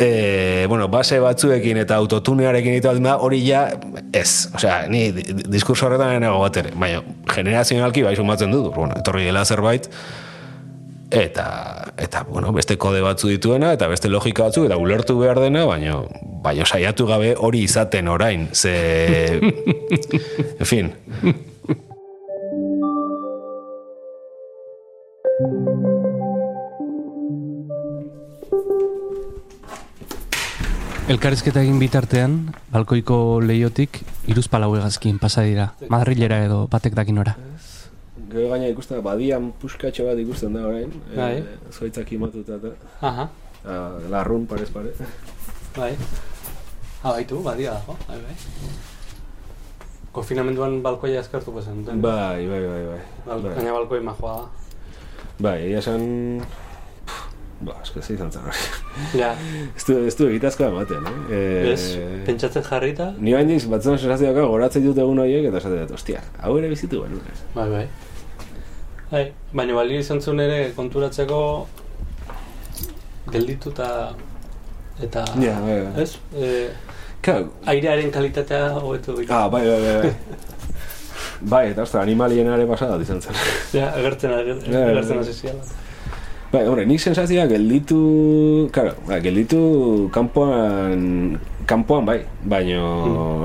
e, 0.00 0.64
bueno, 0.66 0.88
base 0.88 1.18
batzuekin 1.20 1.76
eta 1.82 1.98
autotunearekin 2.00 2.72
eta 2.78 2.94
da, 3.04 3.18
hori 3.20 3.42
ja, 3.46 3.66
ez, 4.16 4.48
osea, 4.56 4.86
ni 4.88 5.10
di- 5.12 5.26
di- 5.28 5.44
diskurso 5.52 5.86
horretan 5.86 6.16
enago 6.16 6.40
bat 6.40 6.56
ere, 6.56 6.72
baina 6.74 7.02
generazionalki 7.28 8.02
bai 8.06 8.16
sumatzen 8.16 8.50
dut, 8.50 8.72
bueno, 8.74 8.96
etorri 8.96 9.28
dela 9.28 9.44
zerbait, 9.44 9.90
eta 11.10 11.46
eta 11.98 12.22
bueno, 12.22 12.52
beste 12.54 12.76
kode 12.78 13.00
batzu 13.02 13.28
dituena 13.28 13.72
eta 13.74 13.88
beste 13.90 14.08
logika 14.08 14.44
batzuk 14.46 14.68
eta 14.68 14.78
ulertu 14.78 15.18
behar 15.18 15.40
dena, 15.42 15.66
baina 15.66 15.98
baina 16.40 16.64
saiatu 16.64 17.06
gabe 17.06 17.34
hori 17.36 17.64
izaten 17.66 18.08
orain, 18.08 18.48
ze 18.54 19.36
en 20.60 20.66
fin. 20.66 20.92
Elkarrizketa 31.10 31.64
egin 31.64 31.80
bitartean, 31.82 32.34
balkoiko 32.70 33.40
leiotik, 33.42 33.96
iruz 34.30 34.44
palau 34.46 34.68
egazkin 34.78 35.16
pasa 35.18 35.42
dira. 35.42 35.64
Madrilera 35.90 36.36
edo 36.44 36.60
batek 36.70 36.94
dakinora. 36.94 37.32
Gero 38.30 38.44
gaina 38.52 38.68
ikusten 38.70 39.00
da, 39.00 39.02
badian 39.02 39.48
puskatxo 39.58 40.06
bat 40.06 40.20
ikusten 40.22 40.54
da 40.54 40.62
orain, 40.68 40.92
Bai. 41.16 41.40
e, 41.40 41.56
zoitzak 41.74 42.12
imatuta 42.14 42.60
eta 42.60 42.70
Aha, 43.08 43.26
ah, 43.64 43.98
larrun 44.12 44.46
parez 44.46 44.70
pare. 44.70 44.94
bai. 45.76 45.90
Ah, 47.02 47.10
baitu, 47.16 47.42
badia 47.42 47.74
dago, 47.74 47.98
bai, 48.06 48.22
bai. 48.28 48.38
Konfinamenduan 50.12 50.80
balkoia 50.80 51.22
bezen. 51.26 51.82
duten. 51.82 52.00
Bai, 52.00 52.46
bai, 52.46 52.62
bai, 52.68 52.86
bai. 52.86 53.00
Bai. 53.42 53.54
Gaina 53.56 53.72
balkoi 53.72 54.00
majoa 54.00 54.36
da. 54.36 54.48
Bai, 55.40 55.58
egia 55.66 55.78
esan... 55.78 56.46
Ba, 57.60 57.74
esko 57.84 58.00
ze 58.00 58.14
izan 58.14 58.30
zen 58.32 58.42
hori. 58.48 58.60
Ja, 59.20 59.34
Ez 59.76 59.84
du, 59.84 59.96
ez 60.06 60.14
du 60.16 60.26
ematen, 60.66 61.08
eh? 61.30 61.72
ez, 61.72 61.82
pentsatzen 62.24 62.62
jarrita, 62.64 63.10
Ni 63.18 63.34
bain 63.36 63.48
diz, 63.48 63.66
batzen 63.68 63.98
sensazioak 63.98 64.38
goratzen 64.48 64.84
dut 64.86 64.96
egun 64.98 65.18
horiek, 65.18 65.44
eta 65.50 65.60
esaten 65.60 65.82
dut, 65.82 65.92
ostia, 65.98 66.22
hau 66.40 66.56
ere 66.58 66.70
bizitu 66.72 67.04
ez?" 67.04 67.42
bai, 67.54 67.68
bai. 67.68 67.86
Bai, 69.10 69.24
baina 69.52 69.74
bali 69.74 69.98
izan 69.98 70.20
zuen 70.22 70.40
ere 70.40 70.72
konturatzeko 70.76 71.40
geldituta 73.30 74.14
eta 75.02 75.24
Ja, 75.42 75.58
bai, 75.60 75.80
bai. 75.84 76.02
ez? 76.02 76.16
E, 76.34 76.70
Claro, 77.20 77.50
airearen 77.68 78.10
kalitatea 78.10 78.70
hobetu 78.80 79.12
ditu. 79.18 79.32
ah, 79.32 79.48
bai, 79.52 79.66
bai, 79.66 79.80
bai, 79.82 79.96
bai. 80.02 80.14
bai, 81.52 81.64
eta 81.74 81.82
ostra, 81.82 82.00
animalien 82.00 82.48
ere 82.48 82.64
pasada 82.66 82.96
izan 83.02 83.20
zen. 83.20 83.34
Ja, 83.76 83.90
agertzen, 83.92 84.32
agertzen 84.32 84.72
ja. 84.72 85.20
hasi 85.20 85.34
ziala. 85.34 85.60
Bai, 86.50 86.64
hombre, 86.66 86.82
nik 86.82 86.98
sensazioa 86.98 87.44
gelditu, 87.46 88.00
claro, 88.74 88.96
bai, 89.06 89.20
gelditu 89.22 89.60
kanpoan, 90.10 91.38
kanpoan 91.70 92.08
bai, 92.08 92.16
baina, 92.42 92.80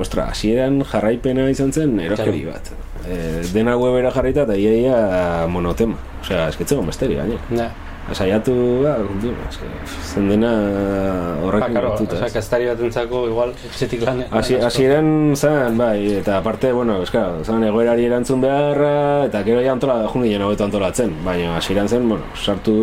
ostra, 0.02 0.24
hasieran 0.32 0.80
jarraipena 0.90 1.46
izan 1.52 1.70
zen 1.70 2.00
eroskeri 2.02 2.42
bat. 2.48 2.72
E, 3.06 3.44
dena 3.54 3.76
webera 3.78 4.10
jarrita 4.10 4.42
eta 4.42 4.58
iaia 4.58 5.46
monotema. 5.46 6.00
Osea, 6.24 6.48
esketzen 6.50 6.82
besteri, 6.90 7.20
baina. 7.20 7.38
Ja. 7.54 7.70
Saiatu, 8.14 8.52
ba, 8.84 8.92
kontu, 9.02 9.32
eske, 9.48 9.66
zen 10.06 10.28
dena 10.30 10.50
Ba, 10.54 11.46
horrekin 11.48 11.78
lotuta, 11.82 12.14
osea, 12.14 12.28
ez? 12.28 12.34
kastari 12.36 12.68
bat 12.68 12.82
entzako, 12.86 13.22
igual, 13.32 13.54
etxetik 13.66 14.04
lan. 14.06 14.22
Asko. 14.30 14.60
hasieran 14.68 15.08
zen, 15.34 15.74
bai, 15.80 15.98
eta 16.20 16.36
aparte, 16.38 16.70
bueno, 16.76 17.00
eska, 17.02 17.24
zen 17.42 17.66
egoerari 17.66 18.06
erantzun 18.06 18.44
beharra, 18.44 19.26
eta 19.26 19.42
gero 19.48 19.64
ja 19.64 19.74
antola, 19.74 19.98
juni 20.12 20.30
jena 20.30 20.46
hobeto 20.46 20.68
antolatzen, 20.68 21.16
baina 21.26 21.56
hasieran 21.58 21.90
zen, 21.90 22.06
bueno, 22.08 22.30
sartu 22.38 22.76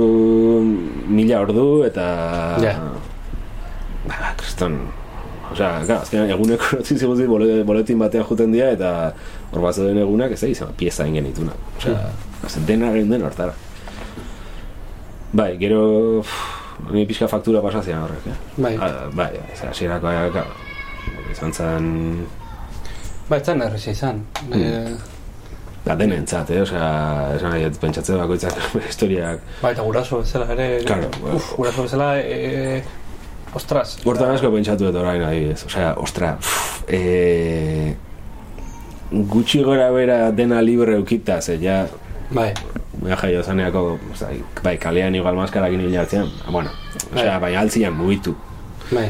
mila 1.08 1.40
ordu, 1.48 1.70
eta... 1.88 2.10
Ja. 2.64 2.76
Ba, 4.10 4.36
kriston... 4.44 4.82
Osea, 5.54 5.84
gara, 5.86 6.02
azkenean 6.02 6.32
eguneko 6.34 6.80
notzin 6.80 6.98
ziguzit 7.06 7.30
boletin 7.30 8.00
batean 8.02 8.26
juten 8.28 8.52
dira, 8.56 8.72
eta 8.76 8.90
hor 9.54 9.64
bat 9.64 9.78
zeuden 9.78 10.02
egunak, 10.04 10.34
ez 10.34 10.42
da 10.42 10.50
izan, 10.50 10.74
pieza 10.76 11.06
ingen 11.08 11.30
ituna. 11.30 11.56
Osea, 11.78 12.10
mm. 12.42 12.66
dena 12.68 12.92
egin 12.92 13.14
den 13.14 13.24
hortara. 13.24 13.54
Bai, 15.34 15.58
gero... 15.58 16.20
uff, 16.20 16.62
Ni 16.92 17.06
pixka 17.08 17.28
faktura 17.30 17.62
pasazian 17.62 18.02
horrek, 18.04 18.26
eh? 18.28 18.38
Bai. 18.58 18.74
Ah, 18.82 19.08
bai, 19.14 19.30
ez 19.54 19.60
hasierako 19.64 20.12
ja, 20.12 20.46
izan 21.32 21.54
zen 21.54 21.90
Ba, 23.30 23.38
ez 23.38 23.46
zen 23.46 23.62
erresa 23.64 23.94
izan. 23.94 24.20
Hmm. 24.42 24.58
E, 24.58 24.98
da 25.86 25.96
denentzat, 26.00 26.52
eh? 26.52 26.60
Osea, 26.66 26.90
esan 27.38 27.54
nahi, 27.56 27.70
pentsatzen 27.80 28.20
bakoitzak 28.20 28.60
historiak. 28.90 29.46
ba, 29.62 29.72
eta 29.72 29.86
guraso 29.86 30.20
bezala 30.24 30.50
ere. 30.58 30.68
Claro, 30.88 31.10
uf, 31.32 31.54
guraso 31.56 31.88
bezala, 31.88 32.10
e, 32.20 32.84
ostras. 33.56 33.96
Hortan 34.04 34.36
asko 34.36 34.52
pentsatu 34.54 34.90
dut 34.90 35.00
orain 35.00 35.24
adibidez. 35.24 35.62
Osea, 35.70 35.94
ostra, 36.04 36.36
pff, 36.42 36.84
eh, 36.90 37.94
gutxi 39.34 39.64
gora 39.64 39.92
bera 39.96 40.20
dena 40.36 40.62
libre 40.62 40.98
eukita, 41.00 41.40
ze 41.42 41.60
ja, 41.62 41.84
Bai, 42.34 42.50
Mea 43.04 43.18
jaio 43.20 43.44
zaneako, 43.44 43.98
bai, 44.64 44.78
kalean 44.80 45.16
igual 45.16 45.36
maskarakin 45.36 45.82
hilartzean, 45.84 46.30
bueno, 46.52 46.70
osea, 47.12 47.34
Bai. 47.34 47.40
baina 47.50 47.60
altzian 47.66 47.94
mugitu. 47.98 48.36
bai. 48.92 49.10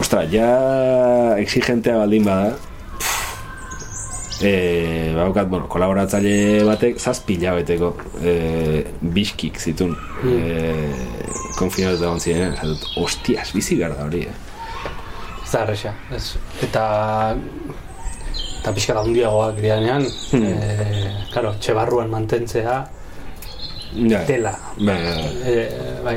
Ostra, 0.00 0.22
ja 0.32 0.46
exigentea 1.38 1.98
baldin 2.00 2.24
bada, 2.24 2.54
e, 4.42 5.12
baukat, 5.16 5.48
bueno, 5.50 5.68
kolaboratzaile 5.70 6.62
batek 6.66 6.98
zazpi 6.98 7.36
hilabeteko 7.38 7.92
e, 8.24 8.32
biskik 9.14 9.60
zitun 9.60 9.92
e, 10.24 10.88
konfinatuta 11.58 12.08
egon 12.08 12.20
ziren, 12.24 12.56
esan 12.56 12.72
dut, 12.72 12.88
hostias, 13.02 13.52
bizi 13.54 13.76
gara 13.78 13.94
da 13.98 14.08
hori, 14.08 14.24
eh? 14.26 14.34
Ez 15.44 15.52
da 15.52 15.62
erresa. 15.66 15.92
Ez. 16.16 16.24
Eta 16.64 16.86
eta 18.62 18.72
pixka 18.72 18.96
handiagoak 19.02 19.60
dianean, 19.60 20.08
Hmm. 20.32 20.48
e, 20.48 21.14
claro, 21.32 21.54
txebarruan 21.60 22.08
mantentzea 22.10 22.80
Ja, 23.94 24.24
dela. 24.28 24.54
bai, 24.78 24.96
bai, 25.04 25.32
E, 25.44 25.68
bai, 26.04 26.16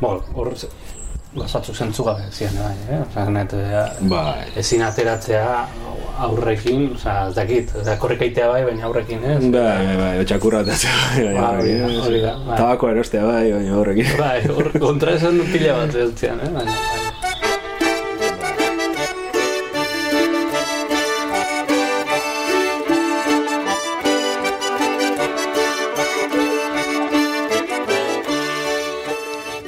bueno, 0.00 0.22
hor 0.34 0.52
gozatzu 1.34 1.74
zentzugabe 1.74 2.28
ziren, 2.30 2.54
bai, 2.62 2.74
eh? 2.90 3.00
Osa, 3.02 3.24
net, 3.34 3.52
e, 3.52 3.82
bai, 4.10 4.44
ezin 4.60 4.82
ateratzea, 4.86 5.66
aurrekin, 6.24 6.92
oza, 6.94 7.16
ez 7.28 7.34
dakit, 7.34 7.72
oza, 7.80 7.96
korrikaitea 7.98 8.48
bai, 8.52 8.60
baina 8.68 8.86
aurrekin 8.86 9.24
ez. 9.24 9.40
Bai, 9.42 9.86
bai, 9.88 9.96
bai, 9.98 10.12
txakurra 10.30 10.60
eta 10.62 10.76
bai, 10.84 11.24
Ba, 11.34 11.48
hori 11.58 11.74
da, 11.80 11.88
hori 12.04 12.20
da, 12.22 12.36
bai. 12.46 12.58
Tabako 12.60 12.92
erostea 12.94 13.24
bai, 13.26 13.48
baina 13.56 13.80
horrekin. 13.80 14.12
Bai, 14.20 14.36
hor, 14.54 14.70
kontra 14.78 15.16
esan 15.18 15.42
pila 15.50 15.80
bat 15.80 15.98
zeltzean, 15.98 16.38
eh? 16.46 16.52
Baina, 16.54 16.78
bai. 16.78 17.03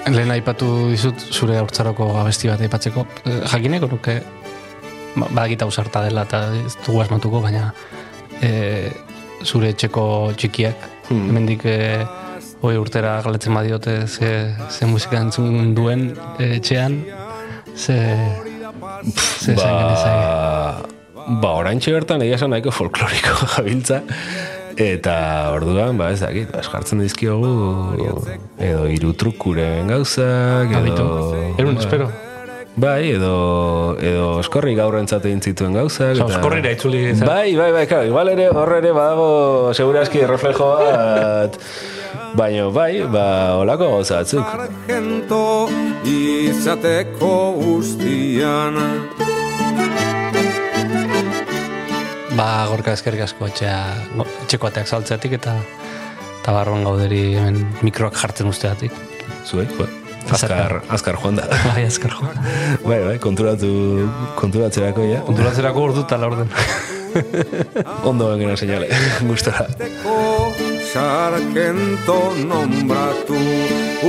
Lehen 0.06 0.30
aipatu 0.30 0.66
dizut 0.92 1.18
zure 1.34 1.56
haurtzaroko 1.58 2.06
abesti 2.20 2.46
bat 2.50 2.60
aipatzeko. 2.62 3.02
Eh, 3.26 3.40
Jakineko 3.50 3.88
nuke 3.90 4.20
ba- 5.16 5.28
badakit 5.32 5.62
hau 5.64 5.70
sarta 5.70 6.04
dela 6.04 6.22
eta 6.28 6.44
ez 6.64 6.76
dugu 6.86 7.00
asmatuko, 7.02 7.40
baina 7.42 7.72
e, 8.42 8.90
zure 9.44 9.72
etxeko 9.74 10.32
txikiak, 10.36 10.92
Hmm. 11.08 11.28
hemendik 11.30 11.64
e, 11.70 12.04
hoi 12.62 12.74
urtera 12.76 13.20
galetzen 13.22 13.54
badiote 13.54 14.06
ze, 14.08 14.30
ze 14.70 14.86
musika 14.90 15.20
entzun 15.22 15.74
duen 15.74 16.08
etxean, 16.42 16.96
ze, 17.76 17.96
ze 19.14 19.52
esan 19.52 19.76
genezake. 19.78 20.24
Ba, 21.14 21.26
ba 21.42 21.52
oraintxe 21.60 21.92
bertan 21.94 22.22
egia 22.26 22.34
esan 22.40 22.50
nahiko 22.50 22.70
folkloriko 22.74 23.46
gabiltza. 23.56 24.02
Eta 24.76 25.52
orduan, 25.56 25.96
ba 25.96 26.10
ez 26.12 26.20
dakit, 26.20 26.50
ba, 26.52 26.60
eskartzen 26.60 27.00
dizkiogu 27.00 27.48
edo 28.60 28.84
hiru 28.92 29.14
trukuren 29.16 29.88
gauzak, 29.88 30.72
Abitu. 30.76 31.00
edo... 31.00 31.44
Erun, 31.56 31.78
espero. 31.80 32.10
Bai, 32.76 33.08
edo, 33.14 33.96
edo 34.04 34.26
oskorri 34.42 34.74
gaur 34.76 34.98
entzate 35.00 35.32
zituen 35.40 35.72
gauzak. 35.72 36.18
Osa, 36.20 36.26
oskorrira 36.28 36.74
itzuli 36.76 37.06
zen. 37.14 37.24
Bai, 37.24 37.56
bai, 37.56 37.70
bai, 37.72 37.86
claro, 37.88 38.04
igual 38.04 38.28
ere 38.34 38.50
hor 38.52 38.74
ere 38.76 38.92
badago 38.92 39.72
segurazki 39.72 40.26
reflejo 40.28 40.68
bat, 40.76 41.56
baina 42.36 42.68
bai, 42.68 43.00
ba, 43.08 43.56
olako 43.62 43.94
gauza 43.96 44.20
batzuk. 44.20 44.44
Argento 44.44 45.70
izateko 46.04 47.32
guztian 47.62 48.76
Ba, 52.36 52.66
gorka 52.68 52.92
eskerrik 52.92 53.22
asko 53.24 53.48
etxea, 53.48 53.76
etxeko 54.44 54.68
ateak 54.68 54.90
saltzeatik 54.90 55.38
eta 55.38 55.54
eta 56.42 56.52
barruan 56.54 56.84
gauderi 56.86 57.20
hemen 57.40 57.62
mikroak 57.86 58.18
jartzen 58.20 58.50
usteatik. 58.50 58.92
Zuei, 59.48 59.64
ba, 59.78 59.86
azkar, 60.36 60.76
azkar 60.92 61.18
joan 61.22 61.40
da. 61.40 61.46
Bai, 61.70 61.86
azkar 61.88 62.12
jo. 62.12 62.28
bai, 62.84 63.00
bai, 63.06 63.16
konturatu, 63.22 63.70
konturatzerako 64.36 65.08
ja. 65.08 65.22
Konturatzerako 65.26 65.88
ordu 65.88 66.04
eta 66.04 66.20
laurden. 66.20 66.52
Ondo 68.08 68.28
bengena 68.34 68.56
señale, 68.60 68.90
gustora. 69.30 69.64
Ko 70.04 70.52
sargento 70.92 72.18
nombratu 72.44 73.40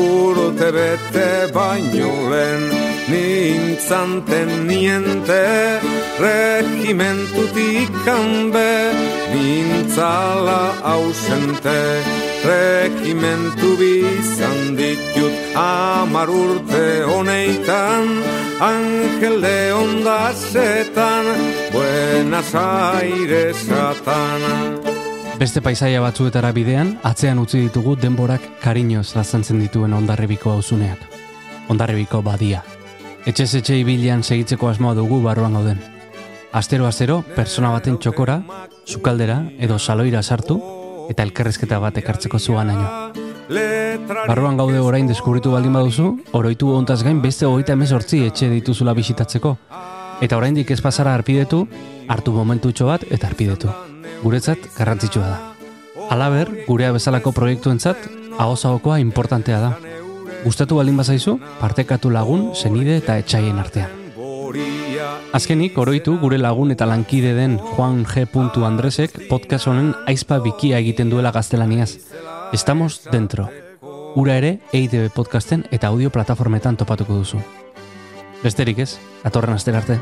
urte 0.04 0.70
bete 0.76 1.30
baino 1.56 2.12
lehen 2.32 2.97
nintzan 3.08 4.24
teniente 4.26 5.80
regimentutik 6.20 7.92
kanbe 8.06 8.92
nintzala 9.34 10.76
ausente 10.84 12.04
regimentu 12.44 13.78
bizan 13.80 14.76
ditut 14.76 15.36
amar 15.56 16.30
urte 16.30 17.04
honeitan 17.04 18.06
Angel 18.60 19.42
de 19.42 19.74
ondasetan 19.74 21.26
Buenas 21.72 22.56
Airesatan 22.56 24.42
Beste 25.38 25.62
paisaia 25.62 26.02
batzuetara 26.02 26.50
bidean, 26.50 26.96
atzean 27.06 27.38
utzi 27.38 27.60
ditugu 27.68 27.94
denborak 28.02 28.42
kariñoz 28.64 29.12
lazantzen 29.14 29.62
dituen 29.62 29.94
ondarribiko 29.94 30.50
hauzuneak. 30.56 30.98
Ondarribiko 31.70 32.24
badia. 32.26 32.64
Etxez 33.28 33.58
etxe 33.60 33.76
ibilean 33.76 34.22
segitzeko 34.24 34.70
asmoa 34.70 34.94
dugu 34.96 35.18
barruan 35.20 35.58
gauden. 35.58 35.82
Astero 36.56 36.86
astero, 36.88 37.18
persona 37.36 37.74
baten 37.74 37.98
txokora, 38.00 38.38
sukaldera 38.88 39.42
edo 39.60 39.76
saloira 39.78 40.22
sartu 40.24 40.56
eta 41.12 41.26
elkerrezketa 41.28 41.80
bat 41.84 42.00
ekartzeko 42.00 42.40
zuan 42.40 42.72
aino. 42.72 42.88
Barruan 44.30 44.56
gaude 44.56 44.80
orain 44.80 45.12
deskubritu 45.12 45.52
baldin 45.52 45.76
baduzu, 45.76 46.14
oroitu 46.40 46.72
hontaz 46.72 47.02
gain 47.04 47.20
beste 47.22 47.46
hogeita 47.46 47.76
emezortzi 47.76 48.22
etxe 48.30 48.48
dituzula 48.54 48.96
bisitatzeko. 48.96 49.58
Eta 50.24 50.40
oraindik 50.40 50.72
ez 50.72 50.80
pasara 50.82 51.14
arpidetu, 51.20 51.66
hartu 52.08 52.32
momentutxo 52.32 52.88
bat 52.88 53.04
eta 53.12 53.28
arpidetu. 53.28 53.74
Guretzat 54.24 54.72
garrantzitsua 54.78 55.28
da. 55.28 55.38
Halaber, 56.08 56.54
gurea 56.64 56.96
bezalako 56.96 57.36
proiektuentzat, 57.36 58.08
ahozagokoa 58.40 59.02
importantea 59.04 59.60
da. 59.60 59.76
Gustatu 60.44 60.78
baldin 60.78 60.98
bazaizu, 60.98 61.40
partekatu 61.60 62.12
lagun, 62.14 62.52
senide 62.56 62.98
eta 63.02 63.18
etxaien 63.18 63.58
artean. 63.60 64.08
Azkenik, 65.34 65.78
oroitu 65.78 66.16
gure 66.22 66.38
lagun 66.40 66.72
eta 66.72 66.86
lankide 66.88 67.34
den 67.36 67.58
Juan 67.60 68.06
G. 68.06 68.26
Andresek 68.66 69.28
podcast 69.30 69.68
honen 69.68 69.94
aizpa 70.08 70.40
bikia 70.40 70.80
egiten 70.80 71.10
duela 71.10 71.32
gaztelaniaz. 71.32 71.98
Estamos 72.54 73.02
dentro. 73.12 73.50
Ura 74.16 74.38
ere 74.38 74.60
EITB 74.74 75.12
podcasten 75.14 75.66
eta 75.72 75.88
audio 75.88 76.10
plataformetan 76.10 76.78
topatuko 76.78 77.14
duzu. 77.14 77.42
Besterik 78.44 78.80
ez, 78.80 78.98
atorren 79.24 79.54
aster 79.54 79.76
arte. 79.76 80.00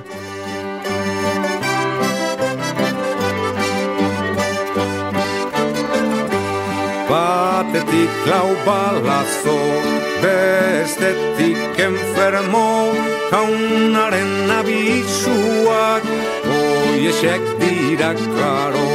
Batetik 7.10 8.26
lau 8.30 8.56
balazo 8.66 9.95
Bestetik 10.22 11.80
enfermo 11.80 12.94
Jaunaren 13.32 14.52
abisuak 14.60 16.04
Oiesek 16.46 17.42
dira 17.60 18.14
karo 18.14 18.90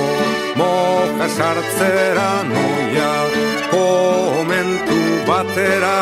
Moja 0.56 1.28
sartzera 1.36 2.32
noia 2.48 3.14
Komentu 3.72 5.00
batera 5.28 5.98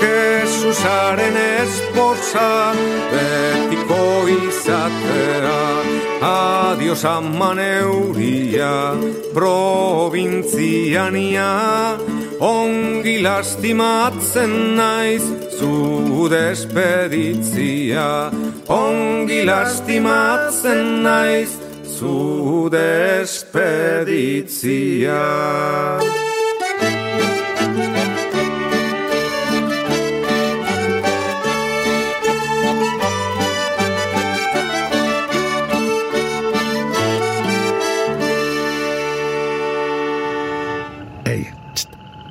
Jesusaren 0.00 1.36
esposa 1.62 2.50
Betiko 3.12 4.04
izatera 4.38 5.62
Adios 6.22 7.04
aman 7.04 7.58
euria 7.58 8.74
Provintziania 9.34 11.50
Ongi 12.40 13.18
lastimatzen 13.18 14.76
naiz 14.76 15.22
Zu 15.58 16.28
despeditzia 16.30 18.30
Ongi 18.68 19.44
lastimatzen 19.44 21.02
naiz 21.02 21.50
Zu 21.98 22.68
despeditzia 22.70 23.58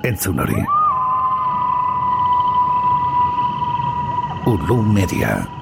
entzun 0.08 0.40
hori. 0.40 0.64
Ulu 4.48 4.82
Media. 4.82 5.57